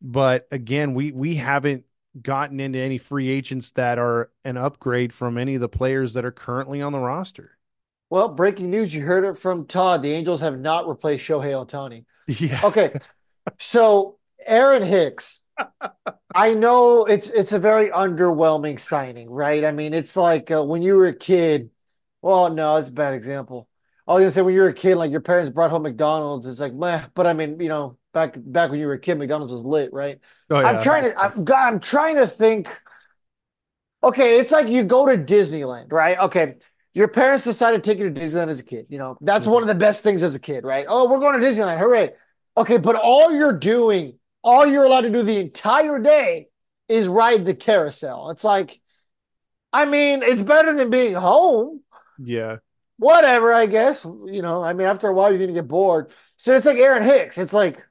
But 0.00 0.46
again, 0.50 0.94
we 0.94 1.12
we 1.12 1.36
haven't 1.36 1.84
gotten 2.20 2.60
into 2.60 2.78
any 2.78 2.98
free 2.98 3.28
agents 3.28 3.72
that 3.72 3.98
are 3.98 4.30
an 4.44 4.56
upgrade 4.56 5.12
from 5.12 5.36
any 5.36 5.54
of 5.54 5.60
the 5.60 5.68
players 5.68 6.14
that 6.14 6.24
are 6.24 6.32
currently 6.32 6.80
on 6.80 6.92
the 6.92 6.98
roster. 6.98 7.58
Well, 8.10 8.28
breaking 8.28 8.70
news, 8.70 8.94
you 8.94 9.02
heard 9.02 9.24
it 9.24 9.36
from 9.36 9.66
Todd. 9.66 10.02
The 10.02 10.12
Angels 10.12 10.40
have 10.40 10.58
not 10.58 10.88
replaced 10.88 11.26
Shohei 11.26 11.52
Ohtani. 11.52 12.04
Yeah. 12.28 12.60
Okay. 12.62 12.92
So 13.58 14.18
Aaron 14.46 14.82
Hicks, 14.82 15.40
I 16.34 16.54
know 16.54 17.04
it's 17.06 17.30
it's 17.30 17.52
a 17.52 17.58
very 17.58 17.90
underwhelming 17.90 18.78
signing, 18.80 19.30
right? 19.30 19.64
I 19.64 19.72
mean, 19.72 19.94
it's 19.94 20.16
like 20.16 20.50
uh, 20.50 20.64
when 20.64 20.82
you 20.82 20.96
were 20.96 21.08
a 21.08 21.14
kid. 21.14 21.70
Well, 22.22 22.48
no, 22.50 22.76
it's 22.76 22.88
a 22.88 22.92
bad 22.92 23.12
example. 23.14 23.68
I 24.06 24.12
was 24.12 24.20
gonna 24.20 24.30
say 24.30 24.42
when 24.42 24.54
you 24.54 24.60
were 24.60 24.68
a 24.68 24.74
kid, 24.74 24.96
like 24.96 25.10
your 25.10 25.20
parents 25.20 25.50
brought 25.50 25.70
home 25.70 25.82
McDonald's. 25.82 26.46
It's 26.46 26.60
like, 26.60 26.74
meh. 26.74 27.06
But 27.14 27.26
I 27.26 27.32
mean, 27.32 27.58
you 27.60 27.68
know, 27.68 27.96
back 28.12 28.34
back 28.36 28.70
when 28.70 28.80
you 28.80 28.86
were 28.86 28.94
a 28.94 29.00
kid, 29.00 29.18
McDonald's 29.18 29.52
was 29.52 29.64
lit, 29.64 29.92
right? 29.92 30.18
Oh, 30.50 30.60
yeah. 30.60 30.66
I'm 30.66 30.82
trying 30.82 31.04
to. 31.04 31.18
I'm, 31.18 31.44
God, 31.44 31.68
I'm 31.68 31.80
trying 31.80 32.16
to 32.16 32.26
think. 32.26 32.68
Okay, 34.02 34.38
it's 34.38 34.50
like 34.50 34.68
you 34.68 34.84
go 34.84 35.06
to 35.06 35.16
Disneyland, 35.16 35.90
right? 35.90 36.18
Okay, 36.18 36.56
your 36.92 37.08
parents 37.08 37.44
decided 37.44 37.82
to 37.82 37.90
take 37.90 37.98
you 37.98 38.10
to 38.10 38.20
Disneyland 38.20 38.48
as 38.48 38.60
a 38.60 38.64
kid. 38.64 38.86
You 38.90 38.98
know, 38.98 39.16
that's 39.20 39.44
mm-hmm. 39.44 39.54
one 39.54 39.62
of 39.62 39.68
the 39.68 39.74
best 39.74 40.04
things 40.04 40.22
as 40.22 40.34
a 40.34 40.40
kid, 40.40 40.64
right? 40.64 40.84
Oh, 40.88 41.10
we're 41.10 41.18
going 41.18 41.40
to 41.40 41.46
Disneyland. 41.46 41.78
Hooray. 41.78 42.12
Okay, 42.56 42.76
but 42.76 42.96
all 42.96 43.32
you're 43.32 43.58
doing, 43.58 44.18
all 44.42 44.66
you're 44.66 44.84
allowed 44.84 45.02
to 45.02 45.10
do 45.10 45.22
the 45.22 45.38
entire 45.38 45.98
day 45.98 46.48
is 46.88 47.08
ride 47.08 47.44
the 47.44 47.54
carousel. 47.54 48.30
It's 48.30 48.44
like, 48.44 48.80
I 49.72 49.86
mean, 49.86 50.22
it's 50.22 50.42
better 50.42 50.76
than 50.76 50.90
being 50.90 51.14
home. 51.14 51.80
yeah. 52.22 52.58
Whatever, 52.96 53.52
I 53.52 53.66
guess. 53.66 54.04
You 54.04 54.42
know, 54.42 54.62
I 54.62 54.72
mean, 54.72 54.86
after 54.86 55.08
a 55.08 55.12
while, 55.12 55.30
you're 55.30 55.38
going 55.38 55.48
to 55.48 55.60
get 55.60 55.68
bored. 55.68 56.10
So 56.36 56.54
it's 56.54 56.66
like 56.66 56.78
Aaron 56.78 57.02
Hicks. 57.02 57.38
It's 57.38 57.52
like, 57.52 57.84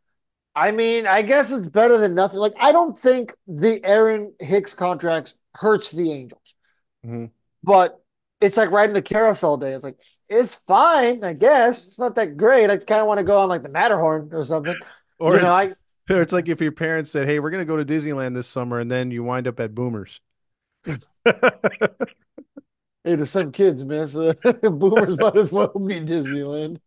I 0.55 0.71
mean, 0.71 1.07
I 1.07 1.21
guess 1.23 1.51
it's 1.51 1.65
better 1.65 1.97
than 1.97 2.15
nothing. 2.15 2.39
Like, 2.39 2.53
I 2.59 2.71
don't 2.71 2.97
think 2.97 3.33
the 3.47 3.83
Aaron 3.83 4.33
Hicks 4.39 4.73
contracts 4.75 5.35
hurts 5.55 5.91
the 5.91 6.11
Angels, 6.11 6.55
Mhm. 7.05 7.31
but 7.63 7.99
it's 8.41 8.57
like 8.57 8.71
riding 8.71 8.93
the 8.93 9.01
carousel 9.01 9.57
day. 9.57 9.71
It's 9.73 9.83
like 9.83 9.99
it's 10.29 10.55
fine, 10.55 11.23
I 11.23 11.33
guess. 11.33 11.87
It's 11.87 11.99
not 11.99 12.15
that 12.15 12.35
great. 12.37 12.69
I 12.69 12.77
kind 12.77 13.01
of 13.01 13.07
want 13.07 13.19
to 13.19 13.23
go 13.23 13.39
on 13.39 13.49
like 13.49 13.63
the 13.63 13.69
Matterhorn 13.69 14.29
or 14.33 14.43
something. 14.43 14.75
Or 15.19 15.35
you 15.35 15.41
know, 15.41 15.53
I 15.53 15.71
it's 16.09 16.33
like 16.33 16.49
if 16.49 16.59
your 16.59 16.71
parents 16.73 17.11
said, 17.11 17.27
"Hey, 17.27 17.39
we're 17.39 17.51
going 17.51 17.65
to 17.65 17.71
go 17.71 17.77
to 17.77 17.85
Disneyland 17.85 18.33
this 18.33 18.47
summer," 18.47 18.79
and 18.79 18.91
then 18.91 19.11
you 19.11 19.23
wind 19.23 19.47
up 19.47 19.59
at 19.59 19.73
Boomers. 19.73 20.19
hey, 23.03 23.15
the 23.15 23.25
same 23.25 23.51
kids, 23.51 23.83
man. 23.85 24.07
So 24.07 24.33
boomers 24.63 25.17
might 25.17 25.35
as 25.35 25.51
well 25.51 25.67
be 25.67 25.99
Disneyland. 26.01 26.79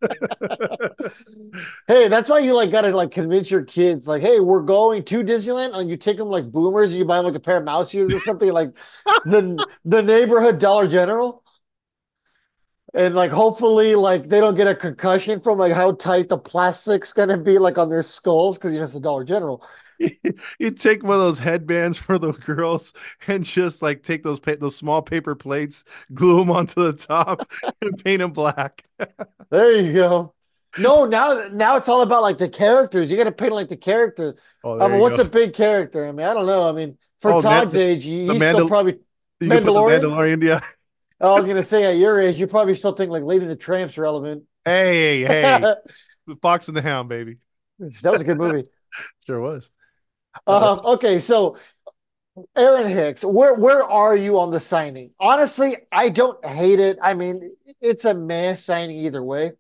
hey, 1.88 2.09
that's 2.09 2.29
why 2.29 2.38
you 2.40 2.55
like 2.55 2.70
gotta 2.70 2.90
like 2.96 3.11
convince 3.11 3.50
your 3.50 3.64
kids, 3.64 4.09
like, 4.09 4.22
hey, 4.22 4.40
we're 4.40 4.62
going 4.62 5.05
to 5.05 5.22
Disneyland, 5.22 5.76
and 5.79 5.90
you 5.90 5.96
take 5.96 6.16
them 6.16 6.29
like 6.29 6.50
boomers, 6.50 6.90
and 6.90 6.98
you 6.98 7.05
buy 7.05 7.16
them 7.16 7.26
like 7.26 7.35
a 7.35 7.40
pair 7.40 7.59
of 7.59 7.64
mouse 7.64 7.94
ears 7.94 8.12
or 8.12 8.18
something 8.18 8.52
like 8.52 8.74
the 9.24 9.64
the 9.85 10.02
neighborhood 10.02 10.59
Dollar 10.59 10.88
General. 10.88 11.42
And 12.96 13.14
like 13.14 13.30
hopefully 13.30 13.94
like 13.94 14.24
they 14.24 14.40
don't 14.40 14.56
get 14.56 14.66
a 14.66 14.74
concussion 14.74 15.40
from 15.40 15.59
like 15.59 15.72
how 15.72 15.92
tight 15.92 16.28
the 16.28 16.38
plastic's 16.38 17.12
gonna 17.12 17.37
be 17.37 17.59
like 17.59 17.78
on 17.78 17.88
their 17.88 18.02
skulls 18.02 18.59
because 18.59 18.72
you 18.72 18.78
know 18.78 18.85
it's 18.85 18.94
a 18.96 19.00
Dollar 19.00 19.24
General. 19.24 19.64
you 20.59 20.70
take 20.72 21.02
one 21.02 21.14
of 21.14 21.20
those 21.20 21.38
headbands 21.38 21.96
for 21.98 22.18
the 22.18 22.32
girls 22.32 22.92
and 23.28 23.44
just 23.44 23.80
like 23.82 24.02
take 24.02 24.22
those 24.22 24.40
pa- 24.40 24.56
those 24.61 24.76
small 24.76 25.00
paper 25.02 25.35
plates, 25.35 25.85
glue 26.12 26.40
them 26.40 26.50
onto 26.50 26.82
the 26.82 26.92
top, 26.92 27.48
and 27.82 28.02
paint 28.04 28.20
them 28.20 28.32
black. 28.32 28.85
There 29.50 29.76
you 29.76 29.92
go. 29.92 30.35
No, 30.78 31.04
now 31.06 31.48
now 31.52 31.76
it's 31.76 31.88
all 31.88 32.02
about 32.02 32.22
like 32.22 32.37
the 32.38 32.48
characters. 32.48 33.11
You 33.11 33.16
got 33.16 33.24
to 33.24 33.32
paint 33.32 33.52
like 33.52 33.68
the 33.68 33.76
characters. 33.76 34.35
Oh, 34.64 34.78
I 34.80 34.88
mean, 34.88 35.00
what's 35.00 35.18
go. 35.18 35.22
a 35.22 35.28
big 35.28 35.54
character? 35.54 36.04
I 36.06 36.12
mean, 36.12 36.26
I 36.26 36.35
don't 36.35 36.46
know. 36.46 36.68
I 36.68 36.72
mean, 36.72 36.98
for 37.20 37.30
Oh, 37.30 37.35
Man- 37.40 37.42
Todd's 37.42 37.76
age, 37.76 38.04
he- 38.04 38.26
the 38.26 38.32
he's 38.35 38.42
Mandal- 38.42 38.54
still 38.54 38.68
probably. 38.68 38.98
You 39.40 39.48
can 39.48 39.59
put 39.62 39.64
the 39.66 39.72
Mandalorian? 39.72 40.00
Mandalorian, 40.00 40.42
yeah. 40.42 40.61
I 41.20 41.33
was 41.33 41.46
gonna 41.46 41.62
say 41.62 41.85
at 41.85 41.96
your 41.96 42.20
age, 42.20 42.38
you 42.38 42.46
probably 42.46 42.74
still 42.74 42.92
think 42.92 43.11
like 43.11 43.22
Lady 43.22 43.46
the 43.46 43.57
Tramp's 43.57 43.96
relevant. 43.98 44.44
Hey, 44.64 45.22
hey, 45.24 45.74
the 46.26 46.37
Fox 46.42 46.68
and 46.68 46.76
the 46.76 46.83
Hound, 46.83 47.09
baby. 47.09 47.37
that 47.79 48.12
was 48.12 48.22
a 48.22 48.24
good 48.24 48.38
movie. 48.38 48.64
Sure 49.26 49.40
was. 49.40 49.68
Um, 50.46 50.81
okay, 50.85 51.18
so 51.18 51.59
Aaron 52.57 52.88
Hicks, 52.90 53.24
where 53.24 53.55
where 53.55 53.83
are 53.83 54.16
you 54.16 54.38
on 54.40 54.50
the 54.50 54.61
signing? 54.61 55.11
Honestly, 55.20 55.76
I 55.92 56.09
don't 56.09 56.42
hate 56.44 56.81
it. 56.81 56.98
I 57.02 57.12
mean, 57.14 57.55
it's 57.81 58.05
a 58.07 58.14
mass 58.14 58.64
signing 58.64 58.96
either 58.96 59.22
way. 59.22 59.52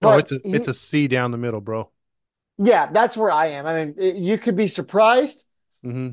No, 0.00 0.12
it's 0.16 0.32
a, 0.32 0.40
he- 0.42 0.52
it's 0.52 0.68
a 0.68 0.74
C 0.74 1.08
down 1.08 1.30
the 1.30 1.38
middle, 1.38 1.60
bro. 1.60 1.90
yeah, 2.58 2.90
that's 2.90 3.16
where 3.16 3.30
I 3.30 3.48
am. 3.48 3.66
I 3.66 3.84
mean, 3.84 3.94
it- 3.98 4.16
you 4.16 4.38
could 4.38 4.56
be 4.56 4.66
surprised. 4.68 5.44
hmm 5.82 6.10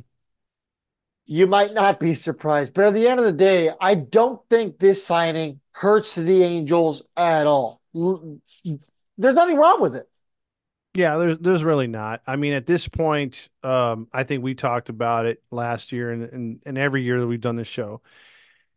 You 1.27 1.45
might 1.45 1.73
not 1.73 1.99
be 1.99 2.13
surprised, 2.13 2.73
but 2.73 2.85
at 2.85 2.93
the 2.93 3.07
end 3.07 3.19
of 3.19 3.25
the 3.25 3.33
day, 3.33 3.71
I 3.81 3.95
don't 3.95 4.41
think 4.49 4.79
this 4.79 5.05
signing 5.05 5.59
hurts 5.73 6.15
the 6.15 6.41
Angels 6.41 7.03
at 7.17 7.45
all. 7.45 7.81
There's 7.93 9.35
nothing 9.35 9.57
wrong 9.57 9.81
with 9.81 9.95
it. 9.95 10.07
Yeah, 10.93 11.17
there's 11.17 11.37
there's 11.39 11.63
really 11.63 11.87
not. 11.87 12.21
I 12.25 12.37
mean, 12.37 12.53
at 12.53 12.65
this 12.65 12.87
point, 12.87 13.49
um, 13.61 14.07
I 14.11 14.23
think 14.23 14.43
we 14.43 14.55
talked 14.55 14.89
about 14.89 15.25
it 15.27 15.43
last 15.51 15.91
year 15.91 16.11
and, 16.11 16.23
and 16.23 16.63
and 16.65 16.77
every 16.77 17.03
year 17.03 17.19
that 17.19 17.27
we've 17.27 17.41
done 17.41 17.57
this 17.57 17.67
show 17.67 18.01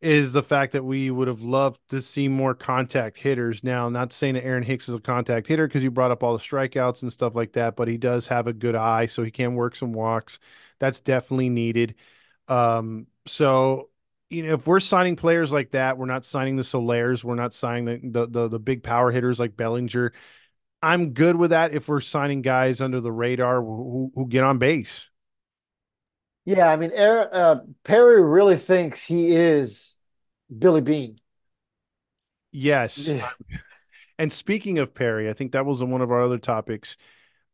is 0.00 0.32
the 0.32 0.42
fact 0.42 0.72
that 0.72 0.84
we 0.84 1.10
would 1.10 1.28
have 1.28 1.42
loved 1.42 1.80
to 1.90 2.02
see 2.02 2.28
more 2.28 2.54
contact 2.54 3.18
hitters. 3.18 3.62
Now, 3.62 3.88
not 3.88 4.12
saying 4.12 4.34
that 4.34 4.44
Aaron 4.44 4.62
Hicks 4.62 4.88
is 4.88 4.94
a 4.94 5.00
contact 5.00 5.46
hitter 5.46 5.66
because 5.66 5.82
you 5.82 5.90
brought 5.90 6.10
up 6.10 6.22
all 6.22 6.32
the 6.32 6.42
strikeouts 6.42 7.02
and 7.02 7.12
stuff 7.12 7.34
like 7.34 7.52
that, 7.52 7.76
but 7.76 7.88
he 7.88 7.98
does 7.98 8.26
have 8.28 8.46
a 8.46 8.52
good 8.52 8.74
eye, 8.74 9.06
so 9.06 9.22
he 9.22 9.30
can 9.30 9.54
work 9.54 9.76
some 9.76 9.92
walks. 9.92 10.38
That's 10.78 11.00
definitely 11.00 11.50
needed. 11.50 11.94
Um, 12.50 13.06
so 13.26 13.88
you 14.28 14.42
know, 14.42 14.54
if 14.54 14.66
we're 14.66 14.80
signing 14.80 15.16
players 15.16 15.52
like 15.52 15.70
that, 15.70 15.96
we're 15.96 16.06
not 16.06 16.24
signing 16.24 16.56
the 16.56 16.62
Solers, 16.62 17.24
we're 17.24 17.34
not 17.34 17.54
signing 17.54 18.12
the 18.12 18.26
the 18.26 18.26
the, 18.26 18.48
the 18.48 18.58
big 18.58 18.82
power 18.82 19.10
hitters 19.10 19.40
like 19.40 19.56
Bellinger. 19.56 20.12
I'm 20.82 21.12
good 21.12 21.36
with 21.36 21.50
that 21.50 21.72
if 21.72 21.88
we're 21.88 22.00
signing 22.00 22.42
guys 22.42 22.80
under 22.80 23.00
the 23.00 23.12
radar 23.12 23.62
who, 23.62 24.12
who 24.14 24.26
get 24.26 24.44
on 24.44 24.58
base. 24.58 25.08
Yeah, 26.46 26.70
I 26.70 26.76
mean, 26.76 26.90
uh, 26.96 27.60
Perry 27.84 28.22
really 28.22 28.56
thinks 28.56 29.04
he 29.04 29.30
is 29.30 30.00
Billy 30.56 30.80
Beane. 30.80 31.20
Yes. 32.50 32.98
Yeah. 32.98 33.28
And 34.18 34.32
speaking 34.32 34.78
of 34.78 34.94
Perry, 34.94 35.30
I 35.30 35.32
think 35.32 35.52
that 35.52 35.66
was 35.66 35.82
one 35.82 36.00
of 36.00 36.10
our 36.10 36.20
other 36.20 36.38
topics. 36.38 36.96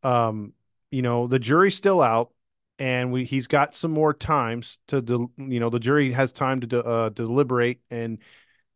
Um, 0.03 0.53
you 0.91 1.03
know, 1.03 1.27
the 1.27 1.39
jury's 1.39 1.77
still 1.77 2.01
out, 2.01 2.31
and 2.79 3.13
we 3.13 3.25
he's 3.25 3.47
got 3.47 3.75
some 3.75 3.91
more 3.91 4.13
times 4.13 4.79
to, 4.89 5.01
del- 5.03 5.33
you 5.39 5.61
know, 5.61 5.71
the 5.71 5.81
jury 5.81 6.13
has 6.13 6.33
time 6.33 6.61
to 6.61 6.67
de- 6.67 6.85
uh, 6.85 7.09
deliberate 7.11 7.81
and 7.91 8.19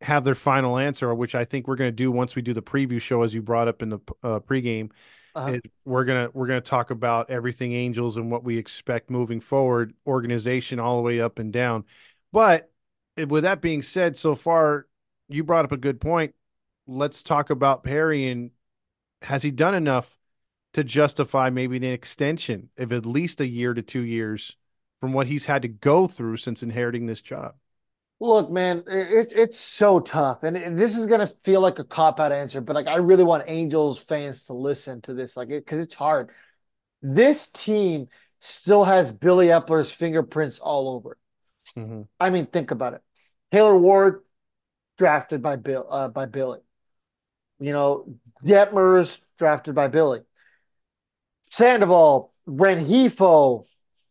have 0.01 0.25
their 0.25 0.35
final 0.35 0.79
answer, 0.79 1.15
which 1.15 1.35
I 1.35 1.45
think 1.45 1.69
we're 1.69 1.77
going 1.77 1.89
to 1.89 1.97
do 1.97 2.11
once 2.11 2.35
we 2.35 2.43
do 2.43 2.55
the 2.55 2.63
preview 2.63 3.01
show, 3.01 3.23
as 3.23 3.35
you 3.35 3.43
brought 3.43 3.69
up 3.69 3.83
in 3.83 3.91
the 3.91 3.99
uh, 4.23 4.41
pregame. 4.41 4.91
Uh-huh. 5.35 5.53
It- 5.53 5.71
we're 5.85 6.05
gonna 6.05 6.29
we're 6.35 6.47
gonna 6.47 6.61
talk 6.61 6.91
about 6.91 7.31
everything 7.31 7.73
Angels 7.73 8.17
and 8.17 8.31
what 8.31 8.43
we 8.45 8.59
expect 8.59 9.11
moving 9.11 9.41
forward, 9.41 9.95
organization 10.07 10.81
all 10.81 10.97
the 10.97 11.03
way 11.03 11.21
up 11.21 11.39
and 11.39 11.53
down. 11.53 11.85
But 12.33 12.71
eh, 13.17 13.25
with 13.25 13.45
that 13.45 13.61
being 13.61 13.83
said, 13.83 14.17
so 14.17 14.35
far 14.35 14.87
you 15.29 15.45
brought 15.45 15.65
up 15.65 15.73
a 15.73 15.77
good 15.77 16.01
point. 16.01 16.35
Let's 16.87 17.23
talk 17.23 17.51
about 17.51 17.85
Perry 17.85 18.29
and 18.29 18.51
has 19.23 19.43
he 19.43 19.51
done 19.51 19.75
enough 19.75 20.19
to 20.75 20.85
justify 20.85 21.51
maybe 21.51 21.77
an 21.77 21.85
extension 21.85 22.69
of 22.79 22.93
at 22.93 23.07
least 23.07 23.41
a 23.41 23.47
year 23.47 23.75
to 23.75 23.83
two 23.83 24.03
years 24.03 24.57
from 25.01 25.13
what 25.13 25.27
he's 25.27 25.47
had 25.47 25.63
to 25.63 25.69
go 25.69 26.07
through 26.07 26.37
since 26.37 26.63
inheriting 26.63 27.07
this 27.07 27.21
job? 27.21 27.55
Look, 28.23 28.51
man, 28.51 28.85
it, 28.87 29.33
it's 29.35 29.59
so 29.59 29.99
tough, 29.99 30.43
and 30.43 30.57
it- 30.57 30.77
this 30.77 30.97
is 30.97 31.07
gonna 31.07 31.27
feel 31.27 31.63
like 31.63 31.79
a 31.79 31.85
cop 31.85 32.21
out 32.21 32.33
answer, 32.33 32.61
but 32.61 32.75
like 32.77 32.87
I 32.87 32.97
really 32.97 33.25
want 33.25 33.45
Angels 33.47 33.99
fans 33.99 34.45
to 34.45 34.53
listen 34.53 35.01
to 35.03 35.15
this, 35.15 35.37
like 35.37 35.49
it 35.49 35.65
because 35.65 35.81
it's 35.81 35.95
hard. 35.95 36.31
This 37.01 37.51
team 37.51 38.09
still 38.39 38.85
has 38.85 39.11
Billy 39.13 39.47
Eppler's 39.47 39.91
fingerprints 39.91 40.61
all 40.61 40.91
over. 40.91 41.17
Mm-hmm. 41.79 42.03
I 42.19 42.31
mean, 42.31 42.47
think 42.47 42.71
about 42.71 42.95
it. 42.95 43.03
Taylor 43.53 43.77
Ward 43.79 44.23
drafted 44.99 45.41
by 45.41 45.57
Bill 45.57 45.87
uh, 45.89 46.09
by 46.09 46.27
Billy. 46.27 46.61
You 47.59 47.73
know, 47.73 48.15
Detmers 48.45 49.21
drafted 49.39 49.75
by 49.75 49.89
Billy. 49.89 50.21
Sandoval, 51.51 52.31
Rengifo, 52.49 53.67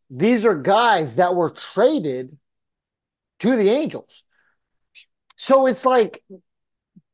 these 0.10 0.43
are 0.43 0.56
guys 0.56 1.15
that 1.15 1.36
were 1.36 1.49
traded 1.49 2.38
to 3.39 3.56
the 3.56 3.69
Angels. 3.69 4.23
So 5.38 5.65
it's 5.65 5.86
like, 5.86 6.21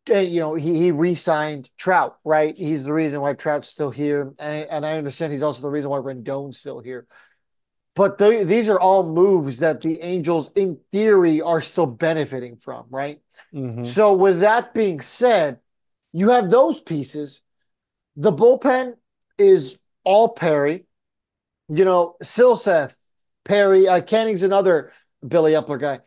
uh, 0.10 0.18
you 0.18 0.40
know, 0.40 0.56
he, 0.56 0.80
he 0.80 0.92
re-signed 0.92 1.70
Trout, 1.78 2.18
right? 2.26 2.58
He's 2.58 2.86
the 2.86 2.94
reason 2.94 3.22
why 3.22 3.34
Trout's 3.34 3.70
still 3.70 3.92
here. 3.92 4.34
And, 4.40 4.68
and 4.68 4.86
I 4.86 4.98
understand 4.98 5.32
he's 5.32 5.44
also 5.44 5.62
the 5.62 5.70
reason 5.70 5.92
why 5.92 6.00
Rendon's 6.00 6.58
still 6.58 6.80
here. 6.80 7.06
But 7.96 8.18
the, 8.18 8.44
these 8.44 8.68
are 8.68 8.80
all 8.80 9.04
moves 9.04 9.60
that 9.60 9.82
the 9.82 10.02
Angels, 10.02 10.52
in 10.54 10.80
theory, 10.92 11.40
are 11.40 11.62
still 11.62 11.86
benefiting 11.86 12.58
from, 12.58 12.88
right? 12.90 13.22
Mm-hmm. 13.54 13.84
So, 13.84 14.14
with 14.14 14.40
that 14.40 14.74
being 14.74 15.02
said, 15.02 15.60
you 16.12 16.32
have 16.32 16.50
those 16.50 16.82
pieces. 16.82 17.42
The 18.16 18.34
bullpen 18.34 18.96
is 19.38 19.82
all 20.06 20.30
Perry. 20.30 20.86
You 21.68 21.84
know, 21.84 22.16
Silseth, 22.24 22.96
Perry, 23.44 23.88
uh, 23.88 24.02
Canning's 24.02 24.44
another 24.44 24.94
Billy 25.28 25.54
Eppler 25.54 25.80
guy. 25.80 26.00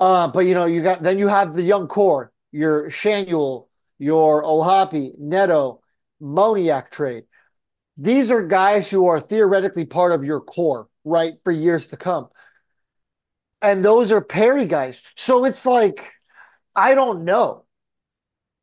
Uh, 0.00 0.28
but 0.28 0.40
you 0.40 0.54
know, 0.54 0.64
you 0.64 0.82
got 0.82 1.02
then 1.02 1.18
you 1.18 1.28
have 1.28 1.54
the 1.54 1.62
young 1.62 1.86
core, 1.86 2.32
your 2.52 2.90
Schanuel, 2.90 3.68
your 3.98 4.44
O'Hoppe, 4.44 5.18
Neto, 5.18 5.80
Moniak 6.20 6.90
trade. 6.90 7.24
These 7.96 8.30
are 8.30 8.46
guys 8.46 8.90
who 8.90 9.06
are 9.06 9.20
theoretically 9.20 9.86
part 9.86 10.12
of 10.12 10.24
your 10.24 10.40
core, 10.40 10.88
right, 11.04 11.34
for 11.44 11.52
years 11.52 11.88
to 11.88 11.96
come. 11.96 12.28
And 13.62 13.84
those 13.84 14.12
are 14.12 14.20
Perry 14.20 14.66
guys. 14.66 15.02
So 15.16 15.46
it's 15.46 15.64
like, 15.64 16.06
I 16.74 16.94
don't 16.94 17.24
know. 17.24 17.64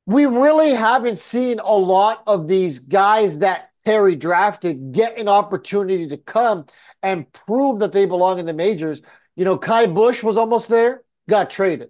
We 0.06 0.26
really 0.26 0.72
haven't 0.72 1.18
seen 1.18 1.60
a 1.60 1.74
lot 1.74 2.22
of 2.28 2.48
these 2.48 2.80
guys 2.80 3.40
that 3.40 3.72
Perry 3.86 4.16
drafted 4.16 4.92
get 4.92 5.18
an 5.18 5.28
opportunity 5.28 6.08
to 6.08 6.18
come 6.18 6.66
and 7.02 7.32
prove 7.34 7.80
that 7.80 7.92
they 7.92 8.06
belong 8.06 8.40
in 8.40 8.46
the 8.46 8.54
majors. 8.54 9.02
You 9.36 9.46
know, 9.46 9.58
Ky 9.58 9.88
Bush 9.88 10.24
was 10.24 10.38
almost 10.38 10.70
there, 10.70 11.04
got 11.30 11.50
traded. 11.50 11.90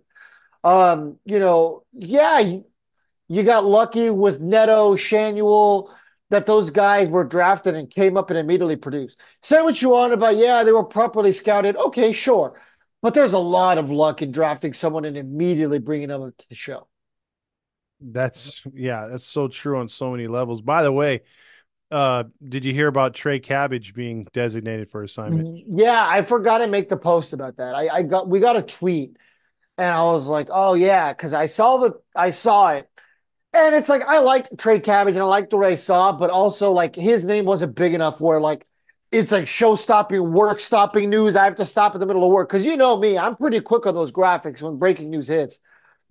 Um, 0.63 1.17
you 1.25 1.39
know, 1.39 1.83
yeah, 1.93 2.39
you, 2.39 2.65
you 3.27 3.43
got 3.43 3.65
lucky 3.65 4.09
with 4.09 4.39
Neto, 4.39 4.95
Schanuel, 4.95 5.89
that 6.29 6.45
those 6.45 6.71
guys 6.71 7.09
were 7.09 7.23
drafted 7.23 7.75
and 7.75 7.89
came 7.89 8.17
up 8.17 8.29
and 8.31 8.39
immediately 8.39 8.75
produced. 8.75 9.19
Say 9.41 9.61
what 9.61 9.81
you 9.81 9.89
want 9.89 10.13
about, 10.13 10.37
yeah, 10.37 10.63
they 10.63 10.71
were 10.71 10.83
properly 10.83 11.31
scouted. 11.31 11.75
Okay, 11.75 12.11
sure. 12.11 12.59
But 13.03 13.13
there's 13.13 13.33
a 13.33 13.39
lot 13.39 13.77
of 13.77 13.91
luck 13.91 14.21
in 14.21 14.31
drafting 14.31 14.73
someone 14.73 15.05
and 15.05 15.17
immediately 15.17 15.77
bringing 15.77 16.07
them 16.07 16.33
to 16.35 16.49
the 16.49 16.55
show. 16.55 16.87
That's 17.99 18.63
yeah, 18.73 19.07
that's 19.09 19.25
so 19.25 19.47
true 19.47 19.79
on 19.79 19.89
so 19.89 20.11
many 20.11 20.27
levels. 20.27 20.61
By 20.61 20.83
the 20.83 20.91
way, 20.91 21.21
uh, 21.93 22.23
did 22.47 22.65
you 22.65 22.73
hear 22.73 22.87
about 22.87 23.13
Trey 23.13 23.39
Cabbage 23.39 23.93
being 23.93 24.27
designated 24.33 24.89
for 24.89 25.03
assignment? 25.03 25.63
Yeah, 25.69 26.03
I 26.05 26.23
forgot 26.23 26.57
to 26.57 26.67
make 26.67 26.89
the 26.89 26.97
post 26.97 27.33
about 27.33 27.57
that. 27.57 27.75
I, 27.75 27.87
I 27.87 28.01
got 28.01 28.27
we 28.27 28.39
got 28.39 28.55
a 28.55 28.63
tweet 28.63 29.15
and 29.77 29.93
I 29.93 30.01
was 30.03 30.27
like, 30.27 30.49
oh 30.51 30.73
yeah, 30.73 31.13
because 31.13 31.33
I 31.33 31.45
saw 31.45 31.77
the 31.77 31.91
I 32.15 32.31
saw 32.31 32.69
it. 32.69 32.89
And 33.53 33.75
it's 33.75 33.89
like 33.89 34.01
I 34.01 34.19
liked 34.19 34.57
Trey 34.57 34.79
Cabbage 34.79 35.13
and 35.13 35.21
I 35.21 35.27
liked 35.27 35.53
what 35.53 35.65
I 35.65 35.75
saw, 35.75 36.11
but 36.11 36.31
also 36.31 36.71
like 36.71 36.95
his 36.95 37.25
name 37.25 37.45
wasn't 37.45 37.75
big 37.75 37.93
enough 37.93 38.19
where 38.19 38.41
like 38.41 38.65
it's 39.11 39.31
like 39.31 39.47
show 39.47 39.75
stopping, 39.75 40.33
work 40.33 40.59
stopping 40.59 41.11
news. 41.11 41.35
I 41.35 41.43
have 41.45 41.55
to 41.57 41.65
stop 41.65 41.93
in 41.93 41.99
the 41.99 42.07
middle 42.07 42.25
of 42.25 42.31
work. 42.31 42.49
Cause 42.49 42.63
you 42.63 42.75
know 42.75 42.97
me, 42.97 43.19
I'm 43.19 43.35
pretty 43.35 43.59
quick 43.59 43.85
on 43.85 43.93
those 43.93 44.11
graphics 44.11 44.63
when 44.63 44.79
breaking 44.79 45.11
news 45.11 45.27
hits. 45.27 45.59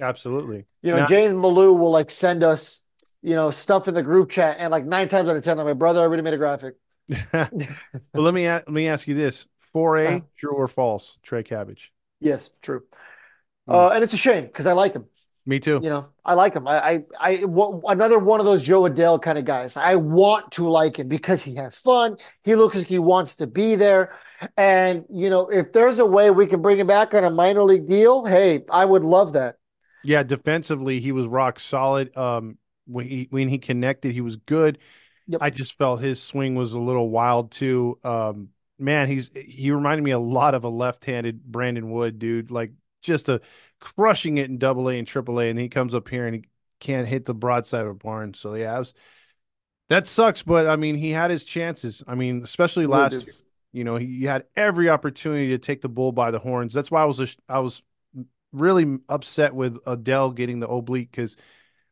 Absolutely. 0.01 0.65
You 0.83 0.93
know, 0.93 0.99
Now- 0.99 1.07
James 1.07 1.35
Malou 1.35 1.77
will 1.77 1.91
like 1.91 2.11
send 2.11 2.45
us, 2.45 2.82
you 3.23 3.35
know, 3.35 3.51
stuff 3.51 3.89
in 3.89 3.95
the 3.95 4.03
group 4.03 4.31
chat, 4.31 4.57
and 4.59 4.71
like 4.71 4.85
nine 4.85 5.09
times 5.09 5.29
out 5.29 5.37
of 5.37 5.45
ten, 5.45 5.57
like, 5.59 5.79
brother, 5.79 6.01
already 6.01 6.23
made 6.23 6.35
a 6.35 6.39
graphic. 6.39 6.75
well, 7.33 7.49
let 8.15 8.35
me 8.35 8.49
let 8.49 8.69
me 8.69 8.89
ask 8.89 9.07
you 9.07 9.15
this: 9.15 9.47
four 9.73 9.99
A, 9.99 10.17
Uh. 10.17 10.21
true 10.39 10.53
or 10.55 10.69
false? 10.69 11.19
Trey 11.23 11.43
Cabbage. 11.43 11.93
Yes, 12.21 12.51
true. 12.63 12.83
Hmm. 13.67 13.75
Uh, 13.75 13.89
and 13.91 14.05
it's 14.05 14.13
a 14.13 14.19
shame 14.19 14.47
because 14.47 14.67
I 14.67 14.73
like 14.73 14.93
him. 14.93 15.07
Me 15.45 15.59
too. 15.59 15.81
You 15.83 15.91
know, 15.91 16.09
I 16.25 16.35
like 16.35 16.55
him. 16.55 16.69
I, 16.69 16.79
I, 16.79 17.05
I 17.19 17.37
w- 17.39 17.83
another 17.89 18.19
one 18.21 18.39
of 18.39 18.47
those 18.47 18.63
Jo 18.63 18.83
Adell 18.83 19.21
kind 19.21 19.39
of 19.39 19.45
guys. 19.45 19.77
I 19.77 19.97
want 19.97 20.53
to 20.53 20.69
like 20.69 20.99
him 21.01 21.09
because 21.09 21.43
he 21.43 21.57
has 21.57 21.77
fun. 21.77 22.17
He 22.45 22.55
looks 22.55 22.77
like 22.77 22.87
he 22.87 23.01
wants 23.01 23.37
to 23.37 23.49
be 23.49 23.75
there. 23.75 24.13
And, 24.57 25.05
you 25.11 25.31
know, 25.31 25.49
if 25.49 25.73
there's 25.73 25.99
a 25.99 26.07
way 26.07 26.31
we 26.31 26.47
can 26.47 26.63
bring 26.63 26.79
him 26.79 26.87
back 26.87 27.13
on 27.15 27.25
a 27.25 27.31
minor 27.31 27.65
league 27.65 27.87
deal, 27.87 28.25
hey, 28.25 28.61
I 28.71 28.85
would 28.85 29.03
love 29.03 29.33
that. 29.33 29.57
Yeah, 30.05 30.23
defensively, 30.23 31.01
he 31.01 31.11
was 31.11 31.27
rock 31.27 31.59
solid. 31.59 32.17
Um, 32.17 32.59
when 32.87 33.07
he 33.07 33.29
when 33.31 33.49
he 33.49 33.59
connected, 33.59 34.13
he 34.13 34.21
was 34.21 34.37
good. 34.37 34.79
Yep. 35.27 35.43
I 35.43 35.51
just 35.51 35.79
felt 35.79 36.01
his 36.01 36.21
swing 36.21 36.55
was 36.55 36.75
a 36.75 36.81
little 36.81 37.09
wild 37.09 37.53
too. 37.53 37.99
Um, 38.03 38.49
man, 38.79 39.09
he's 39.09 39.31
he 39.35 39.71
reminded 39.71 40.03
me 40.03 40.11
a 40.11 40.19
lot 40.19 40.55
of 40.55 40.65
a 40.65 40.69
left-handed 40.69 41.45
Brandon 41.45 41.91
Wood, 41.91 42.19
dude. 42.19 42.51
Like 42.51 42.73
just 43.03 43.29
a 43.29 43.41
crushing 43.81 44.39
it 44.39 44.51
in 44.51 44.59
double 44.59 44.89
A 44.89 44.99
and 44.99 45.07
triple 45.07 45.41
A, 45.41 45.49
and 45.49 45.59
he 45.59 45.69
comes 45.69 45.95
up 45.95 46.09
here 46.09 46.27
and 46.27 46.37
he 46.37 46.45
can't 46.81 47.07
hit 47.07 47.25
the 47.25 47.35
broadside 47.35 47.83
of 47.83 47.91
a 47.91 47.95
barn. 47.95 48.35
So 48.35 48.55
yeah, 48.55 48.79
was, 48.79 48.95
that 49.89 50.07
sucks. 50.07 50.43
But 50.43 50.67
I 50.67 50.77
mean, 50.77 50.97
he 50.97 51.11
had 51.11 51.31
his 51.31 51.45
chances. 51.45 52.03
I 52.07 52.15
mean, 52.15 52.43
especially 52.43 52.87
last 52.87 53.13
year. 53.13 53.35
You 53.75 53.85
know, 53.85 53.97
he, 53.97 54.19
he 54.19 54.25
had 54.25 54.45
every 54.55 54.91
opportunity 54.91 55.49
to 55.49 55.59
take 55.59 55.81
the 55.81 55.89
bull 55.89 56.13
by 56.13 56.31
the 56.31 56.39
horns. 56.39 56.75
That's 56.75 56.91
why 56.91 57.03
I 57.03 57.07
was 57.07 57.21
a, 57.21 57.29
I 57.49 57.61
was 57.61 57.83
really 58.53 58.99
upset 59.09 59.55
with 59.55 59.83
Adell 59.85 60.35
getting 60.35 60.61
the 60.61 60.69
oblique 60.69 61.11
because 61.11 61.37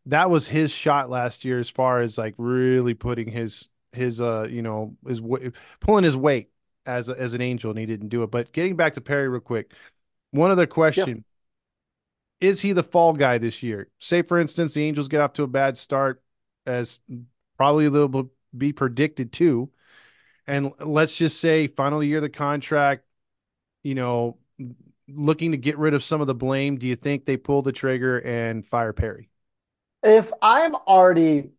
that 0.07 0.31
was 0.31 0.49
his 0.49 0.73
shot 0.73 1.11
last 1.11 1.45
year 1.45 1.59
as 1.59 1.69
far 1.69 2.01
as 2.01 2.19
like 2.19 2.35
really 2.39 2.95
putting 2.95 3.29
his 3.29 3.69
his 3.93 4.21
uh 4.21 4.47
you 4.49 4.63
know 4.63 4.97
his 5.07 5.21
pulling 5.81 6.05
his 6.05 6.17
weight 6.17 6.51
as 6.87 7.09
a, 7.09 7.19
as 7.19 7.35
an 7.35 7.41
angel 7.41 7.71
and 7.71 7.79
he 7.79 7.87
didn't 7.87 8.09
do 8.09 8.23
it. 8.23 8.31
But 8.31 8.53
getting 8.53 8.77
back 8.77 8.95
to 8.95 9.01
Perry 9.01 9.29
real 9.29 9.41
quick, 9.41 9.73
one 10.31 10.51
other 10.51 10.67
question: 10.67 11.25
Is 12.41 12.61
he 12.61 12.73
the 12.73 12.83
fall 12.83 13.13
guy 13.13 13.39
this 13.39 13.63
year? 13.63 13.89
Say 13.99 14.23
for 14.23 14.39
instance, 14.39 14.75
the 14.75 14.85
Angels 14.85 15.09
get 15.09 15.21
off 15.21 15.35
to 15.35 15.43
a 15.43 15.47
bad 15.47 15.77
start, 15.77 16.23
as 16.67 17.01
probably 17.57 17.89
they'll 17.89 18.31
be 18.57 18.73
predicted 18.73 19.33
to, 19.35 19.71
and 20.47 20.73
let's 20.81 21.17
just 21.17 21.41
say 21.41 21.69
final 21.69 22.03
year 22.03 22.19
of 22.19 22.23
the 22.23 22.31
contract, 22.31 23.05
you 23.83 23.95
know, 23.95 24.39
looking 25.09 25.53
to 25.53 25.59
get 25.59 25.79
rid 25.79 25.95
of 25.95 26.05
some 26.05 26.21
of 26.21 26.27
the 26.27 26.35
blame. 26.35 26.79
Do 26.79 26.87
you 26.87 26.97
think 26.97 27.25
they 27.25 27.37
pull 27.39 27.63
the 27.63 27.73
trigger 27.73 28.21
and 28.21 28.67
fire 28.67 28.93
Perry? 28.93 29.30
If 30.03 30.33
I'm 30.43 30.75
Arte 30.87 31.51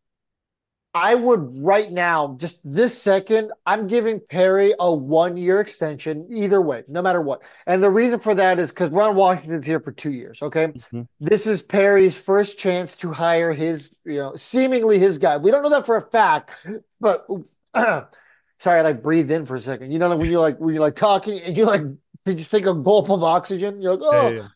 I 0.94 1.16
would 1.16 1.50
right 1.64 1.90
now, 1.90 2.36
just 2.38 2.60
this 2.66 3.02
second, 3.02 3.52
I'm 3.66 3.88
giving 3.88 4.20
Perry 4.20 4.74
a 4.78 4.94
one 4.94 5.38
year 5.38 5.62
extension 5.62 6.28
either 6.30 6.62
way, 6.62 6.84
no 6.90 7.02
matter 7.02 7.22
what. 7.22 7.44
And 7.66 7.82
the 7.82 7.90
reason 7.90 8.20
for 8.20 8.36
that 8.36 8.60
is 8.60 8.72
because 8.72 8.90
Ron 8.90 9.16
Washington's 9.16 9.66
here 9.66 9.80
for 9.80 9.94
two 9.94 10.12
years. 10.12 10.42
Okay. 10.42 10.68
Mm-hmm. 10.68 11.04
This 11.22 11.48
is 11.48 11.64
Perry's 11.64 12.18
first 12.18 12.60
chance 12.60 12.98
to 12.98 13.14
hire 13.14 13.54
his, 13.54 14.02
you 14.06 14.18
know, 14.18 14.36
seemingly 14.36 15.00
his 15.00 15.18
guy. 15.18 15.38
We 15.38 15.50
don't 15.50 15.64
know 15.64 15.70
that 15.70 15.86
for 15.86 15.96
a 15.96 16.02
fact, 16.02 16.56
but 17.00 17.26
sorry, 17.74 18.80
I 18.80 18.82
like 18.82 19.02
breathed 19.02 19.32
in 19.32 19.46
for 19.46 19.56
a 19.56 19.62
second. 19.62 19.94
You 19.94 20.00
know, 20.00 20.10
like 20.10 20.20
when 20.20 20.30
you're 20.30 20.42
like, 20.42 20.58
when 20.58 20.74
you're 20.74 20.84
like 20.84 20.98
talking 20.98 21.40
and 21.40 21.56
you 21.56 21.66
like, 21.66 21.84
you 22.26 22.34
just 22.34 22.52
take 22.52 22.66
a 22.66 22.74
gulp 22.74 23.10
of 23.10 23.24
oxygen. 23.24 23.82
You're 23.82 23.96
like, 23.96 24.10
oh, 24.12 24.30
yeah, 24.30 24.48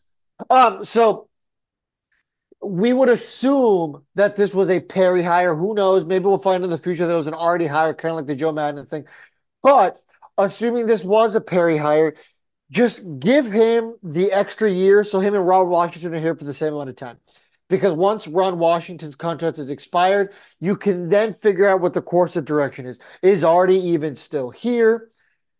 yeah. 0.50 0.56
um, 0.64 0.84
so 0.84 1.28
we 2.66 2.92
would 2.92 3.08
assume 3.08 4.04
that 4.14 4.36
this 4.36 4.54
was 4.54 4.70
a 4.70 4.80
Perry 4.80 5.22
hire. 5.22 5.54
Who 5.54 5.74
knows? 5.74 6.04
Maybe 6.04 6.24
we'll 6.24 6.38
find 6.38 6.64
in 6.64 6.70
the 6.70 6.78
future 6.78 7.06
that 7.06 7.12
it 7.12 7.16
was 7.16 7.26
an 7.26 7.34
Arte 7.34 7.66
hire, 7.66 7.94
kind 7.94 8.10
of 8.10 8.16
like 8.16 8.26
the 8.26 8.34
Joe 8.34 8.52
Maddon 8.52 8.86
thing. 8.86 9.04
But 9.62 9.98
assuming 10.38 10.86
this 10.86 11.04
was 11.04 11.34
a 11.34 11.40
Perry 11.40 11.76
hire, 11.76 12.14
just 12.70 13.02
give 13.20 13.50
him 13.50 13.94
the 14.02 14.32
extra 14.32 14.70
year 14.70 15.04
so 15.04 15.20
him 15.20 15.34
and 15.34 15.46
Ron 15.46 15.68
Washington 15.68 16.14
are 16.14 16.20
here 16.20 16.34
for 16.36 16.44
the 16.44 16.54
same 16.54 16.74
amount 16.74 16.90
of 16.90 16.96
time. 16.96 17.18
Because 17.68 17.92
once 17.92 18.28
Ron 18.28 18.58
Washington's 18.58 19.16
contract 19.16 19.58
is 19.58 19.70
expired, 19.70 20.32
you 20.60 20.76
can 20.76 21.08
then 21.08 21.32
figure 21.32 21.68
out 21.68 21.80
what 21.80 21.94
the 21.94 22.02
course 22.02 22.36
of 22.36 22.44
direction 22.44 22.86
is. 22.86 23.00
Is 23.22 23.42
Arte 23.42 23.74
even 23.74 24.14
still 24.14 24.50
here? 24.50 25.10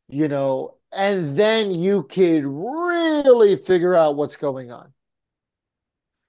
You 0.08 0.28
know, 0.28 0.76
and 0.92 1.36
then 1.36 1.72
you 1.72 2.04
could 2.04 2.44
really 2.46 3.56
figure 3.56 3.94
out 3.94 4.16
what's 4.16 4.36
going 4.36 4.70
on. 4.70 4.92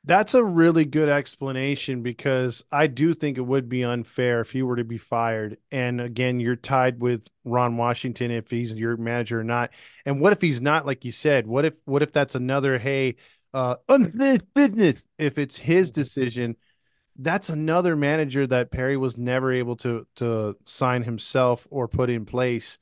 That's 0.08 0.34
a 0.36 0.43
really 0.43 0.86
good 0.86 1.10
explanation 1.10 2.02
because 2.02 2.63
I 2.72 2.88
do 2.88 3.13
think 3.13 3.38
it 3.38 3.41
would 3.41 3.67
be 3.67 3.84
unfair 3.84 4.39
if 4.39 4.52
he 4.52 4.63
were 4.63 4.78
to 4.78 4.86
be 4.86 4.98
fired. 4.98 5.58
And 5.70 6.00
again, 6.00 6.39
you're 6.39 6.56
tied 6.56 7.02
with 7.02 7.28
Ron 7.43 7.76
Washington 7.76 8.32
if 8.32 8.50
he's 8.50 8.74
your 8.74 8.96
manager 8.96 9.41
or 9.41 9.43
not. 9.43 9.72
And 10.06 10.22
what 10.22 10.32
if 10.32 10.39
he's 10.39 10.62
not, 10.62 10.86
like 10.86 11.04
you 11.04 11.12
said? 11.12 11.46
What 11.46 11.65
if 11.65 11.82
what 11.84 12.04
if 12.04 12.13
that's 12.13 12.36
another 12.36 12.78
hey, 12.80 13.17
uh 13.54 13.76
business? 14.56 15.04
If 15.17 15.38
it's 15.38 15.58
his 15.58 15.91
decision, 15.91 16.56
that's 17.17 17.50
another 17.50 17.98
manager 17.98 18.48
that 18.48 18.72
Perry 18.72 18.96
was 18.96 19.17
never 19.17 19.52
able 19.52 19.76
to 19.78 20.08
to 20.17 20.56
sign 20.65 21.04
himself 21.04 21.67
or 21.70 21.89
put 21.89 22.10
in 22.10 22.26
place. 22.26 22.78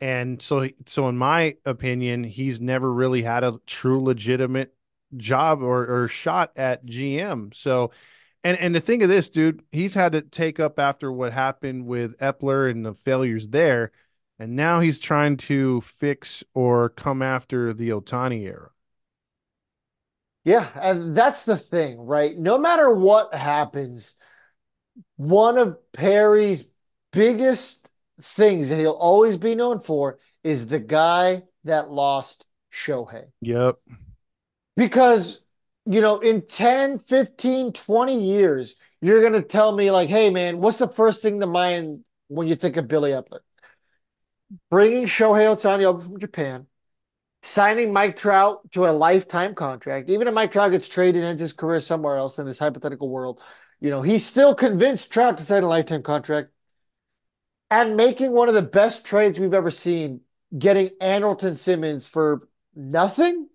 And 0.00 0.40
so 0.40 0.68
so 0.86 1.08
in 1.08 1.16
my 1.16 1.56
opinion, 1.64 2.22
he's 2.22 2.60
never 2.60 2.92
really 2.92 3.24
had 3.24 3.42
a 3.42 3.58
true 3.66 4.00
legitimate 4.00 4.72
job 5.16 5.62
or, 5.62 6.04
or 6.04 6.08
shot 6.08 6.52
at 6.56 6.84
GM. 6.86 7.54
So, 7.54 7.90
and 8.44 8.58
and 8.58 8.74
the 8.74 8.80
thing 8.80 9.02
of 9.02 9.08
this, 9.08 9.30
dude, 9.30 9.62
he's 9.72 9.94
had 9.94 10.12
to 10.12 10.22
take 10.22 10.58
up 10.58 10.78
after 10.78 11.12
what 11.12 11.32
happened 11.32 11.86
with 11.86 12.18
Eppler 12.18 12.70
and 12.70 12.84
the 12.84 12.94
failures 12.94 13.48
there, 13.48 13.92
and 14.38 14.56
now 14.56 14.80
he's 14.80 14.98
trying 14.98 15.36
to 15.38 15.80
fix 15.82 16.42
or 16.54 16.88
come 16.88 17.22
after 17.22 17.72
the 17.72 17.90
Ohtani 17.90 18.42
era. 18.42 18.70
Yeah, 20.44 20.68
and 20.74 21.14
that's 21.14 21.44
the 21.44 21.56
thing, 21.56 22.00
right? 22.00 22.36
No 22.36 22.58
matter 22.58 22.92
what 22.92 23.32
happens, 23.32 24.16
one 25.16 25.56
of 25.56 25.78
Perry's 25.92 26.68
biggest 27.12 27.88
things 28.20 28.70
that 28.70 28.78
he'll 28.78 28.90
always 28.90 29.36
be 29.36 29.54
known 29.54 29.78
for 29.78 30.18
is 30.42 30.66
the 30.66 30.80
guy 30.80 31.44
that 31.64 31.90
lost 31.90 32.44
Shohei. 32.72 33.26
Yep. 33.40 33.78
Because, 34.76 35.44
you 35.86 36.00
know, 36.00 36.20
in 36.20 36.42
10, 36.46 36.98
15, 36.98 37.72
20 37.72 38.20
years, 38.20 38.76
you're 39.00 39.20
going 39.20 39.32
to 39.34 39.42
tell 39.42 39.72
me, 39.72 39.90
like, 39.90 40.08
hey, 40.08 40.30
man, 40.30 40.58
what's 40.58 40.78
the 40.78 40.88
first 40.88 41.22
thing 41.22 41.40
to 41.40 41.46
mind 41.46 42.04
when 42.28 42.46
you 42.48 42.54
think 42.54 42.76
of 42.76 42.88
Billy 42.88 43.10
Eppler? 43.10 43.40
Bringing 44.70 45.04
Shohei 45.04 45.56
Ohtani 45.56 45.84
over 45.84 46.00
from 46.00 46.20
Japan, 46.20 46.66
signing 47.42 47.92
Mike 47.92 48.16
Trout 48.16 48.70
to 48.72 48.86
a 48.86 48.92
lifetime 48.92 49.54
contract. 49.54 50.10
Even 50.10 50.28
if 50.28 50.34
Mike 50.34 50.52
Trout 50.52 50.70
gets 50.70 50.88
traded 50.88 51.16
and 51.16 51.30
ends 51.30 51.42
his 51.42 51.52
career 51.52 51.80
somewhere 51.80 52.16
else 52.16 52.38
in 52.38 52.46
this 52.46 52.58
hypothetical 52.58 53.08
world, 53.08 53.40
you 53.80 53.90
know, 53.90 54.02
he's 54.02 54.24
still 54.24 54.54
convinced 54.54 55.12
Trout 55.12 55.38
to 55.38 55.44
sign 55.44 55.62
a 55.62 55.68
lifetime 55.68 56.02
contract 56.02 56.50
and 57.70 57.96
making 57.96 58.32
one 58.32 58.48
of 58.48 58.54
the 58.54 58.62
best 58.62 59.06
trades 59.06 59.38
we've 59.38 59.54
ever 59.54 59.70
seen, 59.70 60.20
getting 60.56 60.90
Andrelton 61.00 61.56
Simmons 61.56 62.06
for 62.06 62.46
nothing 62.74 63.48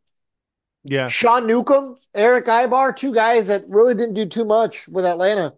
yeah. 0.88 1.08
Sean 1.08 1.48
Newcomb, 1.48 1.96
Erick 2.14 2.46
Aybar, 2.46 2.96
two 2.96 3.14
guys 3.14 3.48
that 3.48 3.64
really 3.68 3.94
didn't 3.94 4.14
do 4.16 4.26
too 4.26 4.46
much 4.46 4.88
with 4.88 5.06
Atlanta. 5.06 5.54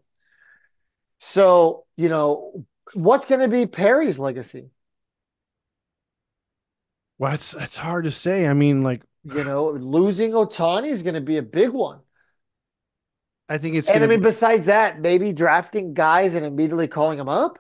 So, 1.20 1.86
you 1.98 2.10
know, 2.10 2.66
what's 2.94 3.26
going 3.26 3.42
to 3.42 3.48
be 3.48 3.66
Perry's 3.66 4.20
legacy? 4.20 4.70
Well, 7.18 7.34
it's 7.34 7.54
it's 7.54 7.76
hard 7.76 8.06
to 8.06 8.12
say. 8.12 8.48
I 8.48 8.54
mean, 8.54 8.82
like 8.82 9.04
you 9.24 9.44
know, 9.44 9.72
losing 9.72 10.32
Ohtani 10.32 10.88
is 10.88 11.04
going 11.04 11.16
to 11.16 11.22
be 11.22 11.38
a 11.38 11.44
big 11.44 11.70
one. 11.70 12.00
I 13.50 13.58
think 13.58 13.76
it's. 13.76 13.90
And 13.90 14.04
I 14.04 14.08
mean, 14.08 14.22
be... 14.22 14.24
besides 14.24 14.68
that, 14.68 15.02
maybe 15.02 15.34
drafting 15.34 15.94
guys 15.94 16.36
and 16.36 16.46
immediately 16.46 16.88
calling 16.88 17.18
them 17.18 17.30
up. 17.30 17.60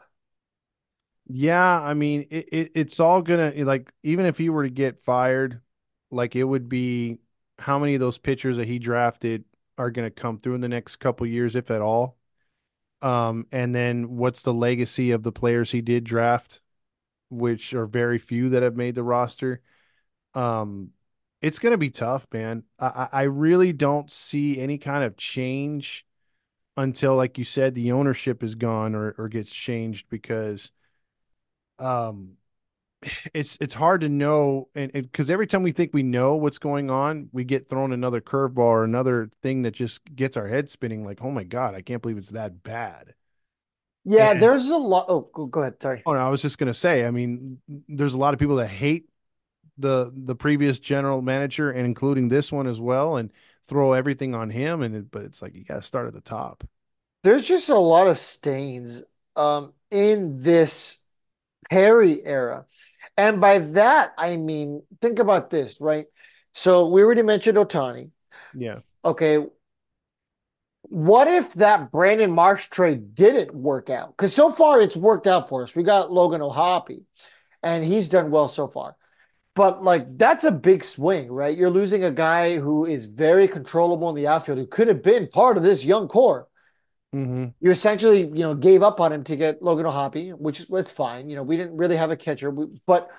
Yeah, 1.28 1.80
I 1.80 1.94
mean, 1.94 2.28
it, 2.32 2.48
it 2.52 2.72
it's 2.74 3.00
all 3.00 3.22
gonna 3.22 3.54
like 3.58 3.92
even 4.02 4.26
if 4.26 4.38
he 4.38 4.50
were 4.50 4.64
to 4.64 4.70
get 4.70 5.04
fired, 5.04 5.62
like 6.10 6.36
it 6.36 6.44
would 6.44 6.70
be 6.70 7.20
how 7.60 7.80
many 7.80 7.94
of 7.94 8.00
those 8.00 8.18
pitchers 8.18 8.58
that 8.58 8.68
he 8.68 8.80
drafted 8.80 9.44
are 9.78 9.92
going 9.92 10.06
to 10.08 10.12
come 10.12 10.40
through 10.40 10.56
in 10.56 10.62
the 10.62 10.68
next 10.68 10.98
couple 10.98 11.28
years, 11.28 11.56
if 11.56 11.72
at 11.72 11.82
all? 11.82 12.18
Um, 13.02 13.48
and 13.52 13.74
then 13.74 14.18
what's 14.18 14.42
the 14.42 14.54
legacy 14.54 15.12
of 15.12 15.24
the 15.24 15.32
players 15.32 15.72
he 15.72 15.82
did 15.82 16.04
draft, 16.04 16.62
which 17.30 17.74
are 17.74 17.86
very 17.86 18.18
few 18.18 18.50
that 18.50 18.64
have 18.64 18.76
made 18.76 18.96
the 18.96 19.04
roster? 19.04 19.62
Um, 20.34 20.92
it's 21.42 21.60
going 21.60 21.72
to 21.72 21.78
be 21.78 21.90
tough, 21.90 22.28
man. 22.34 22.64
I, 22.78 23.08
I 23.12 23.22
really 23.24 23.72
don't 23.72 24.12
see 24.12 24.60
any 24.60 24.78
kind 24.78 25.04
of 25.04 25.16
change 25.16 26.06
until, 26.76 27.16
like 27.16 27.38
you 27.38 27.46
said, 27.46 27.76
the 27.76 27.92
ownership 27.94 28.44
is 28.44 28.56
gone 28.56 28.96
or, 28.96 29.16
or 29.18 29.30
gets 29.30 29.50
changed 29.50 30.10
because 30.10 30.72
um, 31.78 32.34
it's 33.34 33.58
it's 33.62 33.74
hard 33.74 34.02
to 34.02 34.10
know 34.10 34.68
and 34.76 34.92
because 34.92 35.30
every 35.30 35.48
time 35.48 35.64
we 35.64 35.72
think 35.72 35.94
we 35.94 36.04
know 36.04 36.36
what's 36.36 36.58
going 36.58 36.90
on 36.90 37.30
we 37.32 37.44
get 37.44 37.70
thrown 37.70 37.94
another 37.94 38.20
curveball 38.20 38.58
or 38.58 38.84
another 38.84 39.30
thing 39.42 39.62
that 39.62 39.72
just 39.72 40.02
gets 40.16 40.36
our 40.36 40.48
head 40.48 40.70
spinning 40.70 41.06
like 41.06 41.20
oh 41.22 41.32
my 41.32 41.44
god 41.44 41.76
i 41.76 41.82
can't 41.82 42.02
believe 42.02 42.18
it's 42.18 42.30
that 42.30 42.62
bad 42.62 43.14
yeah 44.04 44.32
and, 44.32 44.42
there's 44.42 44.70
a 44.70 44.78
lot 44.78 45.06
oh 45.08 45.22
go 45.48 45.62
ahead 45.62 45.82
sorry 45.82 46.04
oh 46.06 46.14
no 46.14 46.20
i 46.20 46.30
was 46.30 46.42
just 46.42 46.58
going 46.58 46.68
to 46.68 46.74
say 46.74 47.06
i 47.06 47.12
mean 47.12 47.58
there's 47.88 48.14
a 48.14 48.18
lot 48.18 48.34
of 48.34 48.40
people 48.40 48.58
that 48.58 48.68
hate 48.68 49.10
the 49.78 50.12
the 50.14 50.36
previous 50.36 50.78
general 50.78 51.22
manager 51.22 51.72
and 51.72 51.86
including 51.86 52.28
this 52.28 52.52
one 52.52 52.68
as 52.68 52.82
well 52.82 53.16
and 53.16 53.32
throw 53.66 53.94
everything 53.94 54.36
on 54.36 54.50
him 54.50 54.82
and 54.82 54.96
it, 54.96 55.12
but 55.12 55.24
it's 55.24 55.42
like 55.42 55.56
you 55.56 55.64
got 55.64 55.76
to 55.76 55.82
start 55.82 56.08
at 56.08 56.14
the 56.14 56.22
top. 56.22 56.64
There's 57.24 57.48
just 57.48 57.70
a 57.70 57.78
lot 57.78 58.08
of 58.08 58.18
stains 58.18 59.04
um, 59.36 59.74
in 59.92 60.42
this 60.42 61.00
Perry 61.70 62.24
era. 62.24 62.66
And 63.18 63.42
by 63.42 63.60
that, 63.60 64.14
I 64.18 64.38
mean, 64.38 64.84
think 65.02 65.20
about 65.20 65.50
this, 65.50 65.80
right? 65.82 66.06
So 66.54 66.88
we 66.88 67.04
already 67.04 67.24
mentioned 67.24 67.58
Ohtani. 67.58 68.12
Yeah. 68.54 68.80
Okay. 69.04 69.46
What 70.84 71.28
if 71.28 71.54
that 71.56 71.92
Brandon 71.92 72.32
Marsh 72.32 72.68
trade 72.68 73.14
didn't 73.16 73.54
work 73.54 73.90
out? 73.90 74.16
Because 74.18 74.34
so 74.34 74.52
far 74.52 74.82
it's 74.82 74.98
worked 74.98 75.28
out 75.28 75.48
for 75.48 75.64
us. 75.64 75.76
We 75.76 75.84
got 75.84 76.12
Logan 76.12 76.42
O'Hoppe, 76.42 77.04
and 77.62 77.84
he's 77.84 78.10
done 78.10 78.32
well 78.32 78.48
so 78.48 78.68
far. 78.68 78.96
But 79.56 79.84
like 79.84 80.18
that's 80.18 80.44
a 80.44 80.52
big 80.52 80.84
swing, 80.84 81.32
right? 81.32 81.58
You're 81.58 81.70
losing 81.70 82.04
a 82.04 82.12
guy 82.12 82.58
who 82.58 82.86
is 82.86 83.06
very 83.06 83.48
controllable 83.48 84.10
in 84.10 84.16
the 84.16 84.28
outfield, 84.28 84.58
who 84.58 84.66
could 84.68 84.88
have 84.88 85.04
been 85.04 85.28
part 85.28 85.58
of 85.58 85.64
this 85.64 85.86
young 85.86 86.08
core. 86.08 86.48
Mm-hmm. 87.16 87.46
You 87.60 87.72
essentially, 87.72 88.22
you 88.22 88.44
know, 88.44 88.54
gave 88.54 88.84
up 88.84 89.00
on 89.00 89.12
him 89.12 89.24
to 89.24 89.36
get 89.36 89.64
Logan 89.64 89.86
O'Hoppe, 89.86 90.38
which 90.38 90.60
is 90.60 90.68
that's 90.68 90.92
fine. 90.92 91.30
You 91.30 91.36
know, 91.36 91.44
we 91.44 91.58
didn't 91.58 91.76
really 91.76 91.98
have 91.98 92.12
a 92.12 92.18
catcher, 92.18 92.52
but 92.52 93.10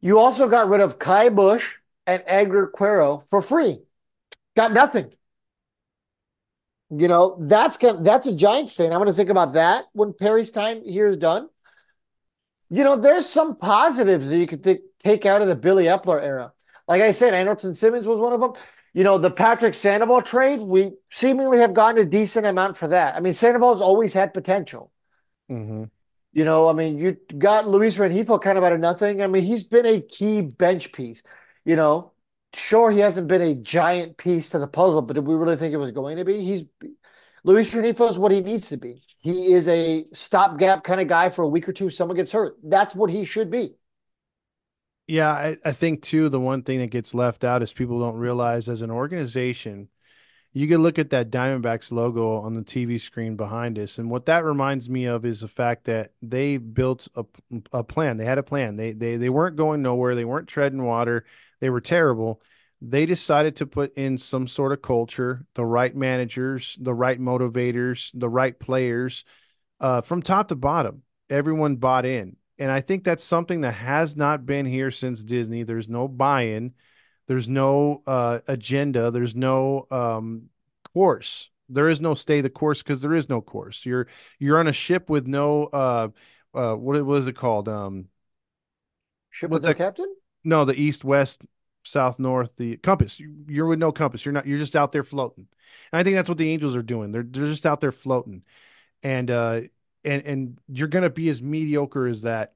you 0.00 0.18
also 0.18 0.48
got 0.48 0.68
rid 0.68 0.80
of 0.80 0.98
Ky 0.98 1.30
Bush 1.30 1.78
and 2.06 2.22
Edgar 2.26 2.66
Quero 2.66 3.24
for 3.30 3.40
free. 3.40 3.78
Got 4.56 4.72
nothing. 4.72 5.12
You 6.90 7.08
know, 7.08 7.36
that's 7.40 7.78
that's 7.78 8.26
a 8.26 8.36
giant 8.36 8.68
stain. 8.68 8.92
I'm 8.92 8.98
going 8.98 9.08
to 9.08 9.14
think 9.14 9.30
about 9.30 9.54
that 9.54 9.86
when 9.92 10.12
Perry's 10.12 10.50
time 10.52 10.84
here 10.84 11.08
is 11.08 11.16
done. 11.16 11.48
You 12.70 12.84
know, 12.84 12.96
there's 12.96 13.26
some 13.26 13.56
positives 13.56 14.28
that 14.28 14.38
you 14.38 14.46
could 14.46 14.62
th- 14.62 14.82
take 14.98 15.24
out 15.24 15.40
of 15.40 15.48
the 15.48 15.56
Billy 15.56 15.84
Eppler 15.84 16.22
era. 16.22 16.52
Like 16.86 17.02
I 17.02 17.12
said, 17.12 17.32
Andrelton 17.32 17.76
Simmons 17.76 18.06
was 18.06 18.18
one 18.18 18.32
of 18.32 18.40
them. 18.40 18.52
You 18.96 19.04
know, 19.04 19.18
the 19.18 19.30
Patrick 19.30 19.74
Sandoval 19.74 20.22
trade, 20.22 20.60
we 20.60 20.92
seemingly 21.10 21.58
have 21.58 21.74
gotten 21.74 22.00
a 22.00 22.06
decent 22.06 22.46
amount 22.46 22.78
for 22.78 22.88
that. 22.88 23.14
I 23.14 23.20
mean, 23.20 23.34
Sandoval's 23.34 23.82
always 23.82 24.14
had 24.14 24.32
potential. 24.32 24.90
Mm-hmm. 25.50 25.84
You 26.32 26.44
know, 26.46 26.70
I 26.70 26.72
mean, 26.72 26.96
you 26.96 27.18
got 27.36 27.68
Luis 27.68 27.98
Rengifo 27.98 28.40
kind 28.40 28.56
of 28.56 28.64
out 28.64 28.72
of 28.72 28.80
nothing. 28.80 29.20
I 29.20 29.26
mean, 29.26 29.42
he's 29.42 29.64
been 29.64 29.84
a 29.84 30.00
key 30.00 30.40
bench 30.40 30.92
piece. 30.92 31.24
You 31.66 31.76
know, 31.76 32.12
sure, 32.54 32.90
he 32.90 33.00
hasn't 33.00 33.28
been 33.28 33.42
a 33.42 33.54
giant 33.54 34.16
piece 34.16 34.48
to 34.50 34.58
the 34.58 34.66
puzzle, 34.66 35.02
but 35.02 35.12
did 35.12 35.26
we 35.26 35.34
really 35.34 35.56
think 35.56 35.74
it 35.74 35.76
was 35.76 35.90
going 35.90 36.16
to 36.16 36.24
be? 36.24 36.42
He's 36.42 36.64
Luis 37.44 37.74
Rengifo 37.74 38.08
is 38.08 38.18
what 38.18 38.32
he 38.32 38.40
needs 38.40 38.70
to 38.70 38.78
be. 38.78 38.96
He 39.18 39.52
is 39.52 39.68
a 39.68 40.06
stopgap 40.14 40.84
kind 40.84 41.02
of 41.02 41.06
guy 41.06 41.28
for 41.28 41.42
a 41.42 41.48
week 41.48 41.68
or 41.68 41.74
two. 41.74 41.90
Someone 41.90 42.16
gets 42.16 42.32
hurt. 42.32 42.56
That's 42.64 42.96
what 42.96 43.10
he 43.10 43.26
should 43.26 43.50
be. 43.50 43.74
Yeah, 45.06 45.30
I, 45.30 45.56
I 45.64 45.72
think 45.72 46.02
too, 46.02 46.28
the 46.28 46.40
one 46.40 46.62
thing 46.62 46.80
that 46.80 46.88
gets 46.88 47.14
left 47.14 47.44
out 47.44 47.62
is 47.62 47.72
people 47.72 48.00
don't 48.00 48.16
realize 48.16 48.68
as 48.68 48.82
an 48.82 48.90
organization, 48.90 49.88
you 50.52 50.68
can 50.68 50.82
look 50.82 50.98
at 50.98 51.10
that 51.10 51.30
Diamondbacks 51.30 51.92
logo 51.92 52.38
on 52.38 52.54
the 52.54 52.62
TV 52.64 52.98
screen 52.98 53.36
behind 53.36 53.78
us. 53.78 53.98
And 53.98 54.10
what 54.10 54.26
that 54.26 54.44
reminds 54.44 54.90
me 54.90 55.06
of 55.06 55.24
is 55.24 55.40
the 55.40 55.48
fact 55.48 55.84
that 55.84 56.12
they 56.22 56.56
built 56.56 57.08
a, 57.14 57.24
a 57.72 57.84
plan. 57.84 58.16
They 58.16 58.24
had 58.24 58.38
a 58.38 58.42
plan. 58.42 58.76
They, 58.76 58.92
they, 58.92 59.16
they 59.16 59.28
weren't 59.28 59.56
going 59.56 59.82
nowhere. 59.82 60.14
They 60.14 60.24
weren't 60.24 60.48
treading 60.48 60.82
water. 60.84 61.26
They 61.60 61.70
were 61.70 61.80
terrible. 61.82 62.42
They 62.82 63.06
decided 63.06 63.56
to 63.56 63.66
put 63.66 63.94
in 63.96 64.18
some 64.18 64.48
sort 64.48 64.72
of 64.72 64.82
culture, 64.82 65.46
the 65.54 65.64
right 65.64 65.94
managers, 65.94 66.76
the 66.80 66.94
right 66.94 67.20
motivators, 67.20 68.10
the 68.14 68.28
right 68.28 68.58
players 68.58 69.24
uh, 69.80 70.00
from 70.00 70.22
top 70.22 70.48
to 70.48 70.56
bottom. 70.56 71.02
Everyone 71.30 71.76
bought 71.76 72.06
in 72.06 72.36
and 72.58 72.70
I 72.70 72.80
think 72.80 73.04
that's 73.04 73.24
something 73.24 73.62
that 73.62 73.72
has 73.72 74.16
not 74.16 74.46
been 74.46 74.66
here 74.66 74.90
since 74.90 75.22
Disney. 75.22 75.62
There's 75.62 75.88
no 75.88 76.08
buy-in, 76.08 76.74
there's 77.26 77.48
no 77.48 78.02
uh, 78.06 78.40
agenda, 78.46 79.10
there's 79.10 79.34
no 79.34 79.86
um, 79.90 80.48
course. 80.94 81.50
There 81.68 81.88
is 81.88 82.00
no 82.00 82.14
stay 82.14 82.40
the 82.40 82.50
course 82.50 82.82
because 82.82 83.02
there 83.02 83.14
is 83.14 83.28
no 83.28 83.40
course. 83.40 83.84
You're 83.84 84.06
you're 84.38 84.60
on 84.60 84.68
a 84.68 84.72
ship 84.72 85.10
with 85.10 85.26
no 85.26 85.64
uh, 85.64 86.08
uh, 86.54 86.74
what 86.74 87.04
was 87.04 87.26
it 87.26 87.34
called? 87.34 87.68
Um, 87.68 88.06
ship 89.30 89.50
with 89.50 89.64
no 89.64 89.74
captain? 89.74 90.14
No, 90.44 90.64
the 90.64 90.80
east, 90.80 91.04
west, 91.04 91.42
south, 91.82 92.18
north, 92.18 92.54
the 92.56 92.76
compass. 92.78 93.20
You're 93.48 93.66
with 93.66 93.78
no 93.78 93.92
compass. 93.92 94.24
You're 94.24 94.32
not. 94.32 94.46
You're 94.46 94.58
just 94.58 94.76
out 94.76 94.92
there 94.92 95.04
floating. 95.04 95.48
And 95.92 96.00
I 96.00 96.02
think 96.02 96.16
that's 96.16 96.28
what 96.28 96.38
the 96.38 96.50
Angels 96.50 96.76
are 96.76 96.82
doing. 96.82 97.10
They're 97.10 97.26
they're 97.28 97.46
just 97.46 97.66
out 97.66 97.80
there 97.80 97.92
floating, 97.92 98.42
and 99.02 99.30
uh, 99.30 99.60
and 100.06 100.22
and 100.26 100.60
you're 100.68 100.88
going 100.88 101.04
to 101.04 101.10
be 101.10 101.28
as 101.28 101.42
mediocre 101.42 102.06
as 102.06 102.22
that 102.22 102.54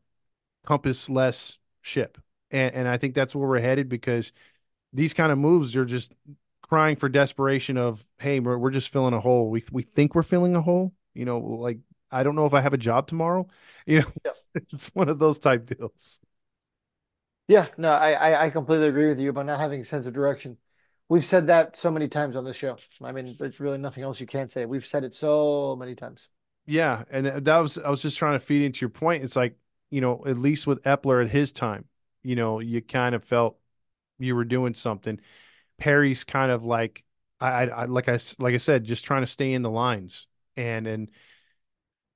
compass 0.64 1.08
less 1.08 1.58
ship. 1.82 2.18
And 2.50 2.74
and 2.74 2.88
I 2.88 2.98
think 2.98 3.14
that's 3.14 3.34
where 3.34 3.48
we're 3.48 3.60
headed 3.60 3.88
because 3.88 4.32
these 4.92 5.14
kind 5.14 5.32
of 5.32 5.38
moves 5.38 5.76
are 5.76 5.84
just 5.84 6.14
crying 6.62 6.96
for 6.96 7.08
desperation 7.08 7.76
of 7.78 8.04
hey 8.20 8.40
we're, 8.40 8.58
we're 8.58 8.70
just 8.70 8.90
filling 8.90 9.14
a 9.14 9.20
hole. 9.20 9.50
We 9.50 9.64
we 9.72 9.82
think 9.82 10.14
we're 10.14 10.22
filling 10.22 10.56
a 10.56 10.62
hole. 10.62 10.94
You 11.14 11.24
know, 11.26 11.38
like 11.40 11.78
I 12.10 12.22
don't 12.24 12.36
know 12.36 12.46
if 12.46 12.54
I 12.54 12.60
have 12.60 12.74
a 12.74 12.78
job 12.78 13.08
tomorrow. 13.08 13.48
You 13.86 14.00
know, 14.02 14.32
it's 14.54 14.88
one 14.94 15.08
of 15.08 15.18
those 15.18 15.38
type 15.40 15.66
deals. 15.66 16.20
Yeah, 17.48 17.66
no, 17.76 17.90
I 17.90 18.46
I 18.46 18.50
completely 18.50 18.88
agree 18.88 19.08
with 19.08 19.18
you 19.18 19.30
about 19.30 19.46
not 19.46 19.58
having 19.58 19.80
a 19.80 19.84
sense 19.84 20.06
of 20.06 20.12
direction. 20.14 20.58
We've 21.08 21.24
said 21.24 21.48
that 21.48 21.76
so 21.76 21.90
many 21.90 22.06
times 22.08 22.36
on 22.36 22.44
the 22.44 22.52
show. 22.52 22.76
I 23.02 23.10
mean, 23.12 23.34
there's 23.38 23.58
really 23.58 23.78
nothing 23.78 24.04
else 24.04 24.20
you 24.20 24.26
can't 24.26 24.50
say. 24.50 24.64
We've 24.66 24.86
said 24.86 25.02
it 25.04 25.14
so 25.14 25.74
many 25.76 25.96
times. 25.96 26.28
Yeah, 26.70 27.02
and 27.10 27.26
that 27.26 27.58
was 27.58 27.78
I 27.78 27.90
was 27.90 28.00
just 28.00 28.16
trying 28.16 28.38
to 28.38 28.44
feed 28.44 28.62
into 28.62 28.80
your 28.80 28.90
point. 28.90 29.24
It's 29.24 29.34
like 29.34 29.56
you 29.90 30.00
know, 30.00 30.24
at 30.24 30.38
least 30.38 30.68
with 30.68 30.80
Eppler 30.84 31.24
at 31.24 31.28
his 31.28 31.50
time, 31.50 31.86
you 32.22 32.36
know, 32.36 32.60
you 32.60 32.80
kind 32.80 33.12
of 33.16 33.24
felt 33.24 33.58
you 34.20 34.36
were 34.36 34.44
doing 34.44 34.74
something. 34.74 35.18
Perry's 35.78 36.22
kind 36.22 36.52
of 36.52 36.64
like 36.64 37.02
I, 37.40 37.66
I 37.66 37.84
like 37.86 38.08
I 38.08 38.20
like 38.38 38.54
I 38.54 38.58
said, 38.58 38.84
just 38.84 39.04
trying 39.04 39.22
to 39.22 39.26
stay 39.26 39.52
in 39.52 39.62
the 39.62 39.70
lines, 39.70 40.28
and 40.56 40.86
and 40.86 41.08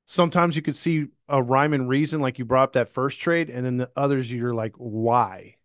sometimes 0.07 0.55
you 0.55 0.62
could 0.62 0.77
see 0.77 1.07
a 1.29 1.43
rhyme 1.43 1.73
and 1.73 1.88
reason, 1.88 2.21
like 2.21 2.38
you 2.38 2.45
brought 2.45 2.64
up 2.64 2.73
that 2.75 2.90
first 2.90 3.19
trade, 3.19 3.51
and 3.51 3.67
then 3.67 3.77
the 3.77 3.90
others 3.97 4.31
you're 4.31 4.55
like, 4.55 4.75
why? 4.77 5.57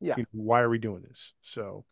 Yeah, 0.00 0.16
you 0.16 0.22
know, 0.22 0.42
why 0.42 0.62
are 0.62 0.70
we 0.70 0.78
doing 0.78 1.02
this? 1.02 1.34
So, 1.42 1.84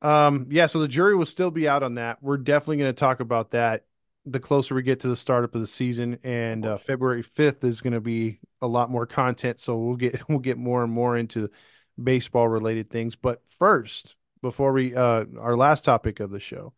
um, 0.00 0.46
yeah, 0.48 0.66
so 0.66 0.78
the 0.78 0.86
jury 0.88 1.16
will 1.16 1.26
still 1.26 1.50
be 1.50 1.68
out 1.68 1.82
on 1.82 1.94
that. 1.94 2.22
We're 2.22 2.36
definitely 2.36 2.76
going 2.76 2.94
to 2.94 3.00
talk 3.00 3.18
about 3.18 3.50
that 3.50 3.84
the 4.26 4.40
closer 4.40 4.74
we 4.74 4.82
get 4.82 5.00
to 5.00 5.08
the 5.08 5.16
startup 5.16 5.54
of 5.54 5.60
the 5.60 5.66
season, 5.66 6.18
and 6.24 6.66
uh, 6.66 6.76
February 6.76 7.22
fifth 7.22 7.62
is 7.62 7.80
going 7.80 7.92
to 7.92 8.00
be 8.00 8.40
a 8.60 8.66
lot 8.66 8.90
more 8.90 9.06
content. 9.06 9.60
So 9.60 9.76
we'll 9.76 9.96
get 9.96 10.20
we'll 10.28 10.40
get 10.40 10.58
more 10.58 10.82
and 10.82 10.92
more 10.92 11.16
into 11.16 11.48
baseball 12.02 12.48
related 12.48 12.90
things. 12.90 13.16
But 13.16 13.40
first, 13.58 14.16
before 14.42 14.72
we 14.72 14.94
uh, 14.94 15.24
our 15.38 15.56
last 15.56 15.84
topic 15.84 16.20
of 16.20 16.30
the 16.30 16.40
show, 16.40 16.74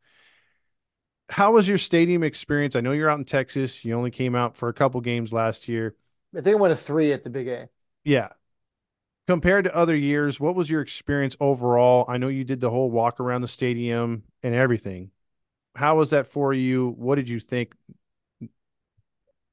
how 1.30 1.52
was 1.52 1.66
your 1.66 1.78
stadium 1.78 2.22
experience? 2.22 2.76
I 2.76 2.80
know 2.80 2.92
you're 2.92 3.10
out 3.10 3.18
in 3.18 3.24
Texas. 3.24 3.84
You 3.84 3.94
only 3.94 4.10
came 4.10 4.34
out 4.34 4.54
for 4.54 4.68
a 4.68 4.74
couple 4.74 5.00
games 5.00 5.32
last 5.32 5.68
year. 5.68 5.96
I 6.36 6.42
think 6.42 6.56
I 6.56 6.60
went 6.60 6.74
a 6.74 6.76
three 6.76 7.12
at 7.12 7.24
the 7.24 7.30
Big 7.30 7.48
A. 7.48 7.68
Yeah. 8.04 8.28
Compared 9.26 9.64
to 9.64 9.76
other 9.76 9.96
years, 9.96 10.40
what 10.40 10.54
was 10.54 10.70
your 10.70 10.80
experience 10.80 11.36
overall? 11.38 12.06
I 12.08 12.16
know 12.16 12.28
you 12.28 12.44
did 12.44 12.60
the 12.60 12.70
whole 12.70 12.90
walk 12.90 13.20
around 13.20 13.42
the 13.42 13.48
stadium 13.48 14.22
and 14.42 14.54
everything 14.54 15.10
how 15.78 15.96
was 15.96 16.10
that 16.10 16.26
for 16.26 16.52
you? 16.52 16.94
What 16.98 17.14
did 17.14 17.28
you 17.28 17.38
think? 17.38 17.74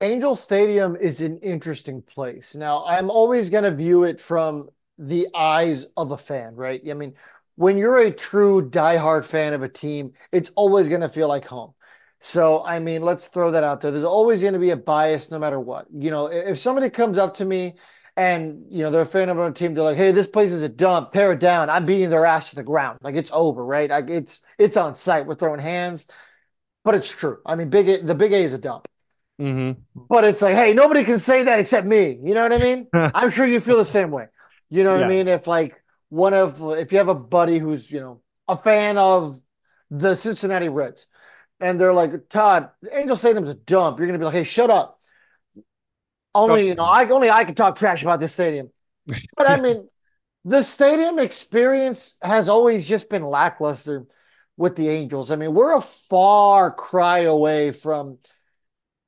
Angel 0.01 0.35
Stadium 0.35 0.95
is 0.95 1.21
an 1.21 1.37
interesting 1.39 2.01
place. 2.01 2.55
Now, 2.55 2.83
I'm 2.85 3.09
always 3.09 3.49
going 3.49 3.63
to 3.63 3.71
view 3.71 4.03
it 4.03 4.19
from 4.19 4.69
the 4.97 5.27
eyes 5.35 5.85
of 5.95 6.11
a 6.11 6.17
fan, 6.17 6.55
right? 6.55 6.81
I 6.89 6.93
mean, 6.95 7.13
when 7.55 7.77
you're 7.77 7.99
a 7.99 8.11
true 8.11 8.69
diehard 8.69 9.23
fan 9.23 9.53
of 9.53 9.61
a 9.61 9.69
team, 9.69 10.13
it's 10.31 10.49
always 10.55 10.89
going 10.89 11.01
to 11.01 11.09
feel 11.09 11.27
like 11.27 11.45
home. 11.45 11.73
So, 12.19 12.65
I 12.65 12.79
mean, 12.79 13.03
let's 13.03 13.27
throw 13.27 13.51
that 13.51 13.63
out 13.63 13.81
there. 13.81 13.91
There's 13.91 14.03
always 14.03 14.41
going 14.41 14.53
to 14.53 14.59
be 14.59 14.71
a 14.71 14.77
bias 14.77 15.29
no 15.29 15.37
matter 15.37 15.59
what. 15.59 15.85
You 15.93 16.09
know, 16.09 16.25
if 16.25 16.57
somebody 16.57 16.89
comes 16.89 17.17
up 17.19 17.35
to 17.35 17.45
me 17.45 17.75
and, 18.17 18.65
you 18.69 18.83
know, 18.83 18.91
they're 18.91 19.01
a 19.01 19.05
fan 19.05 19.29
of 19.29 19.37
a 19.37 19.51
team, 19.51 19.73
they're 19.73 19.83
like, 19.83 19.97
hey, 19.97 20.11
this 20.11 20.27
place 20.27 20.51
is 20.51 20.61
a 20.61 20.69
dump, 20.69 21.11
tear 21.11 21.33
it 21.33 21.39
down. 21.39 21.69
I'm 21.69 21.85
beating 21.85 22.09
their 22.09 22.25
ass 22.25 22.49
to 22.51 22.55
the 22.55 22.63
ground. 22.63 22.99
Like 23.01 23.15
it's 23.15 23.31
over, 23.33 23.63
right? 23.63 23.89
Like 23.89 24.09
it's 24.09 24.41
it's 24.57 24.77
on 24.77 24.95
site. 24.95 25.25
We're 25.25 25.35
throwing 25.35 25.59
hands. 25.59 26.07
But 26.83 26.95
it's 26.95 27.13
true. 27.13 27.39
I 27.45 27.55
mean, 27.55 27.69
big 27.69 27.89
a, 27.89 28.01
the 28.01 28.15
big 28.15 28.31
A 28.31 28.37
is 28.37 28.53
a 28.53 28.57
dump. 28.57 28.87
Mm-hmm. 29.41 29.81
But 30.07 30.23
it's 30.23 30.41
like, 30.41 30.55
hey, 30.55 30.73
nobody 30.73 31.03
can 31.03 31.19
say 31.19 31.43
that 31.43 31.59
except 31.59 31.85
me. 31.85 32.17
You 32.23 32.33
know 32.33 32.43
what 32.43 32.53
I 32.53 32.57
mean? 32.57 32.87
I'm 32.93 33.31
sure 33.31 33.45
you 33.45 33.59
feel 33.59 33.77
the 33.77 33.85
same 33.85 34.11
way. 34.11 34.27
You 34.69 34.83
know 34.83 34.91
what 34.91 35.01
yeah. 35.01 35.07
I 35.07 35.09
mean? 35.09 35.27
If 35.27 35.47
like 35.47 35.83
one 36.09 36.33
of 36.33 36.61
if 36.77 36.91
you 36.91 36.99
have 36.99 37.09
a 37.09 37.15
buddy 37.15 37.57
who's, 37.57 37.91
you 37.91 37.99
know, 37.99 38.21
a 38.47 38.57
fan 38.57 38.97
of 38.97 39.39
the 39.89 40.15
Cincinnati 40.15 40.69
Reds, 40.69 41.07
and 41.59 41.79
they're 41.79 41.93
like, 41.93 42.29
Todd, 42.29 42.69
Angel 42.91 43.15
Stadium's 43.15 43.49
a 43.49 43.55
dump. 43.55 43.97
You're 43.97 44.07
gonna 44.07 44.19
be 44.19 44.25
like, 44.25 44.35
hey, 44.35 44.43
shut 44.43 44.69
up. 44.69 44.99
Only, 46.35 46.67
you 46.67 46.75
know, 46.75 46.83
I 46.83 47.07
only 47.09 47.29
I 47.29 47.45
can 47.45 47.55
talk 47.55 47.77
trash 47.77 48.03
about 48.03 48.19
this 48.19 48.33
stadium. 48.33 48.69
But 49.37 49.49
I 49.49 49.57
mean, 49.61 49.89
the 50.43 50.63
stadium 50.63 51.19
experience 51.19 52.17
has 52.21 52.49
always 52.49 52.87
just 52.87 53.09
been 53.09 53.23
lackluster 53.23 54.05
with 54.57 54.75
the 54.75 54.89
Angels. 54.89 55.31
I 55.31 55.37
mean, 55.37 55.53
we're 55.53 55.77
a 55.77 55.81
far 55.81 56.71
cry 56.71 57.19
away 57.19 57.71
from 57.71 58.19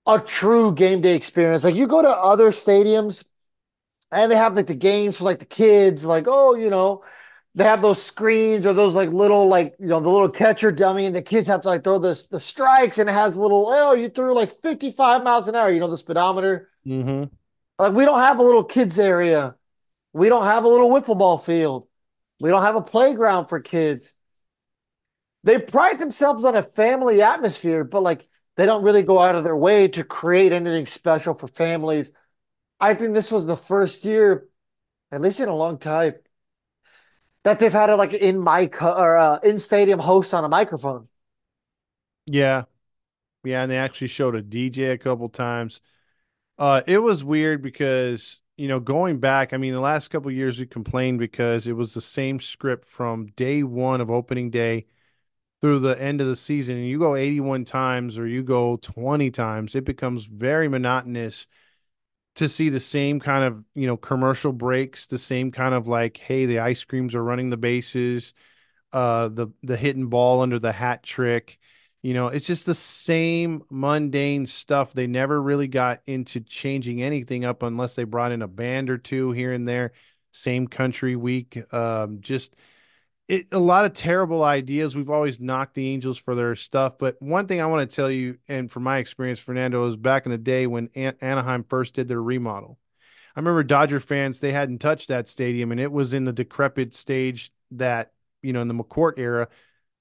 a 0.05 0.19
true 0.19 0.73
game 0.73 1.01
day 1.01 1.15
experience. 1.15 1.63
Like 1.63 1.75
you 1.75 1.87
go 1.87 2.01
to 2.01 2.09
other 2.09 2.49
stadiums 2.49 3.25
and 4.11 4.31
they 4.31 4.35
have 4.35 4.55
like 4.55 4.67
the 4.67 4.75
games 4.75 5.17
for 5.17 5.25
like 5.25 5.39
the 5.39 5.45
kids, 5.45 6.05
like 6.05 6.25
oh, 6.27 6.55
you 6.55 6.69
know, 6.69 7.03
they 7.55 7.63
have 7.63 7.81
those 7.81 8.01
screens 8.01 8.65
or 8.67 8.73
those 8.73 8.95
like 8.95 9.09
little 9.09 9.47
like 9.47 9.75
you 9.79 9.87
know 9.87 9.99
the 9.99 10.09
little 10.09 10.29
catcher 10.29 10.71
dummy, 10.71 11.05
and 11.05 11.15
the 11.15 11.21
kids 11.21 11.47
have 11.47 11.61
to 11.61 11.69
like 11.69 11.83
throw 11.83 11.99
the 11.99 12.21
the 12.31 12.39
strikes, 12.39 12.99
and 12.99 13.09
it 13.09 13.13
has 13.13 13.37
little 13.37 13.67
oh, 13.69 13.93
you 13.93 14.09
threw 14.09 14.33
like 14.33 14.51
fifty 14.61 14.91
five 14.91 15.23
miles 15.23 15.47
an 15.47 15.55
hour, 15.55 15.69
you 15.69 15.79
know, 15.79 15.89
the 15.89 15.97
speedometer. 15.97 16.69
Mm-hmm. 16.87 17.23
Like 17.79 17.93
we 17.93 18.05
don't 18.05 18.19
have 18.19 18.39
a 18.39 18.43
little 18.43 18.63
kids 18.63 18.97
area, 18.97 19.55
we 20.13 20.29
don't 20.29 20.45
have 20.45 20.63
a 20.63 20.67
little 20.67 20.89
wiffle 20.89 21.17
ball 21.17 21.37
field, 21.37 21.87
we 22.39 22.49
don't 22.49 22.61
have 22.61 22.75
a 22.75 22.81
playground 22.81 23.47
for 23.47 23.59
kids. 23.59 24.15
They 25.43 25.59
pride 25.59 25.99
themselves 25.99 26.45
on 26.45 26.55
a 26.55 26.63
family 26.63 27.21
atmosphere, 27.21 27.83
but 27.83 28.01
like 28.01 28.27
they 28.55 28.65
don't 28.65 28.83
really 28.83 29.03
go 29.03 29.19
out 29.19 29.35
of 29.35 29.43
their 29.43 29.55
way 29.55 29.87
to 29.89 30.03
create 30.03 30.51
anything 30.51 30.85
special 30.85 31.35
for 31.35 31.47
families. 31.47 32.11
I 32.79 32.93
think 32.93 33.13
this 33.13 33.31
was 33.31 33.45
the 33.45 33.57
first 33.57 34.05
year, 34.05 34.47
at 35.11 35.21
least 35.21 35.39
in 35.39 35.49
a 35.49 35.55
long 35.55 35.77
time, 35.77 36.15
that 37.43 37.59
they've 37.59 37.71
had 37.71 37.89
a 37.89 37.95
like 37.95 38.13
in 38.13 38.43
mic 38.43 38.81
or 38.81 39.17
uh, 39.17 39.39
in 39.43 39.59
stadium 39.59 39.99
host 39.99 40.33
on 40.33 40.43
a 40.43 40.49
microphone. 40.49 41.05
Yeah, 42.25 42.63
yeah, 43.43 43.61
and 43.61 43.71
they 43.71 43.77
actually 43.77 44.07
showed 44.07 44.35
a 44.35 44.41
DJ 44.41 44.91
a 44.91 44.97
couple 44.97 45.29
times. 45.29 45.79
Uh, 46.57 46.81
it 46.87 46.99
was 46.99 47.23
weird 47.23 47.61
because 47.61 48.39
you 48.57 48.67
know 48.67 48.79
going 48.79 49.19
back, 49.19 49.53
I 49.53 49.57
mean, 49.57 49.73
the 49.73 49.79
last 49.79 50.07
couple 50.09 50.31
years 50.31 50.57
we 50.59 50.65
complained 50.65 51.19
because 51.19 51.67
it 51.67 51.73
was 51.73 51.93
the 51.93 52.01
same 52.01 52.39
script 52.39 52.85
from 52.87 53.27
day 53.35 53.63
one 53.63 54.01
of 54.01 54.09
opening 54.09 54.49
day 54.49 54.87
through 55.61 55.79
the 55.79 55.99
end 56.01 56.21
of 56.21 56.27
the 56.27 56.35
season. 56.35 56.77
And 56.77 56.87
you 56.87 56.99
go 56.99 57.15
81 57.15 57.65
times 57.65 58.17
or 58.19 58.27
you 58.27 58.43
go 58.43 58.77
20 58.77 59.31
times, 59.31 59.75
it 59.75 59.85
becomes 59.85 60.25
very 60.25 60.67
monotonous 60.67 61.47
to 62.35 62.49
see 62.49 62.69
the 62.69 62.79
same 62.79 63.19
kind 63.19 63.43
of 63.43 63.63
you 63.75 63.87
know 63.87 63.97
commercial 63.97 64.53
breaks 64.53 65.07
the 65.07 65.17
same 65.17 65.51
kind 65.51 65.73
of 65.73 65.87
like 65.87 66.17
hey 66.17 66.45
the 66.45 66.59
ice 66.59 66.83
creams 66.83 67.15
are 67.15 67.23
running 67.23 67.49
the 67.49 67.57
bases 67.57 68.33
uh 68.93 69.27
the 69.29 69.47
the 69.63 69.77
hitting 69.77 70.07
ball 70.07 70.41
under 70.41 70.59
the 70.59 70.71
hat 70.71 71.03
trick 71.03 71.59
you 72.07 72.13
know 72.13 72.27
it's 72.27 72.47
just 72.47 72.65
the 72.65 72.73
same 72.73 73.61
mundane 73.69 74.45
stuff 74.45 74.93
they 74.93 75.07
never 75.07 75.41
really 75.41 75.67
got 75.67 75.99
into 76.07 76.39
changing 76.39 77.03
anything 77.03 77.43
up 77.43 77.63
unless 77.63 77.95
they 77.95 78.05
brought 78.05 78.31
in 78.31 78.41
a 78.41 78.47
band 78.47 78.89
or 78.89 78.97
two 78.97 79.33
here 79.33 79.51
and 79.51 79.67
there 79.67 79.91
same 80.31 80.69
country 80.69 81.17
week 81.17 81.61
um 81.73 82.21
just 82.21 82.55
it, 83.27 83.47
a 83.51 83.59
lot 83.59 83.83
of 83.83 83.91
terrible 83.91 84.41
ideas. 84.41 84.95
We've 84.95 85.09
always 85.09 85.37
knocked 85.37 85.73
the 85.73 85.89
Angels 85.89 86.17
for 86.17 86.33
their 86.33 86.55
stuff, 86.55 86.97
but 86.97 87.21
one 87.21 87.45
thing 87.45 87.59
I 87.59 87.65
want 87.65 87.89
to 87.89 87.93
tell 87.93 88.09
you, 88.09 88.37
and 88.47 88.71
from 88.71 88.83
my 88.83 88.99
experience, 88.99 89.37
Fernando, 89.37 89.85
is 89.85 89.97
back 89.97 90.25
in 90.25 90.31
the 90.31 90.37
day 90.37 90.65
when 90.65 90.89
An- 90.95 91.17
Anaheim 91.19 91.65
first 91.67 91.95
did 91.95 92.07
their 92.07 92.21
remodel. 92.21 92.79
I 93.35 93.41
remember 93.41 93.63
Dodger 93.63 93.99
fans; 93.99 94.39
they 94.39 94.53
hadn't 94.53 94.79
touched 94.79 95.09
that 95.09 95.27
stadium, 95.27 95.73
and 95.73 95.81
it 95.81 95.91
was 95.91 96.13
in 96.13 96.23
the 96.23 96.31
decrepit 96.31 96.93
stage 96.93 97.51
that 97.71 98.13
you 98.41 98.53
know 98.53 98.61
in 98.61 98.69
the 98.69 98.73
McCourt 98.73 99.17
era 99.17 99.49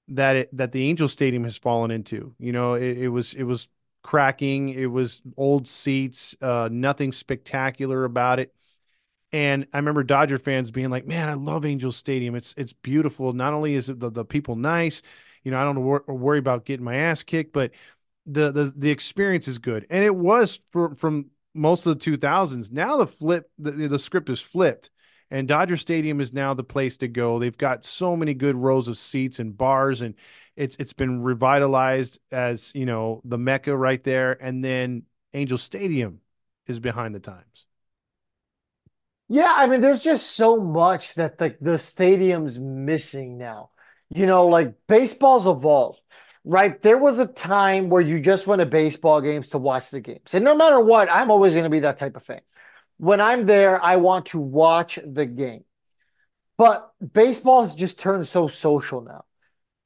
that 0.09 0.35
it 0.35 0.57
that 0.57 0.71
the 0.71 0.83
Angel 0.89 1.07
Stadium 1.07 1.43
has 1.43 1.57
fallen 1.57 1.91
into. 1.91 2.33
You 2.39 2.51
know, 2.51 2.75
it, 2.75 2.97
it 2.97 3.07
was 3.09 3.33
it 3.33 3.43
was 3.43 3.67
cracking. 4.03 4.69
It 4.69 4.85
was 4.87 5.21
old 5.35 5.67
seats, 5.67 6.35
uh, 6.41 6.69
nothing 6.71 7.11
spectacular 7.11 8.05
about 8.05 8.39
it. 8.39 8.53
And 9.33 9.67
I 9.73 9.77
remember 9.77 10.03
Dodger 10.03 10.37
fans 10.37 10.71
being 10.71 10.89
like, 10.89 11.05
"Man, 11.05 11.27
I 11.29 11.33
love 11.33 11.65
Angel 11.65 11.91
Stadium. 11.91 12.35
It's 12.35 12.53
it's 12.57 12.73
beautiful. 12.73 13.33
Not 13.33 13.53
only 13.53 13.75
is 13.75 13.87
the, 13.87 14.09
the 14.09 14.25
people 14.25 14.55
nice, 14.55 15.01
you 15.43 15.51
know, 15.51 15.59
I 15.59 15.63
don't 15.63 15.83
wor- 15.83 16.05
worry 16.07 16.39
about 16.39 16.65
getting 16.65 16.85
my 16.85 16.95
ass 16.95 17.23
kicked, 17.23 17.51
but 17.53 17.71
the 18.25 18.51
the 18.51 18.73
the 18.75 18.89
experience 18.91 19.47
is 19.47 19.57
good." 19.59 19.85
And 19.89 20.03
it 20.05 20.15
was 20.15 20.59
for 20.71 20.95
from 20.95 21.27
most 21.53 21.85
of 21.85 21.93
the 21.97 21.99
2000s. 22.03 22.71
Now 22.71 22.97
the 22.97 23.07
flip 23.07 23.49
the, 23.59 23.71
the 23.71 23.99
script 23.99 24.29
is 24.29 24.41
flipped. 24.41 24.89
And 25.29 25.47
Dodger 25.47 25.77
Stadium 25.77 26.21
is 26.21 26.33
now 26.33 26.53
the 26.53 26.63
place 26.63 26.97
to 26.97 27.07
go. 27.07 27.39
They've 27.39 27.57
got 27.57 27.83
so 27.83 28.15
many 28.15 28.33
good 28.33 28.55
rows 28.55 28.87
of 28.87 28.97
seats 28.97 29.39
and 29.39 29.57
bars 29.57 30.01
and 30.01 30.15
it's 30.55 30.75
it's 30.79 30.93
been 30.93 31.21
revitalized 31.21 32.19
as, 32.31 32.71
you 32.73 32.85
know, 32.85 33.21
the 33.25 33.37
Mecca 33.37 33.75
right 33.75 34.03
there 34.03 34.33
and 34.41 34.63
then 34.63 35.03
Angel 35.33 35.57
Stadium 35.57 36.21
is 36.65 36.79
behind 36.79 37.13
the 37.15 37.19
times. 37.19 37.65
Yeah, 39.29 39.53
I 39.55 39.67
mean, 39.67 39.81
there's 39.81 40.03
just 40.03 40.35
so 40.35 40.57
much 40.61 41.15
that 41.15 41.37
the, 41.37 41.55
the 41.59 41.77
stadium's 41.77 42.59
missing 42.59 43.37
now. 43.37 43.71
You 44.09 44.25
know, 44.25 44.47
like 44.47 44.73
baseball's 44.87 45.47
evolved, 45.47 46.01
right? 46.45 46.81
There 46.81 46.97
was 46.97 47.19
a 47.19 47.27
time 47.27 47.89
where 47.89 48.01
you 48.01 48.21
just 48.21 48.47
went 48.47 48.61
to 48.61 48.65
baseball 48.65 49.19
games 49.19 49.49
to 49.49 49.57
watch 49.57 49.91
the 49.91 49.99
games. 49.99 50.33
And 50.33 50.45
no 50.45 50.55
matter 50.55 50.79
what, 50.79 51.09
I'm 51.11 51.29
always 51.29 51.53
going 51.53 51.65
to 51.65 51.69
be 51.69 51.81
that 51.81 51.97
type 51.97 52.15
of 52.15 52.23
fan. 52.23 52.39
When 52.97 53.21
I'm 53.21 53.45
there, 53.45 53.83
I 53.83 53.97
want 53.97 54.27
to 54.27 54.39
watch 54.39 54.99
the 55.05 55.25
game. 55.25 55.63
But 56.57 56.91
baseball 57.13 57.61
has 57.61 57.75
just 57.75 57.99
turned 57.99 58.25
so 58.25 58.47
social 58.47 59.01
now. 59.01 59.25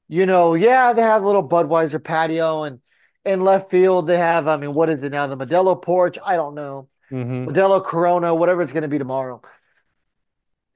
You 0.08 0.26
know, 0.26 0.54
yeah, 0.54 0.92
they 0.92 1.02
have 1.02 1.22
a 1.22 1.26
little 1.26 1.46
Budweiser 1.46 2.02
patio 2.02 2.62
and 2.62 2.80
in 3.24 3.42
left 3.42 3.70
field 3.70 4.06
they 4.06 4.18
have, 4.18 4.48
I 4.48 4.56
mean, 4.56 4.72
what 4.72 4.88
is 4.88 5.02
it 5.02 5.12
now? 5.12 5.26
The 5.26 5.36
Modelo 5.36 5.80
porch? 5.80 6.18
I 6.24 6.36
don't 6.36 6.54
know 6.54 6.88
mm-hmm. 7.12 7.50
Modelo 7.50 7.84
Corona, 7.84 8.34
whatever 8.34 8.62
it's 8.62 8.72
going 8.72 8.82
to 8.82 8.88
be 8.88 8.98
tomorrow. 8.98 9.42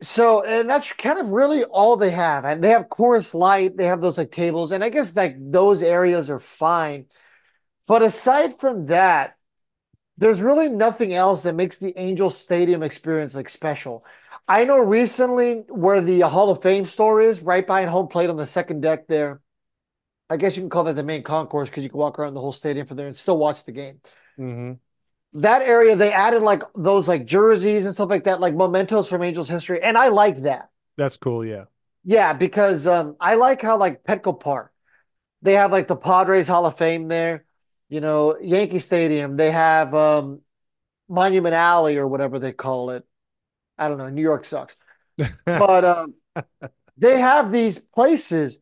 So, 0.03 0.45
and 0.45 0.69
that's 0.69 0.93
kind 0.93 1.19
of 1.19 1.31
really 1.31 1.65
all 1.65 1.97
they 1.97 2.11
have. 2.11 2.45
And 2.45 2.63
they 2.63 2.69
have 2.71 2.89
Coors 2.89 3.35
Light, 3.35 3.77
they 3.77 3.87
have 3.87 4.03
those 4.03 4.19
like 4.19 4.31
tables, 4.31 4.73
and 4.73 4.85
I 4.85 4.91
guess 4.91 5.17
like 5.17 5.37
those 5.39 5.83
areas 5.83 6.29
are 6.29 6.41
fine. 6.41 7.07
But 7.89 8.03
aside 8.03 8.59
from 8.59 8.85
that, 8.87 9.36
there's 10.19 10.43
really 10.43 10.69
nothing 10.69 11.13
else 11.13 11.43
that 11.43 11.55
makes 11.55 11.79
the 11.79 11.99
Angel 11.99 12.31
Stadium 12.31 12.83
experience 12.83 13.35
like 13.35 13.49
special. 13.49 14.05
I 14.49 14.65
know 14.65 14.79
recently 14.79 15.65
where 15.69 16.01
the 16.01 16.21
Hall 16.21 16.51
of 16.51 16.63
Fame 16.63 16.87
store 16.87 17.21
is, 17.21 17.43
right 17.43 17.67
behind 17.67 17.91
home 17.91 18.09
plate 18.09 18.31
on 18.31 18.37
the 18.37 18.47
second 18.47 18.81
deck 18.81 19.07
there. 19.09 19.41
I 20.31 20.37
guess 20.37 20.57
you 20.57 20.63
can 20.63 20.71
call 20.71 20.85
that 20.85 20.95
the 20.95 21.03
main 21.03 21.23
concourse 21.23 21.69
because 21.69 21.85
you 21.85 21.91
can 21.91 21.99
walk 21.99 22.19
around 22.19 22.35
the 22.35 22.41
whole 22.41 22.53
stadium 22.53 22.87
from 22.87 22.97
there 22.97 23.07
and 23.07 23.17
still 23.17 23.39
watch 23.39 23.65
the 23.65 23.73
game. 23.73 24.01
Mm-hmm 24.39 24.73
that 25.37 25.63
area 25.63 25.95
they 25.97 26.13
added 26.13 26.43
like 26.43 26.63
those 26.75 27.07
like 27.07 27.27
jerseys 27.27 27.85
and 27.85 27.95
stuff 27.95 28.09
like 28.09 28.25
that, 28.25 28.41
like 28.41 28.55
mementos 28.55 29.09
from 29.09 29.23
Angels 29.23 29.49
history, 29.49 29.83
and 29.83 29.97
I 29.97 30.09
like 30.09 30.39
that. 30.39 30.71
That's 30.97 31.17
cool, 31.17 31.45
yeah. 31.45 31.65
Yeah, 32.05 32.33
because 32.33 32.87
um, 32.87 33.17
I 33.21 33.35
like 33.35 33.61
how 33.61 33.77
like 33.77 34.03
Petco 34.03 34.39
Park, 34.39 34.73
they 35.43 35.55
have 35.55 35.73
like 35.73 35.89
the 35.89 35.97
Padres 35.97 36.49
Hall 36.49 36.65
of 36.65 36.77
Fame 36.77 37.09
there. 37.09 37.45
You 37.89 38.01
know, 38.01 38.37
Yankee 38.41 38.81
Stadium, 38.81 39.37
they 39.37 39.51
have 39.51 39.95
um, 39.95 40.41
Monument 41.09 41.55
Alley 41.55 41.97
or 41.99 42.09
whatever 42.09 42.39
they 42.39 42.53
call 42.53 42.91
it. 42.91 43.05
I 43.79 43.89
don't 43.89 43.99
know. 43.99 44.09
New 44.09 44.23
York 44.23 44.45
sucks, 44.45 44.77
but 45.45 45.85
um, 45.85 46.15
they 46.97 47.21
have 47.21 47.53
these 47.53 47.79
places 47.79 48.59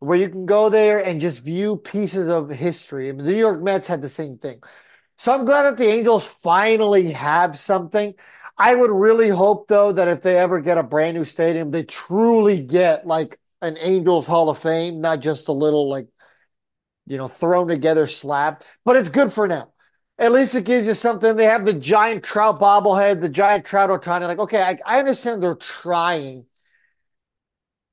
where 0.00 0.18
you 0.18 0.28
can 0.28 0.46
go 0.46 0.68
there 0.68 1.04
and 1.04 1.20
just 1.20 1.44
view 1.44 1.76
pieces 1.76 2.28
of 2.28 2.50
history. 2.50 3.08
I 3.08 3.12
mean, 3.12 3.26
the 3.26 3.32
New 3.32 3.38
York 3.38 3.62
Mets 3.62 3.88
had 3.88 4.02
the 4.02 4.08
same 4.08 4.38
thing. 4.38 4.60
So 5.18 5.34
I'm 5.34 5.44
glad 5.44 5.64
that 5.64 5.76
the 5.78 5.88
Angels 5.88 6.26
finally 6.26 7.12
have 7.12 7.56
something. 7.56 8.14
I 8.56 8.74
would 8.74 8.90
really 8.90 9.28
hope, 9.28 9.68
though, 9.68 9.92
that 9.92 10.08
if 10.08 10.22
they 10.22 10.38
ever 10.38 10.60
get 10.60 10.78
a 10.78 10.82
brand 10.82 11.16
new 11.16 11.24
stadium, 11.24 11.70
they 11.70 11.84
truly 11.84 12.60
get 12.60 13.06
like 13.06 13.38
an 13.62 13.76
Angels 13.80 14.26
Hall 14.26 14.50
of 14.50 14.58
Fame, 14.58 15.00
not 15.00 15.20
just 15.20 15.48
a 15.48 15.52
little 15.52 15.88
like, 15.88 16.08
you 17.08 17.16
know, 17.16 17.26
thrown 17.26 17.68
together 17.68 18.06
slab. 18.06 18.62
But 18.84 18.96
it's 18.96 19.08
good 19.08 19.32
for 19.32 19.48
now. 19.48 19.70
At 20.18 20.32
least 20.32 20.54
it 20.54 20.64
gives 20.64 20.86
you 20.86 20.94
something. 20.94 21.36
They 21.36 21.44
have 21.44 21.64
the 21.64 21.72
giant 21.72 22.24
trout 22.24 22.60
bobblehead, 22.60 23.20
the 23.20 23.28
giant 23.28 23.64
trout 23.64 23.88
Ohtani. 23.88 24.26
Like, 24.26 24.38
okay, 24.38 24.60
I, 24.60 24.78
I 24.84 24.98
understand 24.98 25.42
they're 25.42 25.54
trying. 25.54 26.44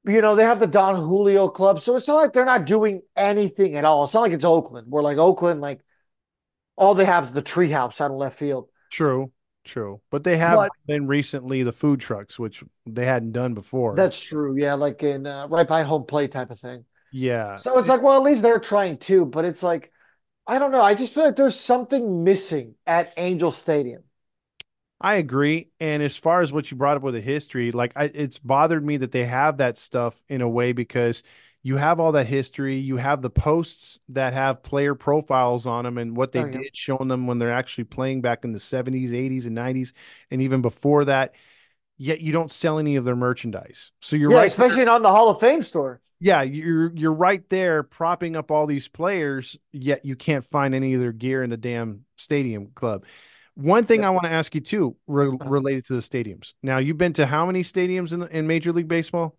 You 0.08 0.22
know, 0.22 0.36
they 0.36 0.44
have 0.44 0.60
the 0.60 0.68
Don 0.68 0.96
Julio 0.96 1.48
Club. 1.48 1.82
So 1.82 1.96
it's 1.96 2.08
not 2.08 2.16
like 2.16 2.34
they're 2.34 2.46
not 2.46 2.66
doing 2.66 3.02
anything 3.16 3.76
at 3.76 3.86
all. 3.86 4.04
It's 4.04 4.14
not 4.14 4.22
like 4.22 4.34
it's 4.34 4.46
Oakland. 4.46 4.88
We're 4.90 5.02
like 5.02 5.18
Oakland, 5.18 5.62
like 5.62 5.82
all 6.76 6.94
they 6.94 7.06
have 7.06 7.26
is 7.26 7.32
the 7.32 7.42
treehouse 7.42 8.02
out 8.02 8.12
of 8.12 8.18
left 8.18 8.38
field. 8.38 8.70
True, 8.92 9.32
true. 9.64 10.02
But 10.12 10.24
they 10.24 10.38
have 10.38 10.56
but, 10.56 10.72
been 10.88 11.08
recently 11.08 11.64
the 11.64 11.74
food 11.74 12.00
trucks, 12.00 12.38
which 12.38 12.64
they 12.86 13.06
hadn't 13.06 13.32
done 13.32 13.54
before. 13.54 13.96
That's 13.96 14.22
true. 14.22 14.58
Yeah, 14.58 14.74
like 14.74 15.02
in 15.04 15.26
uh, 15.26 15.48
right 15.48 15.68
behind 15.68 15.88
home 15.88 16.06
plate 16.06 16.32
type 16.32 16.52
of 16.52 16.60
thing. 16.60 16.86
Yeah. 17.18 17.56
So 17.56 17.80
it's 17.80 17.88
like, 17.88 18.02
well, 18.02 18.18
at 18.18 18.24
least 18.24 18.42
they're 18.42 18.60
trying 18.60 18.98
too. 18.98 19.26
But 19.26 19.46
it's 19.46 19.64
like, 19.64 19.92
I 20.46 20.60
don't 20.60 20.72
know. 20.72 20.82
I 20.82 20.96
just 20.96 21.14
feel 21.14 21.26
like 21.26 21.36
there's 21.36 21.60
something 21.60 22.24
missing 22.24 22.76
at 22.86 23.14
Angel 23.18 23.52
Stadium. 23.52 24.04
I 25.00 25.16
agree. 25.16 25.70
And 25.80 26.04
as 26.04 26.18
far 26.18 26.42
as 26.42 26.52
what 26.52 26.72
you 26.72 26.78
brought 26.78 26.98
up 26.98 27.04
with 27.04 27.14
the 27.14 27.22
history, 27.22 27.72
like 27.72 27.94
I, 27.96 28.06
it's 28.06 28.38
bothered 28.38 28.86
me 28.86 28.98
that 28.98 29.12
they 29.12 29.26
have 29.26 29.58
that 29.58 29.78
stuff 29.78 30.22
in 30.28 30.42
a 30.42 30.50
way 30.50 30.74
because– 30.74 31.24
you 31.66 31.78
have 31.78 32.00
all 32.00 32.12
that 32.12 32.28
history. 32.28 32.76
You 32.76 32.98
have 32.98 33.24
the 33.24 33.32
posts 33.32 33.98
that 34.10 34.34
have 34.34 34.62
player 34.62 34.94
profiles 34.94 35.66
on 35.66 35.84
them 35.84 35.98
and 35.98 36.16
what 36.16 36.32
they 36.32 36.42
oh, 36.42 36.46
yeah. 36.46 36.52
did, 36.52 36.78
showing 36.78 37.08
them 37.08 37.26
when 37.26 37.40
they're 37.40 37.52
actually 37.52 37.86
playing 37.86 38.22
back 38.22 38.44
in 38.44 38.52
the 38.52 38.60
70s, 38.60 39.10
80s, 39.10 39.48
and 39.48 39.58
90s, 39.58 39.92
and 40.30 40.44
even 40.44 40.62
before 40.62 41.06
that. 41.06 41.34
Yet 41.98 42.20
you 42.20 42.34
don't 42.34 42.52
sell 42.52 42.78
any 42.78 42.98
of 42.98 43.06
their 43.06 43.16
merchandise. 43.16 43.92
So 44.02 44.18
you're 44.18 44.32
yeah, 44.32 44.40
right 44.40 44.48
especially 44.48 44.84
there. 44.84 44.94
on 44.94 45.02
the 45.02 45.10
Hall 45.12 45.30
of 45.30 45.40
Fame 45.40 45.62
store. 45.62 46.02
Yeah, 46.20 46.42
you're 46.42 46.94
you're 46.94 47.14
right 47.14 47.48
there 47.50 47.84
propping 47.84 48.36
up 48.36 48.52
all 48.52 48.66
these 48.68 48.90
players, 48.90 49.58
yet 49.72 50.04
you 50.04 50.18
can't 50.18 50.44
find 50.46 50.76
any 50.76 50.94
of 50.94 51.00
their 51.00 51.14
gear 51.14 51.42
in 51.42 51.50
the 51.50 51.58
damn 51.58 52.06
stadium 52.18 52.72
club. 52.76 53.06
One 53.54 53.86
thing 53.86 54.02
Yeah. 54.02 54.08
I 54.08 54.10
want 54.10 54.26
to 54.26 54.32
ask 54.32 54.54
you 54.54 54.60
too, 54.60 54.98
re- 55.08 55.28
uh-huh. 55.28 55.50
related 55.50 55.86
to 55.86 55.94
the 55.94 56.02
stadiums. 56.02 56.54
Now, 56.62 56.80
you've 56.80 56.98
been 56.98 57.14
to 57.14 57.26
how 57.26 57.46
many 57.46 57.64
stadiums 57.64 58.12
in 58.12 58.24
in 58.28 58.46
Major 58.46 58.74
League 58.74 58.90
Baseball? 58.90 59.38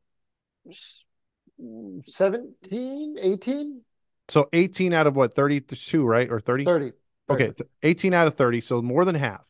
17, 2.07 3.17
18, 3.21 3.81
So 4.29 4.49
18 4.53 4.93
out 4.93 5.07
of 5.07 5.17
what, 5.17 5.35
32, 5.35 6.05
right? 6.05 6.31
Or 6.31 6.41
30? 6.41 6.65
30. 6.65 6.93
Okay, 7.29 7.53
18 7.83 8.15
out 8.15 8.27
of 8.27 8.35
30, 8.35 8.61
so 8.61 8.81
more 8.83 9.05
than 9.05 9.15
half. 9.15 9.45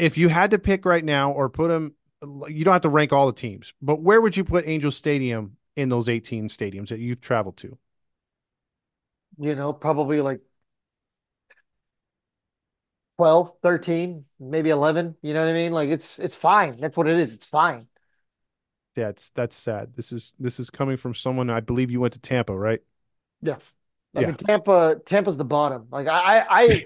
If 0.00 0.16
you 0.18 0.28
had 0.28 0.50
to 0.52 0.58
pick 0.58 0.84
right 0.84 1.04
now 1.04 1.32
or 1.32 1.48
put 1.48 1.68
them, 1.68 1.94
you 2.48 2.64
don't 2.64 2.72
have 2.72 2.82
to 2.82 2.88
rank 2.88 3.12
all 3.12 3.26
the 3.26 3.32
teams, 3.32 3.74
but 3.82 4.00
where 4.00 4.20
would 4.20 4.36
you 4.36 4.44
put 4.44 4.66
Angel 4.66 4.90
Stadium 4.90 5.56
in 5.76 5.88
those 5.88 6.08
18 6.08 6.48
stadiums 6.48 6.88
that 6.88 7.00
you've 7.00 7.20
traveled 7.20 7.56
to? 7.58 7.78
You 9.38 9.54
know, 9.54 9.72
probably 9.72 10.20
like 10.20 10.40
12, 13.16 13.52
13, 13.62 14.24
maybe 14.38 14.70
11. 14.70 15.16
You 15.22 15.34
know 15.34 15.44
what 15.44 15.50
I 15.50 15.54
mean? 15.54 15.72
Like 15.72 15.90
it's 15.90 16.18
it's 16.18 16.36
fine. 16.36 16.74
That's 16.76 16.96
what 16.96 17.08
it 17.08 17.18
is. 17.18 17.34
It's 17.34 17.46
fine. 17.46 17.80
Yeah, 18.96 19.08
it's 19.08 19.30
that's 19.30 19.56
sad. 19.56 19.94
This 19.94 20.12
is 20.12 20.34
this 20.38 20.58
is 20.60 20.68
coming 20.70 20.96
from 20.96 21.14
someone 21.14 21.48
I 21.50 21.60
believe 21.60 21.90
you 21.90 22.00
went 22.00 22.12
to 22.14 22.18
Tampa, 22.20 22.56
right? 22.56 22.80
Yeah. 23.42 23.58
I 24.16 24.20
Yeah. 24.20 24.22
mean, 24.22 24.36
Tampa, 24.36 24.96
Tampa's 25.04 25.36
the 25.36 25.44
bottom. 25.44 25.88
Like 25.90 26.08
I, 26.08 26.40
I, 26.40 26.62
I, 26.62 26.84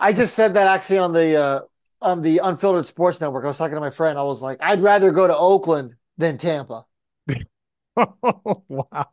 I 0.00 0.12
just 0.12 0.34
said 0.34 0.54
that 0.54 0.66
actually 0.66 0.98
on 0.98 1.12
the 1.12 1.36
uh 1.40 1.60
on 2.04 2.22
the 2.22 2.38
Unfiltered 2.38 2.86
Sports 2.86 3.20
Network. 3.20 3.44
I 3.44 3.48
was 3.48 3.58
talking 3.58 3.74
to 3.74 3.80
my 3.80 3.90
friend. 3.90 4.18
I 4.18 4.22
was 4.22 4.42
like, 4.42 4.58
I'd 4.60 4.80
rather 4.80 5.10
go 5.10 5.26
to 5.26 5.36
Oakland 5.36 5.94
than 6.18 6.38
Tampa. 6.38 6.84
wow. 7.96 9.08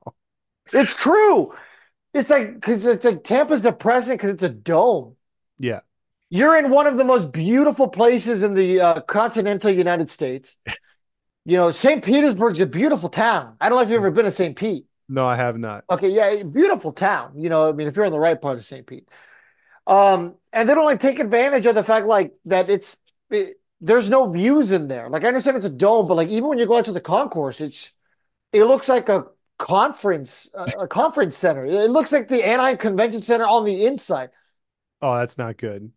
It's 0.74 0.96
true. 0.96 1.54
It's 2.14 2.30
like 2.30 2.56
because 2.56 2.86
it's 2.86 3.06
like 3.06 3.24
Tampa's 3.24 3.62
depressing 3.62 4.16
because 4.16 4.32
it's 4.32 4.44
a 4.44 4.50
dome. 4.50 5.16
Yeah. 5.58 5.80
You're 6.30 6.58
in 6.58 6.70
one 6.70 6.88
of 6.88 6.98
the 6.98 7.04
most 7.04 7.32
beautiful 7.32 7.88
places 7.88 8.44
in 8.44 8.54
the 8.54 8.80
uh, 8.80 9.02
continental 9.02 9.72
United 9.72 10.10
States. 10.10 10.58
You 11.44 11.58
know, 11.58 11.72
St. 11.72 12.06
Petersburg's 12.06 12.60
a 12.60 12.68
beautiful 12.68 13.10
town. 13.10 13.56
I 13.60 13.68
don't 13.68 13.80
know 13.80 13.82
if 13.82 13.90
you've 13.90 13.98
ever 13.98 14.12
been 14.12 14.26
to 14.26 14.32
St. 14.32 14.56
Pete. 14.56 14.86
No, 15.10 15.26
I 15.26 15.36
have 15.36 15.58
not. 15.58 15.84
Okay, 15.90 16.10
yeah, 16.10 16.44
beautiful 16.44 16.94
town. 16.94 17.34
You 17.36 17.50
know, 17.50 17.68
I 17.68 17.72
mean, 17.72 17.88
if 17.88 17.96
you're 17.96 18.06
in 18.06 18.12
the 18.12 18.20
right 18.20 18.40
part 18.40 18.60
of 18.60 18.64
St. 18.64 18.86
Pete, 18.86 19.10
um, 19.88 20.36
and 20.54 20.68
they 20.70 20.76
don't 20.76 20.86
like 20.86 21.00
take 21.00 21.20
advantage 21.20 21.66
of 21.66 21.76
the 21.76 21.84
fact 21.84 22.06
like 22.06 22.34
that 22.46 22.70
it's 22.70 22.98
it, 23.30 23.56
there's 23.80 24.10
no 24.10 24.32
views 24.32 24.72
in 24.72 24.88
there. 24.88 25.10
Like 25.10 25.24
I 25.24 25.28
understand 25.28 25.58
it's 25.58 25.66
a 25.66 25.70
dome, 25.70 26.08
but 26.08 26.16
like 26.16 26.30
even 26.30 26.50
when 26.50 26.58
you 26.60 26.66
go 26.66 26.78
out 26.78 26.86
to 26.86 26.92
the 26.92 27.02
concourse, 27.02 27.62
it's 27.62 27.94
it 28.54 28.64
looks 28.66 28.90
like 28.90 29.10
a 29.10 29.26
conference 29.58 30.54
a, 30.56 30.82
a 30.82 30.88
conference 30.88 31.36
center. 31.38 31.66
It 31.66 31.90
looks 31.90 32.12
like 32.12 32.28
the 32.28 32.46
Anaheim 32.46 32.78
Convention 32.78 33.22
Center 33.22 33.46
on 33.46 33.66
the 33.66 33.86
inside. 33.86 34.30
Oh, 35.02 35.16
that's 35.18 35.38
not 35.38 35.58
good. 35.58 35.92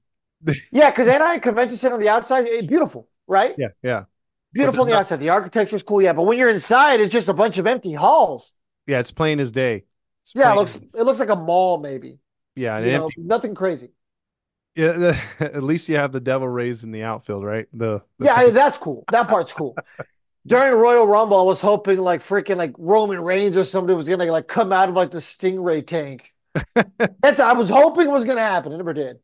Yeah, 0.73 0.91
because 0.91 1.09
Anaheim 1.09 1.41
Convention 1.41 1.77
Center 1.77 1.95
on 1.95 2.01
the 2.01 2.11
outside, 2.11 2.47
it's 2.47 2.67
beautiful, 2.67 3.09
right? 3.27 3.55
Yeah, 3.57 3.69
yeah. 3.83 4.05
Beautiful 4.53 4.83
on 4.83 4.87
the 4.87 4.93
not- 4.93 5.01
outside. 5.01 5.17
The 5.21 5.31
architecture 5.31 5.77
is 5.77 5.83
cool, 5.83 6.03
yeah. 6.03 6.13
But 6.13 6.23
when 6.25 6.39
you're 6.39 6.51
inside, 6.51 7.01
it's 7.01 7.13
just 7.13 7.29
a 7.29 7.33
bunch 7.35 7.57
of 7.57 7.67
empty 7.67 7.95
halls. 7.95 8.53
Yeah, 8.87 9.01
it's 9.01 9.11
plain 9.11 9.41
as 9.41 9.53
day. 9.53 9.85
It's 10.25 10.35
Yeah, 10.35 10.53
it 10.53 10.57
looks 10.57 10.77
it 10.77 11.03
looks 11.03 11.19
like 11.19 11.31
a 11.31 11.37
mall, 11.37 11.81
maybe. 11.81 12.19
Yeah, 12.57 12.79
know, 12.81 13.07
empty- 13.07 13.23
nothing 13.23 13.55
crazy. 13.55 13.91
yeah. 14.75 15.19
at 15.41 15.63
least 15.63 15.89
you 15.89 15.97
have 15.97 16.13
the 16.13 16.21
Devil 16.21 16.49
Rays 16.49 16.85
in 16.85 16.91
the 16.91 17.03
outfield, 17.03 17.45
right? 17.45 17.67
The, 17.73 18.03
the 18.19 18.27
Yeah, 18.27 18.35
I- 18.35 18.51
that's 18.51 18.79
cool. 18.79 19.05
That 19.11 19.29
part's 19.29 19.53
cool. 19.53 19.81
During 20.47 20.75
Royal 20.79 21.07
Rumble, 21.07 21.39
I 21.41 21.43
was 21.45 21.63
hoping 21.63 21.99
like 21.99 22.21
freaking 22.21 22.57
like 22.57 22.75
Roman 22.79 23.21
Reigns 23.21 23.57
or 23.57 23.65
somebody 23.65 23.95
was 23.97 24.09
gonna 24.09 24.27
like 24.27 24.49
come 24.49 24.73
out 24.73 24.89
of 24.91 24.95
like 24.97 25.11
the 25.11 25.19
Stingray 25.19 25.87
tank. 25.87 26.33
That's 27.23 27.41
I 27.41 27.53
was 27.55 27.71
hoping 27.71 28.11
was 28.11 28.25
gonna 28.27 28.41
happen. 28.43 28.73
It 28.73 28.77
never 28.79 28.93
did. 28.95 29.19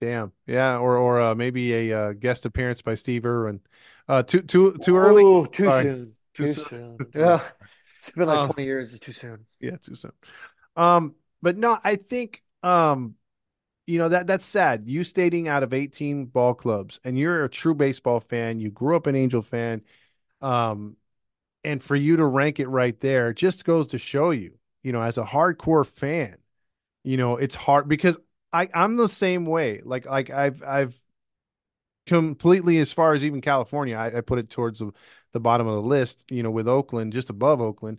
damn, 0.00 0.32
yeah, 0.46 0.78
or 0.78 0.96
or 0.96 1.20
uh, 1.20 1.34
maybe 1.34 1.90
a 1.90 1.98
uh, 2.08 2.12
guest 2.12 2.46
appearance 2.46 2.82
by 2.82 2.94
Steve 2.94 3.24
Irwin. 3.26 3.60
Uh, 4.08 4.22
too 4.22 4.40
too 4.42 4.76
too 4.78 4.96
early. 4.96 5.22
Ooh, 5.22 5.46
too 5.46 5.64
Sorry. 5.64 5.82
soon. 5.84 6.14
Too 6.34 6.46
Too 6.46 6.52
soon. 6.54 6.64
soon. 6.64 6.98
Yeah. 7.14 7.40
It's 7.98 8.10
been 8.10 8.26
like 8.28 8.40
Oh. 8.40 8.46
20 8.46 8.64
years. 8.64 8.94
It's 8.94 9.00
too 9.04 9.12
soon. 9.12 9.46
Yeah, 9.60 9.76
too 9.76 9.94
soon. 9.94 10.12
Um, 10.76 11.14
but 11.42 11.56
no, 11.56 11.78
I 11.84 11.96
think 11.96 12.42
um, 12.62 13.14
you 13.86 13.98
know 13.98 14.08
that 14.10 14.26
that's 14.26 14.44
sad. 14.44 14.84
You 14.88 15.04
stating 15.04 15.48
out 15.48 15.62
of 15.62 15.74
18 15.74 16.26
ball 16.26 16.54
clubs, 16.54 17.00
and 17.04 17.18
you're 17.18 17.44
a 17.44 17.48
true 17.50 17.74
baseball 17.74 18.20
fan. 18.20 18.60
You 18.60 18.70
grew 18.70 18.96
up 18.96 19.06
an 19.06 19.16
Angel 19.16 19.42
fan, 19.42 19.82
um, 20.42 20.96
and 21.64 21.82
for 21.82 21.96
you 21.96 22.16
to 22.18 22.24
rank 22.26 22.60
it 22.60 22.68
right 22.68 22.98
there 23.00 23.32
just 23.34 23.64
goes 23.64 23.88
to 23.88 23.98
show 23.98 24.30
you, 24.32 24.58
you 24.82 24.92
know, 24.92 25.02
as 25.02 25.18
a 25.18 25.24
hardcore 25.24 25.86
fan, 25.86 26.36
you 27.04 27.16
know, 27.18 27.36
it's 27.38 27.54
hard 27.56 27.88
because 27.88 28.18
I 28.52 28.68
I'm 28.74 28.96
the 28.96 29.08
same 29.08 29.46
way. 29.46 29.82
Like 29.84 30.06
like 30.06 30.30
I've 30.30 30.62
I've 30.64 31.00
completely 32.06 32.78
as 32.78 32.92
far 32.92 33.14
as 33.14 33.24
even 33.24 33.40
California, 33.40 33.96
I, 33.96 34.18
I 34.18 34.20
put 34.20 34.38
it 34.38 34.50
towards 34.50 34.78
the, 34.80 34.92
the 35.32 35.40
bottom 35.40 35.66
of 35.66 35.74
the 35.82 35.88
list, 35.88 36.24
you 36.30 36.42
know, 36.42 36.50
with 36.50 36.68
Oakland, 36.68 37.12
just 37.12 37.30
above 37.30 37.60
Oakland. 37.60 37.98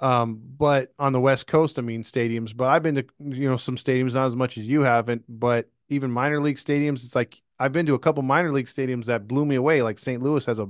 Um, 0.00 0.40
but 0.58 0.92
on 0.98 1.12
the 1.12 1.20
West 1.20 1.46
Coast, 1.46 1.78
I 1.78 1.82
mean, 1.82 2.02
stadiums, 2.02 2.56
but 2.56 2.68
I've 2.68 2.82
been 2.82 2.96
to, 2.96 3.04
you 3.20 3.48
know, 3.48 3.56
some 3.56 3.76
stadiums, 3.76 4.14
not 4.14 4.26
as 4.26 4.36
much 4.36 4.58
as 4.58 4.66
you 4.66 4.82
haven't, 4.82 5.24
but 5.28 5.70
even 5.88 6.10
minor 6.10 6.40
league 6.42 6.56
stadiums, 6.56 7.04
it's 7.04 7.14
like 7.14 7.40
I've 7.58 7.72
been 7.72 7.86
to 7.86 7.94
a 7.94 7.98
couple 7.98 8.22
minor 8.22 8.52
league 8.52 8.66
stadiums 8.66 9.06
that 9.06 9.28
blew 9.28 9.44
me 9.46 9.54
away. 9.54 9.82
Like 9.82 9.98
St. 9.98 10.22
Louis 10.22 10.44
has 10.46 10.58
a, 10.58 10.68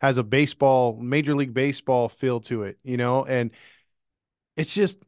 has 0.00 0.16
a 0.18 0.22
baseball, 0.22 0.96
major 1.00 1.34
league 1.36 1.54
baseball 1.54 2.08
feel 2.08 2.40
to 2.42 2.64
it, 2.64 2.78
you 2.82 2.96
know, 2.96 3.24
and 3.24 3.50
it's 4.56 4.74
just 4.74 4.98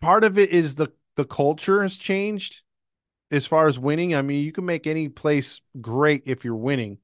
part 0.00 0.24
of 0.24 0.38
it 0.38 0.50
is 0.50 0.74
the, 0.74 0.88
the 1.16 1.24
culture 1.24 1.82
has 1.82 1.96
changed 1.96 2.62
as 3.30 3.46
far 3.46 3.68
as 3.68 3.78
winning. 3.78 4.14
I 4.14 4.22
mean, 4.22 4.44
you 4.44 4.52
can 4.52 4.66
make 4.66 4.86
any 4.86 5.08
place 5.08 5.60
great 5.80 6.24
if 6.26 6.44
you're 6.44 6.56
winning, 6.56 6.98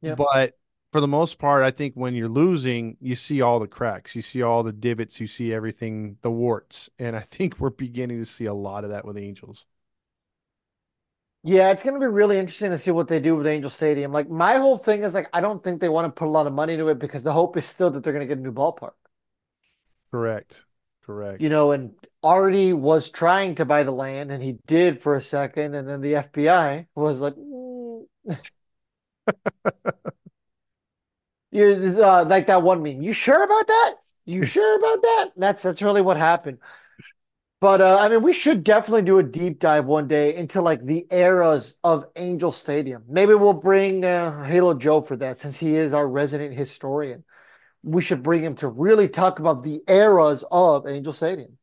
Yeah. 0.00 0.16
but 0.16 0.54
for 0.92 1.00
the 1.00 1.08
most 1.08 1.38
part, 1.38 1.62
I 1.62 1.70
think 1.70 1.94
when 1.94 2.14
you're 2.14 2.28
losing, 2.28 2.96
you 3.00 3.14
see 3.14 3.42
all 3.42 3.58
the 3.58 3.66
cracks, 3.66 4.16
you 4.16 4.22
see 4.22 4.42
all 4.42 4.62
the 4.62 4.72
divots, 4.72 5.20
you 5.20 5.26
see 5.26 5.52
everything, 5.52 6.16
the 6.22 6.30
warts, 6.30 6.88
and 6.98 7.14
I 7.14 7.20
think 7.20 7.60
we're 7.60 7.70
beginning 7.70 8.18
to 8.18 8.26
see 8.26 8.46
a 8.46 8.54
lot 8.54 8.84
of 8.84 8.90
that 8.90 9.04
with 9.04 9.16
the 9.16 9.22
Angels. 9.22 9.66
Yeah, 11.44 11.70
it's 11.70 11.84
going 11.84 11.94
to 11.94 12.00
be 12.00 12.06
really 12.06 12.38
interesting 12.38 12.70
to 12.72 12.78
see 12.78 12.90
what 12.90 13.08
they 13.08 13.20
do 13.20 13.36
with 13.36 13.46
Angel 13.46 13.70
Stadium. 13.70 14.12
Like 14.12 14.28
my 14.28 14.56
whole 14.56 14.76
thing 14.76 15.02
is 15.02 15.14
like 15.14 15.28
I 15.32 15.40
don't 15.40 15.62
think 15.62 15.80
they 15.80 15.88
want 15.88 16.06
to 16.06 16.18
put 16.18 16.26
a 16.26 16.30
lot 16.30 16.46
of 16.46 16.52
money 16.52 16.72
into 16.74 16.88
it 16.88 16.98
because 16.98 17.22
the 17.22 17.32
hope 17.32 17.56
is 17.56 17.64
still 17.64 17.90
that 17.90 18.02
they're 18.02 18.12
going 18.12 18.26
to 18.26 18.34
get 18.34 18.38
a 18.38 18.42
new 18.42 18.52
ballpark. 18.52 18.92
Correct, 20.10 20.64
correct. 21.04 21.40
You 21.40 21.48
know, 21.48 21.72
and 21.72 21.94
Artie 22.22 22.72
was 22.72 23.10
trying 23.10 23.54
to 23.56 23.64
buy 23.64 23.82
the 23.84 23.92
land 23.92 24.32
and 24.32 24.42
he 24.42 24.58
did 24.66 25.00
for 25.00 25.14
a 25.14 25.22
second 25.22 25.74
and 25.74 25.88
then 25.88 26.00
the 26.00 26.14
FBI 26.14 26.86
was 26.94 27.20
like 27.20 27.34
mm. 27.34 28.06
You're 31.50 32.04
uh, 32.04 32.24
like 32.24 32.46
that 32.46 32.62
one 32.62 32.82
meme. 32.82 33.02
You 33.02 33.12
sure 33.12 33.42
about 33.42 33.66
that? 33.66 33.94
You 34.24 34.44
sure 34.44 34.76
about 34.76 35.02
that? 35.02 35.30
That's 35.36 35.62
that's 35.62 35.82
really 35.82 36.02
what 36.02 36.16
happened. 36.16 36.58
But 37.60 37.80
uh, 37.80 37.98
I 38.00 38.08
mean, 38.08 38.22
we 38.22 38.32
should 38.32 38.62
definitely 38.62 39.02
do 39.02 39.18
a 39.18 39.22
deep 39.22 39.58
dive 39.58 39.84
one 39.84 40.06
day 40.06 40.36
into 40.36 40.62
like 40.62 40.82
the 40.82 41.06
eras 41.10 41.76
of 41.82 42.06
Angel 42.14 42.52
Stadium. 42.52 43.02
Maybe 43.08 43.34
we'll 43.34 43.52
bring 43.52 44.04
uh, 44.04 44.44
Halo 44.44 44.74
Joe 44.74 45.00
for 45.00 45.16
that 45.16 45.40
since 45.40 45.56
he 45.56 45.74
is 45.74 45.92
our 45.92 46.08
resident 46.08 46.54
historian. 46.54 47.24
We 47.82 48.02
should 48.02 48.22
bring 48.22 48.44
him 48.44 48.54
to 48.56 48.68
really 48.68 49.08
talk 49.08 49.40
about 49.40 49.64
the 49.64 49.82
eras 49.88 50.44
of 50.52 50.86
Angel 50.86 51.12
Stadium. 51.12 51.58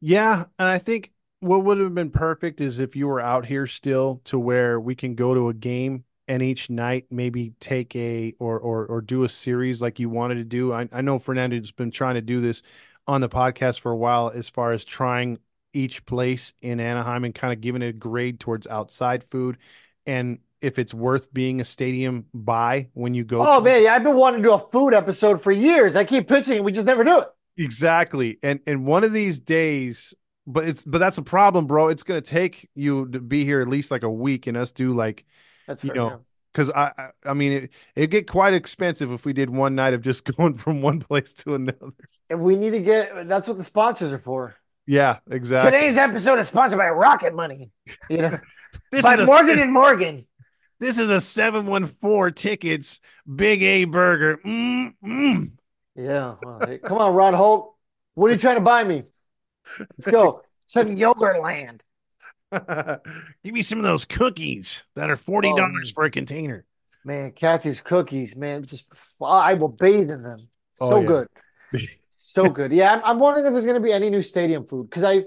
Yeah, 0.00 0.44
and 0.58 0.68
I 0.68 0.78
think 0.78 1.12
what 1.40 1.64
would 1.64 1.78
have 1.78 1.94
been 1.94 2.10
perfect 2.10 2.60
is 2.60 2.78
if 2.78 2.96
you 2.96 3.06
were 3.06 3.20
out 3.20 3.46
here 3.46 3.66
still 3.66 4.20
to 4.24 4.38
where 4.38 4.78
we 4.78 4.94
can 4.94 5.14
go 5.14 5.34
to 5.34 5.48
a 5.48 5.54
game 5.54 6.04
and 6.30 6.44
each 6.44 6.70
night 6.70 7.06
maybe 7.10 7.52
take 7.58 7.94
a 7.96 8.32
or 8.38 8.56
or 8.60 8.86
or 8.86 9.00
do 9.00 9.24
a 9.24 9.28
series 9.28 9.82
like 9.82 9.98
you 9.98 10.08
wanted 10.08 10.36
to 10.36 10.44
do. 10.44 10.72
I, 10.72 10.88
I 10.92 11.00
know 11.00 11.18
Fernando's 11.18 11.72
been 11.72 11.90
trying 11.90 12.14
to 12.14 12.20
do 12.20 12.40
this 12.40 12.62
on 13.08 13.20
the 13.20 13.28
podcast 13.28 13.80
for 13.80 13.90
a 13.90 13.96
while 13.96 14.30
as 14.32 14.48
far 14.48 14.72
as 14.72 14.84
trying 14.84 15.40
each 15.72 16.06
place 16.06 16.52
in 16.62 16.78
Anaheim 16.78 17.24
and 17.24 17.34
kind 17.34 17.52
of 17.52 17.60
giving 17.60 17.82
it 17.82 17.88
a 17.88 17.92
grade 17.92 18.38
towards 18.38 18.68
outside 18.68 19.24
food 19.24 19.58
and 20.06 20.38
if 20.60 20.78
it's 20.78 20.94
worth 20.94 21.32
being 21.34 21.60
a 21.60 21.64
stadium 21.64 22.26
buy 22.32 22.88
when 22.94 23.12
you 23.12 23.24
go 23.24 23.40
Oh 23.42 23.60
man, 23.60 23.82
yeah, 23.82 23.94
I've 23.94 24.04
been 24.04 24.16
wanting 24.16 24.42
to 24.42 24.48
do 24.48 24.54
a 24.54 24.58
food 24.58 24.94
episode 24.94 25.42
for 25.42 25.50
years. 25.50 25.96
I 25.96 26.04
keep 26.04 26.28
pitching, 26.28 26.58
it, 26.58 26.64
we 26.64 26.70
just 26.70 26.86
never 26.86 27.02
do 27.02 27.22
it. 27.22 27.28
Exactly. 27.56 28.38
And 28.44 28.60
and 28.68 28.86
one 28.86 29.02
of 29.02 29.12
these 29.12 29.40
days, 29.40 30.14
but 30.46 30.64
it's 30.64 30.84
but 30.84 30.98
that's 30.98 31.18
a 31.18 31.22
problem, 31.22 31.66
bro. 31.66 31.88
It's 31.88 32.04
gonna 32.04 32.20
take 32.20 32.68
you 32.76 33.08
to 33.08 33.18
be 33.18 33.44
here 33.44 33.60
at 33.60 33.68
least 33.68 33.90
like 33.90 34.04
a 34.04 34.10
week 34.10 34.46
and 34.46 34.56
us 34.56 34.70
do 34.70 34.92
like 34.92 35.24
That's 35.70 35.84
You 35.84 35.88
fair. 35.88 35.96
know, 35.96 36.08
yeah. 36.08 36.16
because 36.52 36.70
I, 36.70 36.92
I 36.98 37.10
I 37.30 37.34
mean 37.34 37.52
it 37.52 37.70
it'd 37.94 38.10
get 38.10 38.28
quite 38.28 38.54
expensive 38.54 39.12
if 39.12 39.24
we 39.24 39.32
did 39.32 39.50
one 39.50 39.74
night 39.74 39.94
of 39.94 40.02
just 40.02 40.24
going 40.36 40.54
from 40.54 40.82
one 40.82 41.00
place 41.00 41.32
to 41.34 41.54
another. 41.54 41.92
And 42.28 42.40
we 42.42 42.56
need 42.56 42.70
to 42.72 42.80
get. 42.80 43.28
That's 43.28 43.48
what 43.48 43.58
the 43.58 43.64
sponsors 43.64 44.12
are 44.12 44.18
for. 44.18 44.54
Yeah, 44.86 45.18
exactly. 45.30 45.70
Today's 45.70 45.98
episode 45.98 46.38
is 46.40 46.48
sponsored 46.48 46.78
by 46.78 46.88
Rocket 46.88 47.34
Money. 47.34 47.70
You 48.08 48.18
know, 48.18 48.38
this 48.92 49.02
by 49.02 49.14
is 49.14 49.20
a, 49.20 49.26
Morgan 49.26 49.58
and 49.60 49.72
Morgan. 49.72 50.26
this 50.80 50.98
is 50.98 51.10
a 51.10 51.20
seven 51.20 51.66
one 51.66 51.86
four 51.86 52.30
tickets 52.32 53.00
big 53.32 53.62
A 53.62 53.84
burger. 53.84 54.38
Mm, 54.44 54.94
mm. 55.04 55.50
Yeah. 55.94 56.36
well, 56.42 56.78
come 56.84 56.98
on, 56.98 57.14
Ron 57.14 57.34
Holt. 57.34 57.76
What 58.14 58.28
are 58.28 58.32
you 58.32 58.38
trying 58.38 58.56
to 58.56 58.60
buy 58.62 58.82
me? 58.84 59.04
Let's 59.78 60.08
go. 60.08 60.42
Some 60.66 60.96
yogurt 60.96 61.40
land. 61.40 61.84
Give 63.44 63.54
me 63.54 63.62
some 63.62 63.78
of 63.78 63.84
those 63.84 64.04
cookies 64.04 64.82
that 64.96 65.10
are 65.10 65.16
forty 65.16 65.52
oh, 65.52 65.56
dollars 65.56 65.92
Oh, 65.92 65.94
for 65.94 66.04
a 66.04 66.10
container. 66.10 66.64
Man, 67.04 67.32
Kathy's 67.32 67.80
cookies, 67.80 68.36
man, 68.36 68.64
just 68.64 68.92
I 69.22 69.54
will 69.54 69.68
bathe 69.68 70.10
in 70.10 70.22
them. 70.22 70.38
Oh, 70.80 70.88
So 70.88 71.00
yeah. 71.00 71.06
good. 71.06 71.28
So 72.22 72.50
good. 72.50 72.70
Yeah, 72.70 72.92
I'm, 72.92 73.02
I'm 73.04 73.18
wondering 73.18 73.46
if 73.46 73.52
there's 73.52 73.64
going 73.64 73.76
to 73.76 73.80
be 73.80 73.94
any 73.94 74.10
new 74.10 74.20
stadium 74.20 74.66
food 74.66 74.90
because 74.90 75.04
I, 75.04 75.24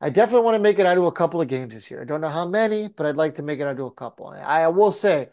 I 0.00 0.10
definitely 0.10 0.44
want 0.44 0.54
to 0.54 0.62
make 0.62 0.78
it 0.78 0.86
out 0.86 0.94
to 0.94 1.06
a 1.06 1.12
couple 1.12 1.40
of 1.40 1.48
games 1.48 1.74
this 1.74 1.90
year. 1.90 2.00
I 2.00 2.04
don't 2.04 2.20
know 2.20 2.28
how 2.28 2.46
many, 2.46 2.86
but 2.86 3.04
I'd 3.04 3.16
like 3.16 3.34
to 3.34 3.42
make 3.42 3.58
it 3.58 3.64
out 3.64 3.76
to 3.78 3.86
a 3.86 3.90
couple. 3.90 4.28
I, 4.28 4.68
will 4.68 4.92
say, 4.92 5.30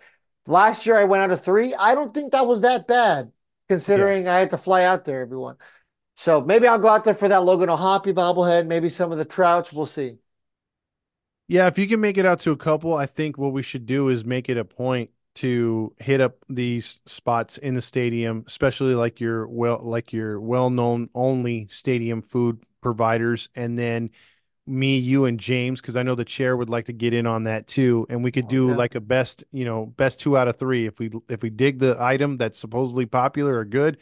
last 0.48 0.88
year 0.88 0.98
I 0.98 1.04
went 1.04 1.22
out 1.22 1.28
to 1.28 1.38
three. 1.38 1.76
I 1.76 1.94
don't 1.94 2.14
think 2.16 2.32
that 2.32 2.48
was 2.48 2.62
that 2.62 2.88
bad 2.88 3.32
considering 3.70 4.28
I 4.28 4.39
had 4.39 4.50
to 4.52 4.58
fly 4.58 4.86
out 4.86 5.06
there, 5.06 5.22
everyone. 5.22 5.58
So 6.16 6.41
maybe 6.41 6.68
I'll 6.68 6.80
go 6.80 6.89
out 6.89 7.04
there 7.04 7.14
for 7.14 7.28
that 7.28 7.44
Logan 7.44 7.70
O'Hoppe 7.70 8.12
bobblehead, 8.14 8.66
maybe 8.66 8.89
some 8.89 9.12
of 9.12 9.20
the 9.20 9.26
Trouts. 9.26 9.72
We'll 9.72 9.86
see. 9.86 10.18
Yeah, 11.48 11.68
if 11.68 11.78
you 11.78 11.88
can 11.88 12.00
make 12.00 12.18
it 12.18 12.26
out 12.26 12.39
to 12.41 12.52
a 12.52 12.58
couple, 12.58 12.94
I 12.96 13.06
think 13.06 13.38
what 13.38 13.54
we 13.54 13.62
should 13.64 13.86
do 13.86 14.10
is 14.10 14.24
make 14.26 14.50
it 14.50 14.58
a 14.58 14.66
point 14.66 15.12
to 15.36 15.94
hit 16.00 16.22
up 16.22 16.38
these 16.48 17.02
spots 17.06 17.58
in 17.58 17.76
the 17.76 17.82
stadium, 17.82 18.44
especially 18.48 18.96
like 18.96 19.20
your 19.20 19.48
well 19.48 19.80
like 19.82 20.14
your 20.14 20.39
well-known 20.39 21.10
only 21.16 21.68
stadium 21.70 22.22
food 22.22 22.64
providers 22.82 23.50
and 23.56 23.78
then 23.78 24.10
me, 24.68 24.98
you 24.98 25.26
and 25.26 25.39
James 25.39 25.82
cuz 25.82 25.96
I 25.98 26.04
know 26.04 26.16
the 26.16 26.26
chair 26.26 26.58
would 26.58 26.70
like 26.70 26.86
to 26.88 26.94
get 26.94 27.14
in 27.14 27.28
on 27.28 27.46
that 27.46 27.68
too 27.68 28.08
and 28.10 28.24
we 28.24 28.32
could 28.32 28.46
oh, 28.46 28.50
do 28.50 28.72
Okay. 28.72 28.78
like 28.78 28.96
a 28.96 29.02
best, 29.02 29.44
you 29.52 29.66
know, 29.66 29.88
best 29.88 30.20
2 30.22 30.38
out 30.38 30.48
of 30.50 30.58
3 30.58 30.88
if 30.88 31.00
we 31.00 31.12
if 31.30 31.44
we 31.44 31.50
dig 31.52 31.80
the 31.80 31.98
item 32.02 32.38
that's 32.38 32.60
supposedly 32.60 33.06
popular 33.08 33.58
or 33.60 33.66
good, 33.66 33.98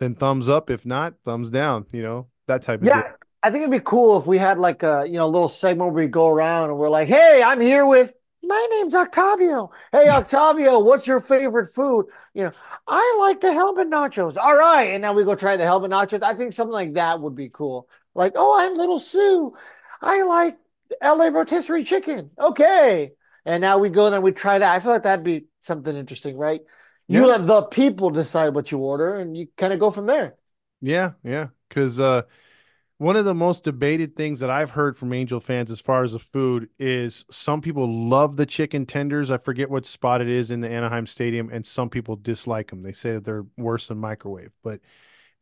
then 0.00 0.14
thumbs 0.14 0.48
up, 0.50 0.70
if 0.70 0.86
not, 0.86 1.14
thumbs 1.24 1.50
down, 1.50 1.86
you 1.92 2.02
know, 2.02 2.28
that 2.48 2.62
type 2.62 2.82
of 2.82 2.90
Yeah, 2.90 2.92
deal. 2.92 3.17
I 3.42 3.50
think 3.50 3.62
it'd 3.62 3.70
be 3.70 3.80
cool 3.84 4.18
if 4.18 4.26
we 4.26 4.38
had 4.38 4.58
like 4.58 4.82
a 4.82 5.04
you 5.06 5.14
know 5.14 5.28
little 5.28 5.48
segment 5.48 5.92
where 5.92 6.04
we 6.04 6.08
go 6.08 6.28
around 6.28 6.70
and 6.70 6.78
we're 6.78 6.90
like, 6.90 7.08
"Hey, 7.08 7.42
I'm 7.44 7.60
here 7.60 7.86
with 7.86 8.14
my 8.42 8.68
name's 8.72 8.94
Octavio. 8.94 9.70
Hey, 9.92 10.08
Octavio, 10.08 10.80
what's 10.80 11.06
your 11.06 11.20
favorite 11.20 11.72
food? 11.72 12.06
You 12.34 12.44
know, 12.44 12.52
I 12.86 13.16
like 13.20 13.40
the 13.40 13.52
helmet 13.52 13.90
nachos. 13.90 14.36
All 14.36 14.56
right, 14.56 14.92
and 14.92 15.02
now 15.02 15.12
we 15.12 15.24
go 15.24 15.34
try 15.34 15.56
the 15.56 15.64
helmet 15.64 15.90
nachos. 15.90 16.22
I 16.22 16.34
think 16.34 16.52
something 16.52 16.72
like 16.72 16.94
that 16.94 17.20
would 17.20 17.34
be 17.34 17.48
cool. 17.48 17.88
Like, 18.14 18.32
oh, 18.36 18.58
I'm 18.58 18.76
Little 18.76 18.98
Sue. 18.98 19.54
I 20.00 20.22
like 20.22 20.56
LA 21.02 21.26
rotisserie 21.26 21.84
chicken. 21.84 22.30
Okay, 22.40 23.12
and 23.44 23.60
now 23.60 23.78
we 23.78 23.90
go 23.90 24.06
and 24.06 24.14
then 24.14 24.22
we 24.22 24.32
try 24.32 24.58
that. 24.58 24.74
I 24.74 24.80
feel 24.80 24.92
like 24.92 25.02
that'd 25.02 25.24
be 25.24 25.46
something 25.60 25.94
interesting, 25.94 26.36
right? 26.36 26.60
You 27.06 27.26
let 27.26 27.46
the 27.46 27.62
people 27.62 28.10
decide 28.10 28.54
what 28.54 28.70
you 28.70 28.78
order, 28.78 29.16
and 29.16 29.36
you 29.36 29.48
kind 29.56 29.72
of 29.72 29.78
go 29.78 29.90
from 29.90 30.06
there. 30.06 30.36
Yeah, 30.80 31.12
yeah. 31.24 31.48
Because 31.68 31.98
uh, 31.98 32.22
one 32.98 33.16
of 33.16 33.24
the 33.24 33.34
most 33.34 33.62
debated 33.64 34.16
things 34.16 34.40
that 34.40 34.50
I've 34.50 34.70
heard 34.70 34.96
from 34.96 35.12
Angel 35.12 35.38
fans 35.38 35.70
as 35.70 35.80
far 35.80 36.02
as 36.02 36.12
the 36.12 36.18
food 36.18 36.68
is 36.80 37.24
some 37.30 37.60
people 37.60 38.08
love 38.08 38.36
the 38.36 38.46
chicken 38.46 38.86
tenders. 38.86 39.30
I 39.30 39.38
forget 39.38 39.70
what 39.70 39.86
spot 39.86 40.20
it 40.20 40.28
is 40.28 40.50
in 40.50 40.60
the 40.60 40.68
Anaheim 40.68 41.06
Stadium, 41.06 41.48
and 41.50 41.64
some 41.64 41.90
people 41.90 42.16
dislike 42.16 42.70
them. 42.70 42.82
They 42.82 42.92
say 42.92 43.12
that 43.12 43.24
they're 43.24 43.46
worse 43.56 43.88
than 43.88 43.98
microwave, 43.98 44.50
but 44.64 44.80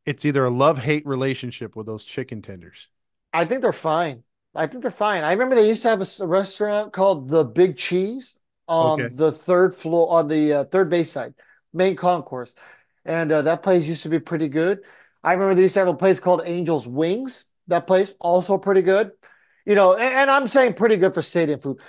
it's 0.07 0.25
either 0.25 0.45
a 0.45 0.51
love 0.51 0.79
hate 0.79 1.07
relationship 1.07 1.77
with 1.77 1.87
those 1.87 2.05
chicken 2.05 2.43
tenders. 2.43 2.89
I 3.33 3.45
think 3.45 3.63
they're 3.63 3.73
fine. 3.73 4.23
I 4.55 4.67
think 4.67 4.83
they're 4.83 4.91
fine. 4.91 5.23
I 5.25 5.33
remember 5.33 5.55
they 5.55 5.69
used 5.69 5.83
to 5.83 5.91
have 5.91 6.01
a 6.21 6.27
restaurant 6.27 6.93
called 6.93 7.29
the 7.29 7.45
Big 7.45 7.77
Cheese 7.77 8.39
on 8.69 8.99
Okay. 8.99 9.15
the 9.15 9.31
third 9.33 9.75
floor 9.77 10.11
on 10.19 10.29
the 10.29 10.53
uh, 10.53 10.65
third 10.65 10.89
base 10.89 11.13
side, 11.13 11.35
main 11.73 11.95
concourse, 11.97 12.55
and 13.05 13.31
uh, 13.31 13.43
that 13.43 13.63
place 13.63 13.87
used 13.87 14.03
to 14.05 14.09
be 14.09 14.19
pretty 14.19 14.49
good. 14.49 14.81
I 15.27 15.33
remember 15.33 15.57
they 15.57 15.63
used 15.63 15.75
to 15.75 15.81
have 15.81 15.89
a 15.89 15.95
place 15.95 16.21
called 16.21 16.43
Angel's 16.43 16.87
Wings. 16.87 17.47
That 17.67 17.89
place 17.89 18.15
also 18.21 18.59
pretty 18.59 18.83
good. 18.83 19.11
You 19.67 19.75
know, 19.75 19.95
and, 19.95 20.15
and 20.15 20.31
I'm 20.31 20.47
saying 20.47 20.75
pretty 20.75 20.97
good 20.97 21.15
for 21.15 21.21
stadium 21.21 21.59
food. 21.59 21.81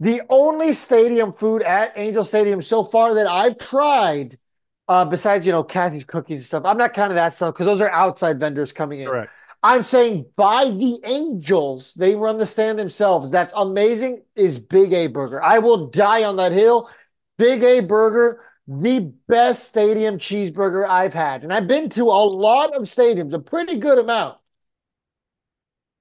The 0.00 0.22
only 0.30 0.72
stadium 0.72 1.32
food 1.32 1.62
at 1.62 1.92
Angel 1.96 2.24
Stadium 2.24 2.62
so 2.62 2.82
far 2.82 3.14
that 3.14 3.26
I've 3.26 3.58
tried, 3.58 4.38
uh, 4.88 5.04
besides 5.04 5.44
you 5.44 5.52
know 5.52 5.64
Kathy's 5.64 6.06
cookies 6.06 6.40
and 6.40 6.46
stuff, 6.46 6.64
I'm 6.64 6.78
not 6.78 6.94
counting 6.94 7.16
that 7.16 7.34
stuff 7.34 7.52
because 7.52 7.66
those 7.66 7.82
are 7.82 7.90
outside 7.90 8.40
vendors 8.40 8.72
coming 8.72 9.00
in. 9.00 9.08
Correct. 9.08 9.32
I'm 9.62 9.82
saying 9.82 10.26
by 10.36 10.70
the 10.70 11.00
Angels, 11.04 11.92
they 11.94 12.14
run 12.14 12.38
the 12.38 12.46
stand 12.46 12.78
themselves. 12.78 13.30
That's 13.30 13.52
amazing. 13.54 14.22
Is 14.34 14.58
Big 14.58 14.94
A 14.94 15.08
Burger. 15.08 15.42
I 15.42 15.58
will 15.58 15.88
die 15.88 16.24
on 16.24 16.36
that 16.36 16.52
hill. 16.52 16.88
Big 17.36 17.62
A 17.62 17.80
Burger, 17.80 18.40
the 18.68 19.00
best 19.28 19.64
stadium 19.64 20.18
cheeseburger 20.18 20.88
I've 20.88 21.14
had. 21.14 21.42
And 21.44 21.52
I've 21.52 21.66
been 21.68 21.88
to 21.90 22.04
a 22.04 22.22
lot 22.28 22.76
of 22.76 22.82
stadiums, 22.84 23.32
a 23.32 23.40
pretty 23.40 23.78
good 23.78 23.98
amount. 23.98 24.38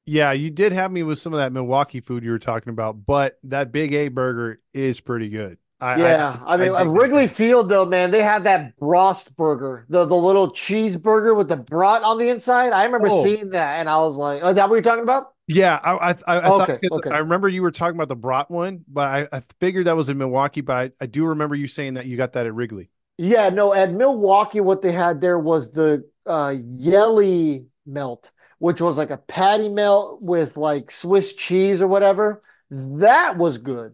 Yeah, 0.06 0.32
you 0.32 0.50
did 0.52 0.72
have 0.72 0.92
me 0.92 1.04
with 1.04 1.20
some 1.20 1.34
of 1.34 1.38
that 1.40 1.52
Milwaukee 1.52 2.00
food 2.00 2.24
you 2.24 2.32
were 2.32 2.40
talking 2.40 2.70
about, 2.72 3.06
but 3.06 3.40
that 3.44 3.72
Big 3.74 3.94
A 3.94 4.08
burger 4.08 4.62
is 4.74 5.02
pretty 5.02 5.30
good. 5.30 5.58
I, 5.82 5.98
Yeah, 6.00 6.40
I, 6.46 6.58
mean, 6.58 6.70
uh, 6.72 6.84
dig 6.84 6.88
at 6.88 6.94
that. 6.94 7.02
Wrigley 7.02 7.28
Field, 7.28 7.70
though, 7.70 7.86
man, 7.86 8.12
they 8.12 8.22
have 8.22 8.44
that 8.44 8.78
Brost 8.78 9.36
burger, 9.36 9.86
the, 9.90 10.06
the 10.06 10.16
little 10.16 10.52
cheeseburger 10.52 11.36
with 11.36 11.50
the 11.50 11.58
brat 11.58 12.04
on 12.04 12.18
the 12.18 12.30
inside. 12.30 12.74
I 12.74 12.84
remember 12.86 13.10
Oh. 13.10 13.24
seeing 13.24 13.52
that, 13.52 13.80
and 13.80 13.90
I 13.90 13.98
was 14.00 14.18
like, 14.18 14.42
"Oh, 14.44 14.54
that 14.54 14.70
what 14.70 14.76
you're 14.76 14.84
talking 14.84 15.04
about?" 15.04 15.34
Yeah, 15.48 15.80
I 15.82 15.92
I, 15.92 16.10
I, 16.10 16.16
I 16.40 16.42
thought 16.42 16.70
okay. 16.92 17.10
I 17.10 17.20
remember 17.20 17.48
you 17.48 17.62
were 17.62 17.72
talking 17.72 17.96
about 17.96 18.10
the 18.10 18.16
brat 18.16 18.52
one, 18.52 18.84
but 18.88 19.08
I, 19.08 19.28
I 19.32 19.44
figured 19.60 19.88
that 19.88 19.96
was 19.96 20.10
in 20.10 20.18
Milwaukee. 20.18 20.62
But 20.62 20.76
I, 20.76 20.92
I 21.02 21.06
do 21.06 21.26
remember 21.26 21.56
you 21.56 21.68
saying 21.68 21.94
that 21.94 22.06
you 22.06 22.18
got 22.18 22.34
that 22.34 22.46
at 22.46 22.54
Wrigley. 22.54 22.90
Yeah, 23.18 23.50
no, 23.50 23.74
at 23.74 23.92
Milwaukee, 23.92 24.60
what 24.60 24.82
they 24.82 24.92
had 24.92 25.22
there 25.22 25.40
was 25.40 25.72
the 25.72 26.08
uh 26.26 26.54
Yelly 26.58 27.68
melt, 27.86 28.32
which 28.60 28.82
was 28.82 28.98
like 28.98 29.10
a 29.10 29.18
patty 29.18 29.70
melt 29.70 30.22
with 30.22 30.58
like 30.58 30.92
Swiss 30.92 31.34
cheese 31.36 31.82
or 31.82 31.88
whatever. 31.88 32.44
That 32.70 33.38
was 33.38 33.58
good. 33.58 33.94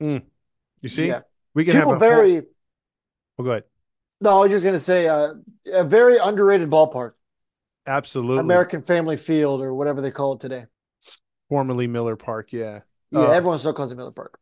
You 0.00 0.20
see, 0.88 1.06
Yeah. 1.06 1.22
we 1.54 1.64
can 1.64 1.74
have 1.76 1.84
a 1.84 1.86
Two 1.86 1.90
whole- 1.92 1.98
very, 1.98 2.42
oh, 3.38 3.42
go 3.44 3.50
ahead. 3.52 3.64
no, 4.20 4.36
I 4.36 4.40
was 4.40 4.50
just 4.50 4.64
gonna 4.64 4.78
say 4.78 5.08
uh, 5.08 5.32
a 5.72 5.82
very 5.84 6.18
underrated 6.18 6.68
ballpark, 6.68 7.12
Absolutely, 7.86 8.40
American 8.40 8.82
Family 8.82 9.16
Field 9.16 9.62
or 9.62 9.72
whatever 9.74 10.02
they 10.02 10.10
call 10.10 10.34
it 10.34 10.40
today. 10.40 10.66
Formerly 11.54 11.86
Miller 11.86 12.16
Park. 12.16 12.52
Yeah, 12.52 12.80
Yeah, 13.10 13.28
Uh, 13.28 13.34
everyone 13.34 13.58
still 13.58 13.72
calls 13.72 13.92
it 13.92 13.96
Miller 13.96 14.10
Park. 14.10 14.38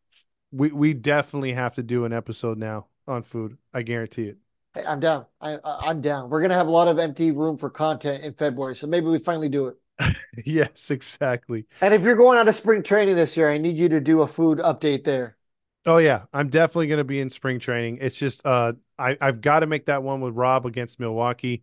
we 0.50 0.70
we 0.72 0.94
definitely 0.94 1.52
have 1.52 1.74
to 1.76 1.82
do 1.82 2.04
an 2.04 2.12
episode 2.12 2.58
now 2.58 2.86
on 3.06 3.22
food. 3.22 3.56
I 3.72 3.82
guarantee 3.82 4.24
it. 4.28 4.38
Hey, 4.74 4.84
I'm 4.86 5.00
down. 5.00 5.26
I, 5.40 5.54
I 5.56 5.90
I'm 5.90 6.00
down. 6.00 6.30
We're 6.30 6.40
gonna 6.40 6.54
have 6.54 6.66
a 6.66 6.70
lot 6.70 6.88
of 6.88 6.98
empty 6.98 7.30
room 7.30 7.58
for 7.58 7.68
content 7.70 8.24
in 8.24 8.34
February, 8.34 8.74
so 8.76 8.86
maybe 8.86 9.06
we 9.06 9.18
finally 9.18 9.48
do 9.48 9.66
it. 9.68 9.76
yes, 10.44 10.90
exactly. 10.90 11.66
And 11.82 11.92
if 11.92 12.02
you're 12.02 12.14
going 12.16 12.38
out 12.38 12.48
of 12.48 12.54
spring 12.54 12.82
training 12.82 13.14
this 13.16 13.36
year, 13.36 13.50
I 13.50 13.58
need 13.58 13.76
you 13.76 13.88
to 13.90 14.00
do 14.00 14.22
a 14.22 14.26
food 14.26 14.58
update 14.58 15.04
there. 15.04 15.36
Oh 15.84 15.98
yeah, 15.98 16.26
I'm 16.32 16.48
definitely 16.48 16.86
going 16.86 16.98
to 16.98 17.04
be 17.04 17.20
in 17.20 17.28
spring 17.28 17.58
training. 17.58 17.98
It's 18.00 18.16
just 18.16 18.44
uh 18.46 18.74
I 18.98 19.16
I've 19.20 19.40
got 19.40 19.60
to 19.60 19.66
make 19.66 19.86
that 19.86 20.02
one 20.02 20.20
with 20.20 20.34
Rob 20.34 20.64
against 20.66 21.00
Milwaukee 21.00 21.62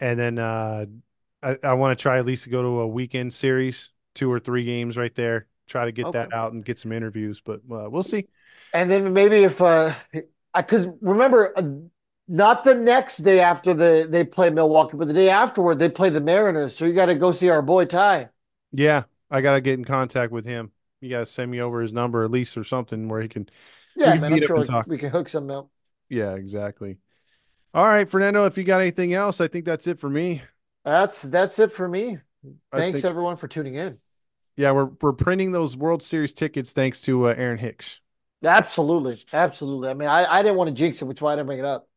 and 0.00 0.18
then 0.18 0.38
uh 0.38 0.86
I, 1.42 1.58
I 1.64 1.74
want 1.74 1.98
to 1.98 2.02
try 2.02 2.18
at 2.18 2.26
least 2.26 2.44
to 2.44 2.50
go 2.50 2.62
to 2.62 2.80
a 2.80 2.88
weekend 2.88 3.32
series, 3.34 3.90
two 4.14 4.30
or 4.30 4.40
three 4.40 4.64
games 4.64 4.96
right 4.96 5.14
there. 5.14 5.46
Try 5.68 5.84
to 5.86 5.92
get 5.92 6.12
that 6.12 6.32
out 6.34 6.52
and 6.52 6.64
get 6.64 6.78
some 6.78 6.92
interviews, 6.92 7.40
but 7.40 7.60
uh, 7.70 7.88
we'll 7.88 8.02
see. 8.02 8.26
And 8.74 8.90
then 8.90 9.12
maybe 9.12 9.36
if 9.44 9.60
uh 9.60 9.94
because 10.54 10.88
remember 11.00 11.52
uh, 11.56 11.62
not 12.28 12.64
the 12.64 12.74
next 12.74 13.18
day 13.18 13.40
after 13.40 13.74
the 13.74 14.06
they 14.08 14.24
play 14.24 14.50
Milwaukee, 14.50 14.96
but 14.96 15.08
the 15.08 15.14
day 15.14 15.28
afterward 15.30 15.78
they 15.78 15.88
play 15.88 16.10
the 16.10 16.20
Mariners. 16.20 16.76
So 16.76 16.84
you 16.84 16.92
got 16.92 17.06
to 17.06 17.14
go 17.14 17.32
see 17.32 17.48
our 17.48 17.62
boy 17.62 17.84
Ty. 17.86 18.30
Yeah, 18.72 19.04
I 19.30 19.40
got 19.40 19.54
to 19.54 19.60
get 19.60 19.74
in 19.74 19.84
contact 19.84 20.32
with 20.32 20.44
him. 20.44 20.72
You 21.00 21.10
got 21.10 21.20
to 21.20 21.26
send 21.26 21.50
me 21.50 21.60
over 21.60 21.82
his 21.82 21.92
number 21.92 22.24
at 22.24 22.30
least 22.30 22.56
or 22.56 22.64
something 22.64 23.08
where 23.08 23.20
he 23.20 23.28
can 23.28 23.48
Yeah, 23.96 24.14
man, 24.14 24.32
I'm 24.32 24.42
sure 24.42 24.66
we 24.86 24.98
can 24.98 25.10
hook 25.10 25.28
something 25.28 25.54
up. 25.54 25.68
Yeah, 26.08 26.34
exactly. 26.34 26.98
All 27.74 27.86
right, 27.86 28.08
Fernando, 28.08 28.44
if 28.44 28.58
you 28.58 28.64
got 28.64 28.80
anything 28.80 29.14
else, 29.14 29.40
I 29.40 29.48
think 29.48 29.64
that's 29.64 29.86
it 29.86 29.98
for 29.98 30.10
me. 30.10 30.42
That's 30.84 31.22
that's 31.22 31.58
it 31.58 31.70
for 31.70 31.88
me. 31.88 32.18
Thanks 32.72 33.00
think- 33.02 33.10
everyone 33.10 33.36
for 33.36 33.48
tuning 33.48 33.74
in. 33.74 33.98
Yeah, 34.56 34.72
we're 34.72 34.90
we're 35.00 35.14
printing 35.14 35.52
those 35.52 35.76
World 35.76 36.02
Series 36.02 36.34
tickets 36.34 36.72
thanks 36.72 37.00
to 37.02 37.28
uh, 37.28 37.34
Aaron 37.36 37.56
Hicks. 37.58 38.00
Absolutely, 38.44 39.14
absolutely. 39.32 39.88
I 39.88 39.94
mean, 39.94 40.08
I, 40.08 40.26
I 40.26 40.42
didn't 40.42 40.58
want 40.58 40.68
to 40.68 40.74
jinx 40.74 41.00
it, 41.00 41.06
which 41.06 41.18
is 41.18 41.22
why 41.22 41.32
I 41.32 41.36
didn't 41.36 41.46
bring 41.46 41.60
it 41.60 41.64
up. 41.64 41.88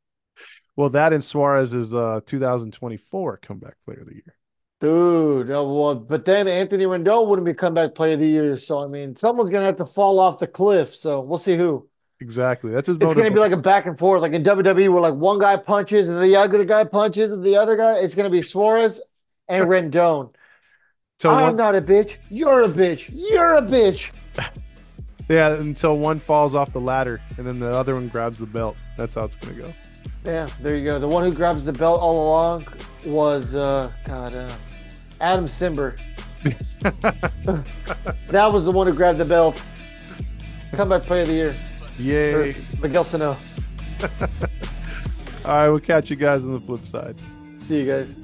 Well, 0.77 0.89
that 0.91 1.11
and 1.11 1.23
Suarez 1.23 1.73
is 1.73 1.93
uh 1.93 2.21
2024 2.25 3.37
comeback 3.37 3.75
player 3.85 4.01
of 4.01 4.07
the 4.07 4.13
year. 4.13 4.35
Dude, 4.81 5.49
oh, 5.51 5.73
well, 5.73 5.95
but 5.95 6.25
then 6.25 6.47
Anthony 6.47 6.85
Rendon 6.85 7.27
wouldn't 7.27 7.45
be 7.45 7.53
comeback 7.53 7.95
player 7.95 8.13
of 8.13 8.19
the 8.19 8.27
year. 8.27 8.55
So 8.57 8.83
I 8.83 8.87
mean, 8.87 9.15
someone's 9.15 9.49
gonna 9.49 9.65
have 9.65 9.77
to 9.77 9.85
fall 9.85 10.19
off 10.19 10.37
the 10.39 10.47
cliff. 10.47 10.95
So 10.95 11.21
we'll 11.21 11.37
see 11.37 11.57
who. 11.57 11.89
Exactly. 12.21 12.71
That's 12.71 12.87
his 12.87 12.95
It's 12.97 13.03
motive. 13.05 13.17
gonna 13.17 13.31
be 13.35 13.39
like 13.41 13.51
a 13.51 13.57
back 13.57 13.85
and 13.85 13.97
forth, 13.99 14.21
like 14.21 14.31
in 14.33 14.43
WWE, 14.43 14.89
where 14.89 15.01
like 15.01 15.13
one 15.15 15.39
guy 15.39 15.57
punches 15.57 16.07
and 16.07 16.21
the 16.23 16.35
other 16.37 16.63
guy 16.63 16.85
punches 16.85 17.33
and 17.33 17.43
the 17.43 17.57
other 17.57 17.75
guy. 17.75 17.97
It's 17.97 18.15
gonna 18.15 18.29
be 18.29 18.41
Suarez 18.41 19.01
and 19.47 19.65
Rendon. 19.65 20.33
so 21.19 21.29
I'm 21.29 21.41
one, 21.41 21.55
not 21.55 21.75
a 21.75 21.81
bitch. 21.81 22.19
You're 22.29 22.63
a 22.63 22.67
bitch. 22.67 23.11
You're 23.13 23.55
a 23.57 23.61
bitch. 23.61 24.11
yeah, 25.29 25.53
until 25.55 25.97
one 25.97 26.19
falls 26.19 26.55
off 26.55 26.71
the 26.71 26.81
ladder 26.81 27.21
and 27.37 27.45
then 27.45 27.59
the 27.59 27.69
other 27.69 27.93
one 27.93 28.07
grabs 28.07 28.39
the 28.39 28.45
belt. 28.45 28.77
That's 28.97 29.15
how 29.15 29.25
it's 29.25 29.35
gonna 29.35 29.61
go. 29.61 29.73
Yeah, 30.23 30.47
there 30.61 30.75
you 30.75 30.85
go. 30.85 30.99
The 30.99 31.07
one 31.07 31.23
who 31.23 31.33
grabs 31.33 31.65
the 31.65 31.73
belt 31.73 32.01
all 32.01 32.17
along 32.17 32.67
was 33.05 33.55
uh 33.55 33.91
God, 34.05 34.33
uh, 34.33 34.49
Adam 35.21 35.45
Cimber. 35.45 35.99
that 38.27 38.51
was 38.51 38.65
the 38.65 38.71
one 38.71 38.87
who 38.87 38.93
grabbed 38.93 39.19
the 39.19 39.25
belt. 39.25 39.63
comeback 40.73 41.03
play 41.03 41.21
of 41.21 41.27
the 41.27 41.33
year. 41.33 41.57
Yay. 41.97 42.55
Miguel 42.81 43.03
Sano. 43.03 43.35
All 45.45 45.51
right, 45.51 45.69
we'll 45.69 45.79
catch 45.79 46.09
you 46.09 46.15
guys 46.15 46.43
on 46.43 46.53
the 46.53 46.59
flip 46.59 46.85
side. 46.85 47.15
See 47.59 47.81
you 47.81 47.85
guys. 47.85 48.19